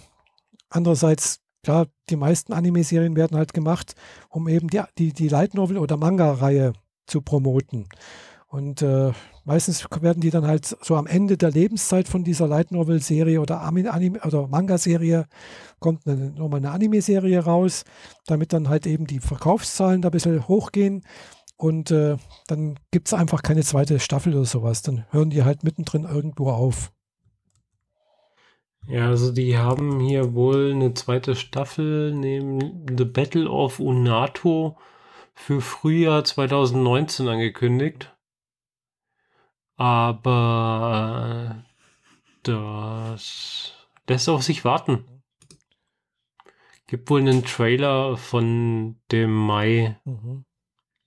[0.74, 3.94] Andererseits, klar, die meisten Anime-Serien werden halt gemacht,
[4.28, 6.72] um eben die, die, die Light Novel oder Manga-Reihe
[7.06, 7.86] zu promoten.
[8.48, 9.12] Und äh,
[9.44, 13.40] meistens werden die dann halt so am Ende der Lebenszeit von dieser Light Novel Serie
[13.40, 13.72] oder
[14.24, 15.26] oder Manga Serie
[15.78, 17.84] kommt eine, nochmal eine Anime Serie raus,
[18.26, 21.04] damit dann halt eben die Verkaufszahlen da ein bisschen hochgehen.
[21.56, 22.16] Und äh,
[22.48, 24.82] dann gibt es einfach keine zweite Staffel oder sowas.
[24.82, 26.93] Dann hören die halt mittendrin irgendwo auf.
[28.88, 34.76] Ja, also die haben hier wohl eine zweite Staffel neben The Battle of Unato
[35.34, 38.14] für Frühjahr 2019 angekündigt.
[39.76, 41.64] Aber
[42.42, 43.72] das
[44.08, 45.04] lässt auf sich warten.
[46.86, 50.44] Gibt wohl einen Trailer von dem Mai, mhm.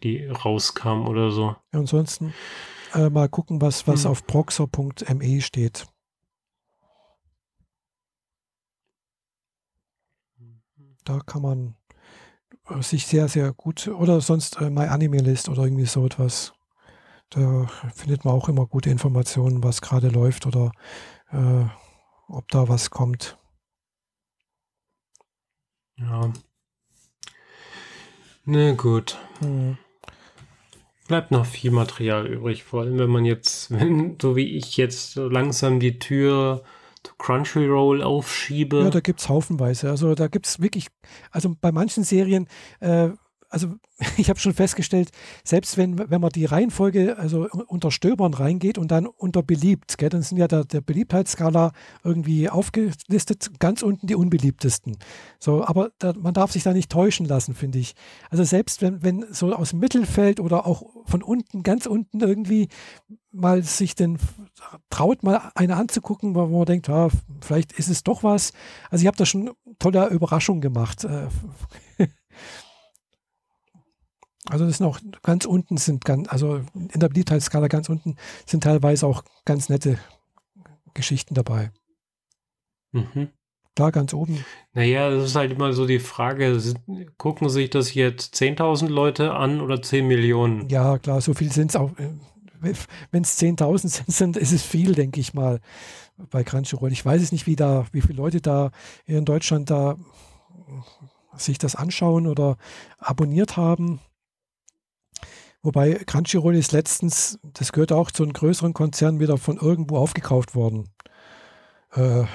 [0.03, 1.55] die rauskam oder so.
[1.71, 2.33] ansonsten
[2.93, 4.11] äh, mal gucken, was, was hm.
[4.11, 5.87] auf proxer.me steht.
[11.07, 11.75] Da kann man
[12.69, 16.53] äh, sich sehr, sehr gut, oder sonst äh, My Anime List oder irgendwie so etwas.
[17.29, 20.71] Da findet man auch immer gute Informationen, was gerade läuft oder
[21.31, 21.65] äh,
[22.27, 23.38] ob da was kommt.
[25.97, 26.31] Ja.
[28.45, 29.17] Na gut.
[29.41, 29.77] Mhm.
[31.07, 35.15] Bleibt noch viel Material übrig, vor allem wenn man jetzt, wenn, so wie ich jetzt
[35.15, 36.63] langsam die Tür
[37.17, 38.79] Crunchyroll aufschiebe.
[38.79, 39.89] Ja, da gibt es haufenweise.
[39.89, 40.88] Also da gibt es wirklich,
[41.31, 42.47] also bei manchen Serien,
[42.79, 43.09] äh,
[43.49, 43.75] also
[44.17, 45.11] ich habe schon festgestellt,
[45.43, 50.09] selbst wenn, wenn man die Reihenfolge, also unter Stöbern reingeht und dann unter beliebt, gell,
[50.09, 51.71] dann sind ja der, der Beliebtheitsskala
[52.03, 54.97] irgendwie aufgelistet, ganz unten die unbeliebtesten.
[55.39, 57.95] So, aber da, man darf sich da nicht täuschen lassen, finde ich.
[58.29, 62.67] Also selbst wenn, wenn so aus dem Mittelfeld oder auch von unten, ganz unten irgendwie
[63.31, 64.17] mal sich denn
[64.89, 67.09] traut, mal eine anzugucken, wo man denkt, ja,
[67.41, 68.51] vielleicht ist es doch was.
[68.89, 71.05] Also ich habe da schon tolle Überraschungen gemacht.
[74.49, 78.15] Also das sind auch ganz unten sind ganz, also in der Beliebtheitsskala ganz unten
[78.45, 79.99] sind teilweise auch ganz nette
[80.93, 81.71] Geschichten dabei.
[82.91, 83.29] Mhm.
[83.75, 84.43] Da ganz oben.
[84.73, 86.59] Naja, das ist halt immer so die Frage,
[87.17, 90.67] gucken sich das jetzt 10.000 Leute an oder 10 Millionen?
[90.69, 91.91] Ja, klar, so viel sind es auch.
[92.59, 95.59] Wenn es 10.000 sind, ist es viel, denke ich mal,
[96.31, 96.91] bei Crunchyroll.
[96.91, 98.71] Ich weiß es nicht, wie da, wie viele Leute da
[99.05, 99.97] in Deutschland da
[101.35, 102.57] sich das anschauen oder
[102.97, 103.99] abonniert haben.
[105.61, 110.55] Wobei Crunchyroll ist letztens, das gehört auch zu einem größeren Konzern, wieder von irgendwo aufgekauft
[110.55, 110.89] worden.
[111.91, 112.25] Äh,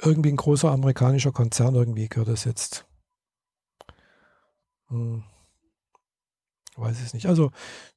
[0.00, 2.86] irgendwie ein großer amerikanischer Konzern, irgendwie gehört das jetzt.
[4.88, 5.24] Hm.
[6.76, 7.26] Weiß es nicht.
[7.26, 7.52] Also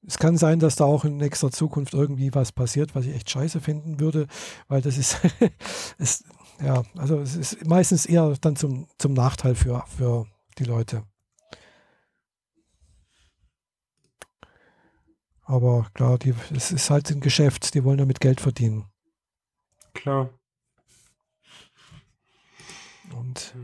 [0.07, 3.29] es kann sein, dass da auch in nächster Zukunft irgendwie was passiert, was ich echt
[3.29, 4.27] scheiße finden würde,
[4.69, 5.17] weil das ist,
[5.97, 6.23] ist
[6.61, 10.27] ja, also es ist meistens eher dann zum, zum Nachteil für, für
[10.57, 11.03] die Leute.
[15.49, 18.85] Aber klar, die, es ist halt ein Geschäft, die wollen damit Geld verdienen.
[19.95, 20.29] Klar.
[23.17, 23.55] Und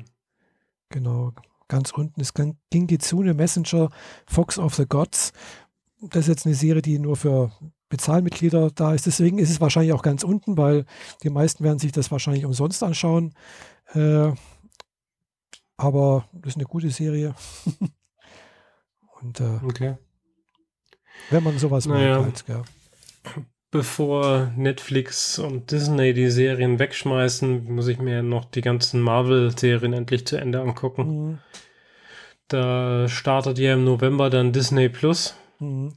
[0.90, 1.34] genau,
[1.68, 2.34] ganz unten ist
[2.72, 3.92] Gingitsune Messenger
[4.26, 5.32] Fox of the Gods.
[6.02, 7.52] Das ist jetzt eine Serie, die nur für
[7.90, 9.06] Bezahlmitglieder da ist.
[9.06, 10.86] Deswegen ist es wahrscheinlich auch ganz unten, weil
[11.22, 13.36] die meisten werden sich das wahrscheinlich umsonst anschauen.
[13.94, 14.32] Äh,
[15.78, 17.36] aber das ist eine gute Serie.
[19.22, 19.98] Und äh, okay.
[21.30, 22.26] Wenn man sowas naja, mag.
[22.26, 22.64] Halt, ja.
[23.72, 30.26] Bevor Netflix und Disney die Serien wegschmeißen, muss ich mir noch die ganzen Marvel-Serien endlich
[30.26, 31.04] zu Ende angucken.
[31.04, 31.38] Mhm.
[32.48, 35.36] Da startet ja im November dann Disney Plus.
[35.60, 35.94] Mhm.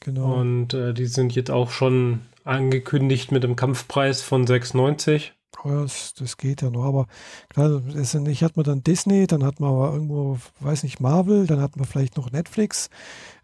[0.00, 0.34] Genau.
[0.34, 5.30] Und äh, die sind jetzt auch schon angekündigt mit einem Kampfpreis von 6,90.
[5.64, 7.06] Das, das geht ja noch, aber
[7.48, 7.82] klar,
[8.26, 11.76] ich hat man dann Disney, dann hat man aber irgendwo, weiß nicht, Marvel, dann hat
[11.76, 12.90] man vielleicht noch Netflix.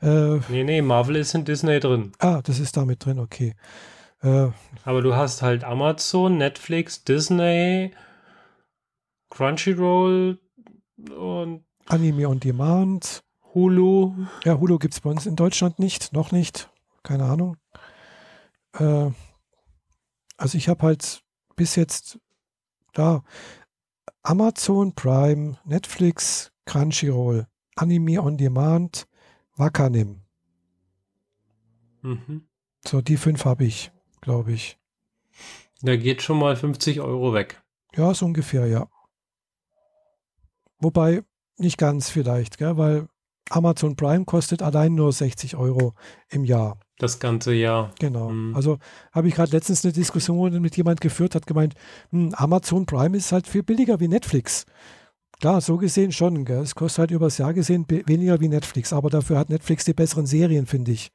[0.02, 2.12] Äh, nee, nee, Marvel ist in Disney drin.
[2.18, 3.54] Ah, das ist damit drin, okay.
[4.22, 4.48] Äh,
[4.84, 7.92] aber du hast halt Amazon, Netflix, Disney,
[9.30, 10.38] Crunchyroll
[11.16, 13.22] und Anime on Demand.
[13.54, 14.26] Hulu.
[14.44, 16.70] Ja, Hulu gibt es bei uns in Deutschland nicht, noch nicht.
[17.02, 17.56] Keine Ahnung.
[18.74, 19.10] Äh,
[20.36, 21.22] also ich habe halt
[21.58, 22.18] bis jetzt
[22.94, 23.22] da
[24.22, 29.06] Amazon Prime, Netflix, Crunchyroll, Anime on Demand,
[29.56, 30.22] Wakanim.
[32.02, 32.48] Mhm.
[32.86, 34.78] So, die fünf habe ich, glaube ich.
[35.82, 37.62] Da geht schon mal 50 Euro weg.
[37.94, 38.88] Ja, so ungefähr, ja.
[40.78, 41.22] Wobei,
[41.56, 43.08] nicht ganz vielleicht, gell, weil
[43.50, 45.94] Amazon Prime kostet allein nur 60 Euro
[46.28, 46.78] im Jahr.
[46.98, 47.92] Das ganze Jahr.
[48.00, 48.30] Genau.
[48.30, 48.56] Mhm.
[48.56, 48.78] Also
[49.12, 51.74] habe ich gerade letztens eine Diskussion mit jemand geführt, hat gemeint,
[52.10, 54.66] hm, Amazon Prime ist halt viel billiger wie Netflix.
[55.40, 56.44] Klar, so gesehen schon.
[56.44, 56.58] Gell?
[56.58, 60.26] Es kostet halt übers Jahr gesehen weniger wie Netflix, aber dafür hat Netflix die besseren
[60.26, 61.12] Serien, finde ich.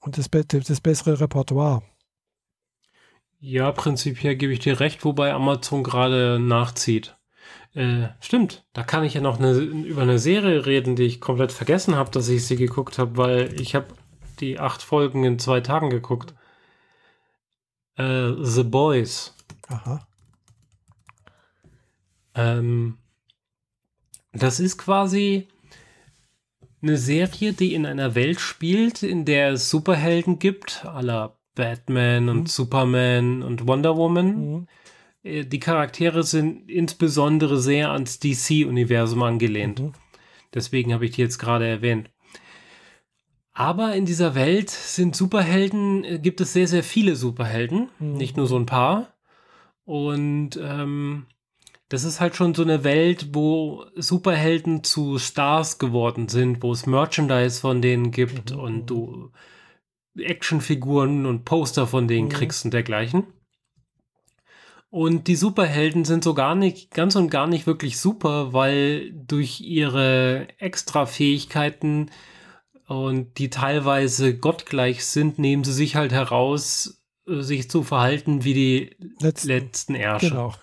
[0.00, 1.82] Und das, das bessere Repertoire.
[3.38, 7.16] Ja, prinzipiell gebe ich dir recht, wobei Amazon gerade nachzieht.
[7.74, 11.52] Äh, stimmt, da kann ich ja noch eine, über eine Serie reden, die ich komplett
[11.52, 13.88] vergessen habe, dass ich sie geguckt habe, weil ich habe
[14.40, 16.34] die acht Folgen in zwei Tagen geguckt.
[17.96, 19.34] Äh, The Boys.
[19.68, 20.06] Aha.
[22.34, 22.98] Ähm,
[24.32, 25.48] das ist quasi
[26.82, 32.40] eine Serie, die in einer Welt spielt, in der es Superhelden gibt, aller Batman und
[32.40, 32.46] mhm.
[32.46, 34.26] Superman und Wonder Woman.
[34.26, 34.66] Mhm.
[35.22, 39.80] Äh, die Charaktere sind insbesondere sehr ans DC-Universum angelehnt.
[39.80, 39.92] Mhm.
[40.54, 42.10] Deswegen habe ich die jetzt gerade erwähnt.
[43.60, 48.14] Aber in dieser Welt sind Superhelden, äh, gibt es sehr, sehr viele Superhelden, mhm.
[48.14, 49.12] nicht nur so ein paar.
[49.84, 51.26] Und ähm,
[51.90, 56.86] das ist halt schon so eine Welt, wo Superhelden zu Stars geworden sind, wo es
[56.86, 58.60] Merchandise von denen gibt mhm.
[58.60, 59.30] und du
[60.16, 62.32] Actionfiguren und Poster von denen mhm.
[62.32, 63.26] kriegst und dergleichen.
[64.88, 69.60] Und die Superhelden sind so gar nicht, ganz und gar nicht wirklich super, weil durch
[69.60, 72.10] ihre Extrafähigkeiten
[72.90, 78.52] und die teilweise gottgleich sind, nehmen sie sich halt heraus, äh, sich zu verhalten wie
[78.52, 80.30] die letzten, letzten Ärsche.
[80.30, 80.54] Genau.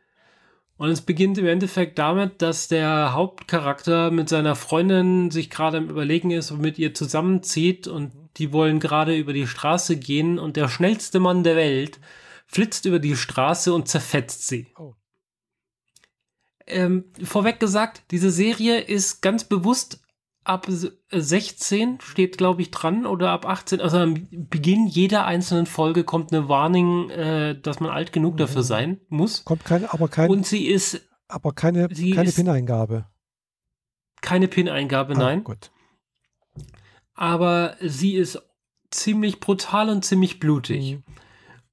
[0.78, 5.90] und es beginnt im Endeffekt damit, dass der Hauptcharakter mit seiner Freundin sich gerade im
[5.90, 10.56] Überlegen ist und mit ihr zusammenzieht und die wollen gerade über die Straße gehen und
[10.56, 12.00] der schnellste Mann der Welt
[12.46, 14.68] flitzt über die Straße und zerfetzt sie.
[14.78, 14.94] Oh.
[16.66, 20.00] Ähm, vorweg gesagt, diese Serie ist ganz bewusst
[20.48, 20.66] ab
[21.10, 23.80] 16 steht, glaube ich, dran oder ab 18.
[23.80, 28.62] Also am Beginn jeder einzelnen Folge kommt eine Warnung, äh, dass man alt genug dafür
[28.62, 28.66] mhm.
[28.66, 29.44] sein muss.
[29.44, 30.32] Kommt keine, aber keine.
[30.32, 31.06] Und sie ist.
[31.28, 33.06] Aber keine, keine PIN-Eingabe.
[34.22, 35.44] Keine PIN-Eingabe, ah, nein.
[35.44, 35.70] Gut.
[37.14, 38.42] Aber sie ist
[38.90, 40.96] ziemlich brutal und ziemlich blutig.
[40.96, 41.02] Mhm.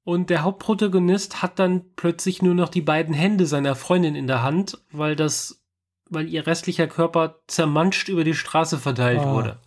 [0.04, 4.42] Und der Hauptprotagonist hat dann plötzlich nur noch die beiden Hände seiner Freundin in der
[4.42, 5.65] Hand, weil das
[6.08, 9.34] weil ihr restlicher Körper zermanscht über die Straße verteilt ah.
[9.34, 9.60] wurde.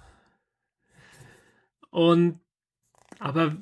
[1.90, 2.40] Und
[3.20, 3.57] aber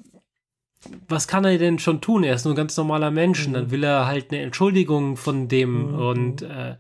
[1.08, 2.24] was kann er denn schon tun?
[2.24, 3.48] Er ist nur ein ganz normaler Mensch.
[3.48, 3.54] Mhm.
[3.54, 6.00] Dann will er halt eine Entschuldigung von dem mhm.
[6.00, 6.78] und äh,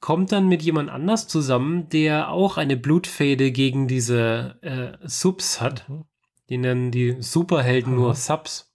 [0.00, 5.88] kommt dann mit jemand anders zusammen, der auch eine Blutfäde gegen diese äh, Subs hat.
[5.88, 6.04] Mhm.
[6.48, 8.73] Die nennen die Superhelden nur Subs.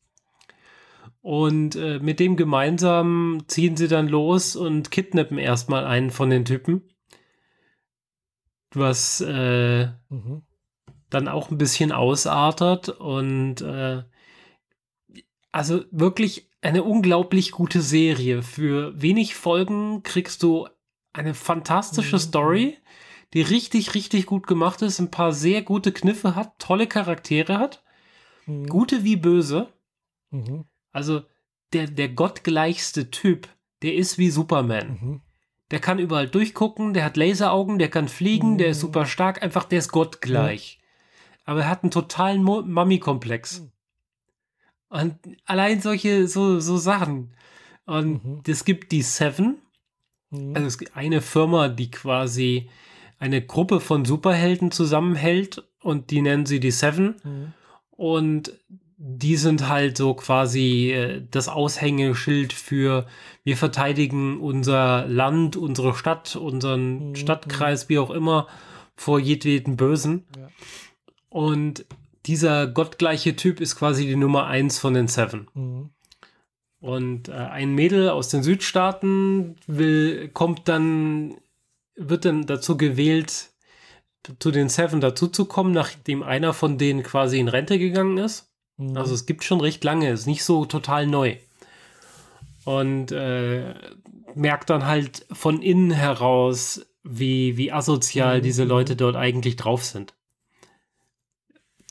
[1.22, 6.46] Und äh, mit dem gemeinsam ziehen sie dann los und kidnappen erstmal einen von den
[6.46, 6.90] Typen.
[8.72, 10.44] Was äh, mhm.
[11.10, 14.04] dann auch ein bisschen ausartet und äh,
[15.52, 18.44] also wirklich eine unglaublich gute Serie.
[18.44, 20.68] Für wenig Folgen kriegst du
[21.14, 22.22] eine fantastische mhm.
[22.22, 22.78] Story,
[23.34, 27.84] die richtig, richtig gut gemacht ist, ein paar sehr gute Kniffe hat, tolle Charaktere hat,
[28.46, 28.68] mhm.
[28.68, 29.68] gute wie böse.
[30.32, 30.66] Mhm.
[30.92, 31.22] Also
[31.74, 33.48] der, der gottgleichste Typ,
[33.82, 35.00] der ist wie Superman.
[35.02, 35.22] Mhm.
[35.72, 38.58] Der kann überall durchgucken, der hat Laseraugen, der kann fliegen, mhm.
[38.58, 38.88] der ist mhm.
[38.88, 40.80] super stark, einfach der ist gottgleich.
[40.80, 40.86] Mhm.
[41.46, 43.62] Aber er hat einen totalen Mummy-Komplex.
[43.62, 43.72] Mhm.
[44.90, 47.34] Und allein solche, so, so Sachen.
[47.86, 48.42] Und mhm.
[48.48, 49.58] es gibt die Seven.
[50.32, 52.70] Also es gibt eine Firma, die quasi
[53.18, 57.54] eine Gruppe von Superhelden zusammenhält und die nennen sie die Seven.
[57.90, 58.54] Und
[59.02, 63.08] die sind halt so quasi äh, das Aushängeschild für
[63.46, 67.16] wir verteidigen unser Land, unsere Stadt, unseren mhm.
[67.16, 68.48] Stadtkreis, wie auch immer,
[68.98, 70.26] vor jedweden Bösen.
[70.38, 70.50] Ja.
[71.30, 71.86] Und
[72.26, 75.48] dieser gottgleiche Typ ist quasi die Nummer eins von den Seven.
[75.54, 75.90] Mhm.
[76.82, 81.38] Und äh, ein Mädel aus den Südstaaten will, kommt dann,
[81.96, 83.52] wird dann dazu gewählt,
[84.40, 88.49] zu den Seven dazuzukommen, nachdem einer von denen quasi in Rente gegangen ist.
[88.80, 88.98] Mhm.
[88.98, 91.36] Also es gibt schon recht lange, ist nicht so total neu.
[92.66, 93.74] Und äh,
[94.36, 98.44] merkt dann halt von innen heraus, wie, wie asozial mhm.
[98.44, 100.14] diese Leute dort eigentlich drauf sind.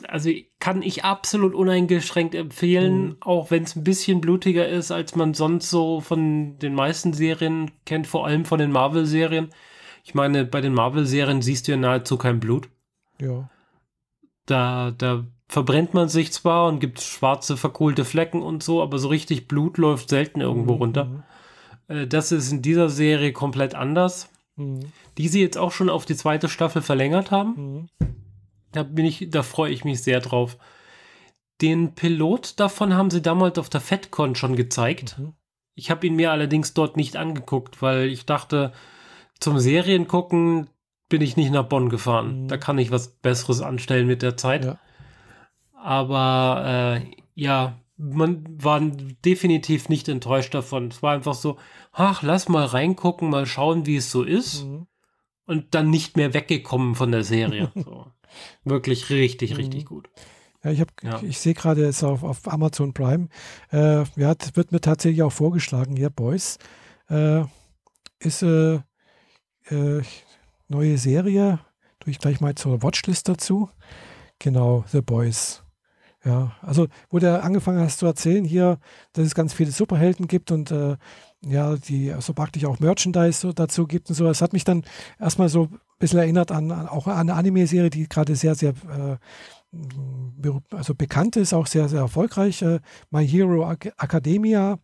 [0.07, 3.17] Also kann ich absolut uneingeschränkt empfehlen, mhm.
[3.19, 7.71] auch wenn es ein bisschen blutiger ist, als man sonst so von den meisten Serien
[7.85, 9.49] kennt, vor allem von den Marvel-Serien.
[10.05, 12.69] Ich meine, bei den Marvel-Serien siehst du ja nahezu kein Blut.
[13.19, 13.49] Ja.
[14.45, 19.09] Da, da verbrennt man sich zwar und gibt schwarze verkohlte Flecken und so, aber so
[19.09, 20.79] richtig Blut läuft selten irgendwo mhm.
[20.79, 21.23] runter.
[21.87, 24.29] Äh, das ist in dieser Serie komplett anders.
[24.55, 24.91] Mhm.
[25.17, 27.55] Die sie jetzt auch schon auf die zweite Staffel verlängert haben.
[27.57, 27.89] Mhm.
[28.71, 30.57] Da bin ich, da freue ich mich sehr drauf.
[31.61, 35.17] Den Pilot davon haben sie damals auf der FedCon schon gezeigt.
[35.17, 35.33] Mhm.
[35.73, 38.71] Ich habe ihn mir allerdings dort nicht angeguckt, weil ich dachte,
[39.39, 40.69] zum Seriengucken
[41.09, 42.43] bin ich nicht nach Bonn gefahren.
[42.43, 42.47] Mhm.
[42.49, 44.65] Da kann ich was Besseres anstellen mit der Zeit.
[44.65, 44.79] Ja.
[45.81, 50.87] Aber äh, ja, man war definitiv nicht enttäuscht davon.
[50.87, 51.57] Es war einfach so,
[51.91, 54.65] ach, lass mal reingucken, mal schauen, wie es so ist.
[54.65, 54.87] Mhm.
[55.45, 57.71] Und dann nicht mehr weggekommen von der Serie.
[57.75, 58.07] so.
[58.63, 59.57] Wirklich richtig, mhm.
[59.57, 60.09] richtig gut.
[60.63, 61.21] Ja, ich, ja.
[61.23, 63.29] ich sehe gerade es auf, auf Amazon Prime.
[63.71, 66.57] Äh, ja, wird mir tatsächlich auch vorgeschlagen hier, Boys.
[67.09, 67.43] Äh,
[68.19, 68.75] ist äh,
[69.69, 70.01] äh,
[70.67, 71.59] neue Serie.
[71.99, 73.69] Tue ich gleich mal zur Watchlist dazu.
[74.37, 75.63] Genau, The Boys.
[76.25, 78.77] Ja, also wo du angefangen hast zu erzählen hier,
[79.13, 80.97] dass es ganz viele Superhelden gibt und äh,
[81.41, 84.25] ja, die so praktisch auch Merchandise so dazu gibt und so.
[84.25, 84.83] Das hat mich dann
[85.17, 88.71] erstmal so ein bisschen erinnert an, an auch an eine Anime-Serie, die gerade sehr, sehr
[88.71, 89.17] äh,
[90.71, 92.61] also bekannt ist, auch sehr, sehr erfolgreich.
[92.63, 92.79] Äh,
[93.11, 94.79] My Hero Academia,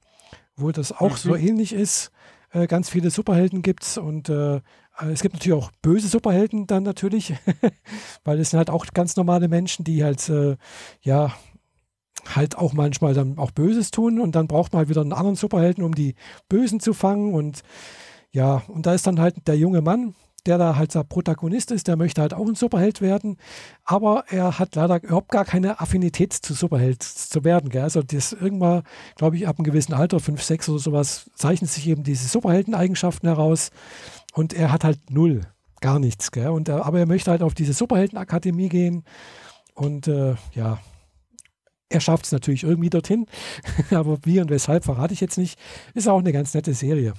[0.55, 1.17] wo das auch mhm.
[1.17, 2.11] so ähnlich ist.
[2.51, 4.61] Äh, ganz viele Superhelden gibt es und äh,
[5.11, 7.33] es gibt natürlich auch böse Superhelden dann natürlich,
[8.23, 10.57] weil es sind halt auch ganz normale Menschen, die halt, äh,
[11.01, 11.33] ja,
[12.33, 15.35] halt auch manchmal dann auch Böses tun und dann braucht man halt wieder einen anderen
[15.35, 16.15] Superhelden, um die
[16.49, 17.61] Bösen zu fangen und
[18.31, 20.15] ja, und da ist dann halt der junge Mann,
[20.45, 23.37] der da halt der Protagonist ist, der möchte halt auch ein Superheld werden,
[23.83, 27.69] aber er hat leider überhaupt gar keine Affinität zu Superheld zu werden.
[27.69, 27.83] Gell?
[27.83, 28.83] Also das irgendwann,
[29.15, 33.27] glaube ich, ab einem gewissen Alter, 5, 6 oder sowas, zeichnen sich eben diese Superheldeneigenschaften
[33.27, 33.71] heraus
[34.35, 35.41] und er hat halt null,
[35.81, 36.31] gar nichts.
[36.31, 36.49] Gell?
[36.49, 39.03] Und, er, aber er möchte halt auf diese Superheldenakademie gehen
[39.73, 40.79] und äh, ja,
[41.89, 43.25] er schafft es natürlich irgendwie dorthin,
[43.91, 45.57] aber wie und weshalb verrate ich jetzt nicht.
[45.93, 47.13] Ist auch eine ganz nette Serie.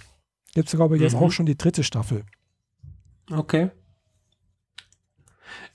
[0.55, 1.23] Gibt es, glaube ich, jetzt mhm.
[1.23, 2.25] auch schon die dritte Staffel.
[3.31, 3.71] Okay.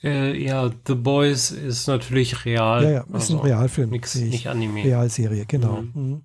[0.04, 2.84] Äh, ja, The Boys ist natürlich real.
[2.84, 3.90] Ja, ja, ist also ein Realfilm.
[3.90, 4.84] Nix, nicht Anime.
[4.84, 5.82] Realserie, genau.
[5.82, 5.92] Mhm.
[5.94, 6.22] Mhm.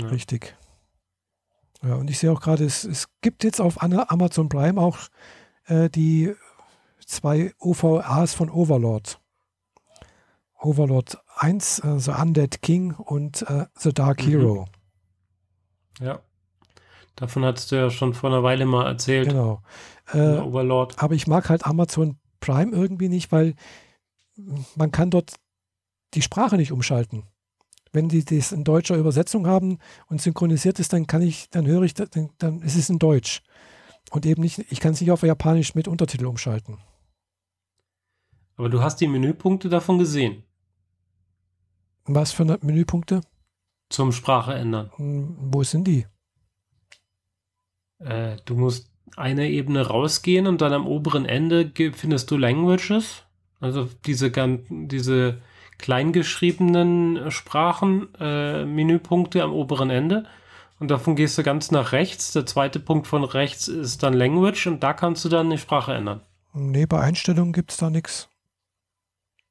[0.00, 0.06] Ja.
[0.08, 0.54] Richtig.
[1.82, 4.98] Ja, und ich sehe auch gerade, es, es gibt jetzt auf Amazon Prime auch
[5.66, 6.34] äh, die
[7.04, 9.20] zwei OVAs von Overlord.
[10.60, 14.30] Overlord 1, äh, The Undead King und äh, The Dark mhm.
[14.30, 14.68] Hero.
[16.00, 16.20] Ja.
[17.16, 19.28] Davon hattest du ja schon vor einer Weile mal erzählt.
[19.28, 19.60] Genau.
[20.12, 21.02] Äh, Overlord.
[21.02, 23.54] Aber ich mag halt Amazon Prime irgendwie nicht, weil
[24.76, 25.34] man kann dort
[26.14, 27.24] die Sprache nicht umschalten.
[27.92, 31.82] Wenn die das in deutscher Übersetzung haben und synchronisiert ist, dann kann ich, dann höre
[31.82, 33.42] ich, dann, dann ist es in Deutsch.
[34.10, 36.78] Und eben nicht, ich kann es nicht auf Japanisch mit Untertitel umschalten.
[38.56, 40.42] Aber du hast die Menüpunkte davon gesehen.
[42.04, 43.20] Was für Menüpunkte?
[43.90, 44.90] Zum Sprache ändern.
[44.96, 46.06] Hm, wo sind die?
[47.98, 53.24] Äh, du musst eine Ebene rausgehen und dann am oberen Ende findest du Languages,
[53.60, 54.30] also diese,
[54.70, 55.42] diese
[55.82, 60.24] kleingeschriebenen Sprachen, äh, Menüpunkte am oberen Ende.
[60.80, 62.32] Und davon gehst du ganz nach rechts.
[62.32, 65.92] Der zweite Punkt von rechts ist dann Language und da kannst du dann die Sprache
[65.92, 66.20] ändern.
[66.54, 68.28] Nee, bei Einstellungen gibt es da nichts.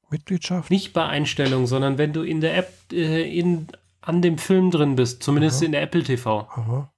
[0.09, 0.69] Mitgliedschaft?
[0.69, 3.67] Nicht bei Einstellungen, sondern wenn du in der App äh, in,
[4.01, 5.65] an dem Film drin bist, zumindest Aha.
[5.65, 6.47] in der Apple TV.
[6.49, 6.91] Aha.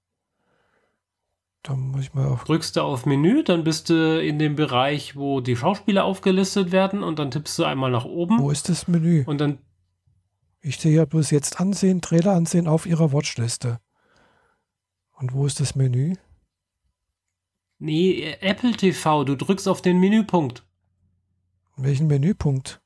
[1.64, 2.44] Da muss ich mal auf.
[2.44, 7.04] Drückst du auf Menü, dann bist du in dem Bereich, wo die Schauspieler aufgelistet werden
[7.04, 8.38] und dann tippst du einmal nach oben.
[8.40, 9.24] Wo ist das Menü?
[9.26, 9.60] Und dann.
[10.60, 13.80] Ich sehe ja bloß jetzt ansehen, Trailer ansehen auf ihrer Watchliste.
[15.14, 16.16] Und wo ist das Menü?
[17.80, 20.66] Nee, Apple TV, du drückst auf den Menüpunkt.
[21.78, 22.82] Welchen Menüpunkt?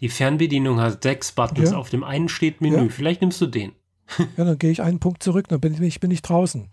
[0.00, 1.70] Die Fernbedienung hat sechs Buttons.
[1.70, 1.76] Ja.
[1.76, 2.84] Auf dem einen steht Menü.
[2.84, 2.88] Ja.
[2.88, 3.72] Vielleicht nimmst du den.
[4.36, 6.70] ja, dann gehe ich einen Punkt zurück, dann bin ich, bin ich draußen.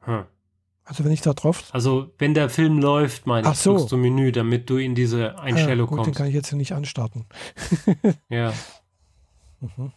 [0.00, 0.24] Hm.
[0.84, 1.68] Also wenn ich da drauf.
[1.72, 3.86] Also wenn der Film läuft, meine ich, so.
[3.86, 6.08] du Menü, damit du in diese Einstellung ah, gut, kommst.
[6.08, 7.26] Den kann ich jetzt nicht anstarten.
[8.28, 8.52] ja.
[9.60, 9.92] Mhm.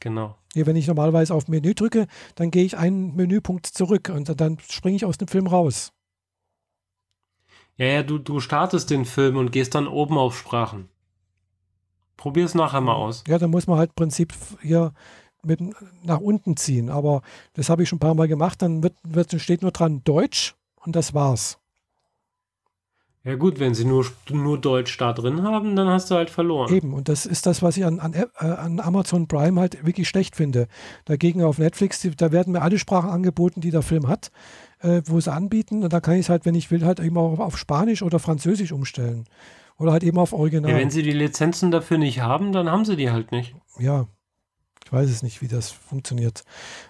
[0.00, 0.36] Genau.
[0.54, 4.58] Ja, wenn ich normalerweise auf Menü drücke, dann gehe ich einen Menüpunkt zurück und dann
[4.68, 5.92] springe ich aus dem Film raus.
[7.76, 10.88] Ja, ja, du, du startest den Film und gehst dann oben auf Sprachen.
[12.16, 13.24] Probier es nachher mal aus.
[13.26, 14.92] Ja, dann muss man halt im Prinzip hier
[15.46, 15.60] mit
[16.04, 16.90] nach unten ziehen.
[16.90, 17.22] Aber
[17.54, 18.62] das habe ich schon ein paar Mal gemacht.
[18.62, 20.54] Dann wird, wird, steht nur dran Deutsch
[20.84, 21.58] und das war's.
[23.26, 26.72] Ja gut, wenn sie nur, nur Deutsch da drin haben, dann hast du halt verloren.
[26.72, 30.08] Eben, und das ist das, was ich an, an, äh, an Amazon Prime halt wirklich
[30.08, 30.68] schlecht finde.
[31.06, 34.30] Dagegen auf Netflix, da werden mir alle Sprachen angeboten, die der Film hat,
[34.78, 35.82] äh, wo sie anbieten.
[35.82, 38.20] Und da kann ich es halt, wenn ich will, halt immer auf, auf Spanisch oder
[38.20, 39.24] Französisch umstellen.
[39.76, 40.70] Oder halt eben auf Original.
[40.70, 43.56] Ja, wenn sie die Lizenzen dafür nicht haben, dann haben sie die halt nicht.
[43.80, 44.06] Ja,
[44.86, 46.44] ich weiß es nicht, wie das funktioniert.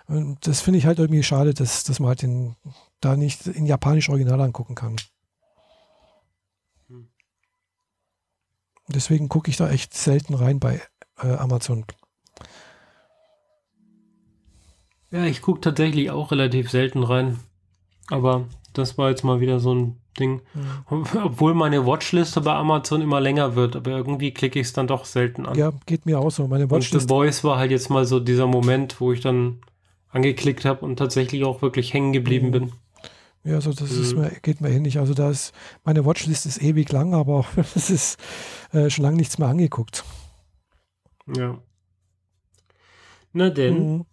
[0.07, 2.55] Und das finde ich halt irgendwie schade, dass, dass man halt den,
[3.01, 4.97] da nicht in Japanisch Original angucken kann.
[6.89, 7.09] Hm.
[8.89, 10.83] Deswegen gucke ich da echt selten rein bei
[11.23, 11.87] äh, Amazon.
[15.11, 17.41] Ja, ich gucke tatsächlich auch relativ selten rein.
[18.09, 20.43] Aber das war jetzt mal wieder so ein Ding.
[20.55, 21.07] Mhm.
[21.25, 25.05] Obwohl meine Watchliste bei Amazon immer länger wird, aber irgendwie klicke ich es dann doch
[25.05, 25.57] selten an.
[25.57, 26.49] Ja, geht mir auch so.
[26.49, 26.97] Meine Watchliste.
[26.97, 29.59] Und The Boys war halt jetzt mal so dieser Moment, wo ich dann
[30.09, 32.53] angeklickt habe und tatsächlich auch wirklich hängen geblieben mhm.
[32.53, 32.73] bin.
[33.45, 34.03] Ja, also das mhm.
[34.03, 34.99] ist mir, geht mir ähnlich.
[34.99, 38.19] Also da ist, meine Watchlist ist ewig lang, aber es ist
[38.73, 40.05] äh, schon lange nichts mehr angeguckt.
[41.37, 41.59] Ja.
[43.33, 44.05] Na denn.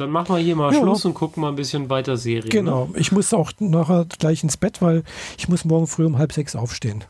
[0.00, 0.80] Dann machen wir hier mal ja.
[0.80, 2.48] Schluss und gucken mal ein bisschen weiter Serien.
[2.48, 2.86] Genau.
[2.86, 2.98] Ne?
[2.98, 5.04] Ich muss auch nachher gleich ins Bett, weil
[5.36, 7.04] ich muss morgen früh um halb sechs aufstehen.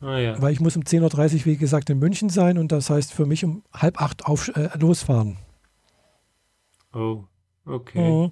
[0.00, 0.40] Ah, ja.
[0.40, 3.26] Weil ich muss um 10.30 Uhr, wie gesagt, in München sein und das heißt für
[3.26, 5.36] mich um halb acht auf, äh, losfahren.
[6.94, 7.24] Oh,
[7.66, 8.10] okay.
[8.10, 8.30] Mhm.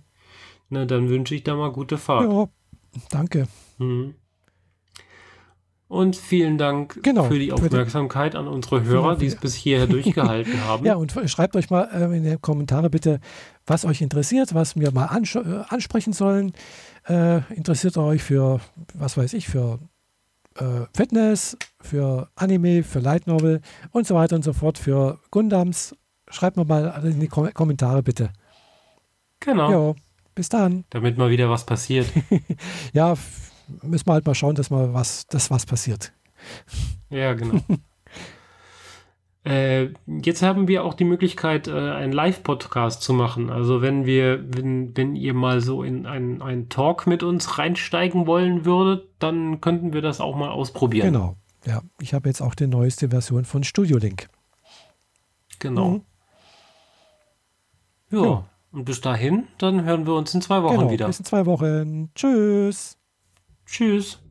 [0.71, 2.33] Na, dann wünsche ich da mal gute Fahrt.
[2.33, 2.49] Ja,
[3.11, 3.49] danke.
[3.77, 4.15] Mhm.
[5.93, 10.65] Und vielen Dank Genau, für die Aufmerksamkeit an unsere Hörer, die es bis hierher durchgehalten
[10.67, 10.87] haben.
[10.87, 13.21] Ja, und schreibt euch mal äh, in die Kommentare bitte,
[13.67, 16.55] was euch interessiert, was wir mal ansch äh, ansprechen sollen.
[17.07, 18.61] Äh, interessiert euch für,
[18.95, 19.81] was weiß ich, für
[20.57, 23.61] äh, Fitness, für Anime, für Light Novel
[23.91, 25.95] und so weiter und so fort, für Gundams.
[26.31, 28.31] Schreibt mir mal in die Kom Kommentare bitte.
[29.41, 29.71] Genau.
[29.71, 29.95] Ja,
[30.35, 30.85] bis dann.
[30.89, 32.07] Damit mal wieder was passiert.
[32.95, 33.15] Ja,
[33.83, 36.13] müssen wir halt mal schauen, dass mal was, dass was passiert.
[37.11, 37.61] Ja, genau.
[39.45, 43.51] äh, jetzt haben wir auch die Möglichkeit, äh, einen Live-Podcast zu machen.
[43.51, 48.27] Also wenn wir, wenn, wenn ihr mal so in einen, einen Talk mit uns reinsteigen
[48.27, 51.13] wollen würdet, dann könnten wir das auch mal ausprobieren.
[51.13, 51.37] Genau.
[51.65, 54.29] Ja, ich habe jetzt auch die neueste Version von Studio Link.
[55.59, 55.91] Genau.
[55.91, 56.03] Mhm.
[58.11, 58.25] Ja.
[58.25, 58.45] Ja.
[58.73, 60.91] Und bis dahin, dann hören wir uns in zwei Wochen Genau.
[60.91, 61.07] wieder.
[61.07, 62.11] Bis in zwei Wochen.
[62.15, 62.97] Tschüss.
[63.73, 64.22] Tschüss.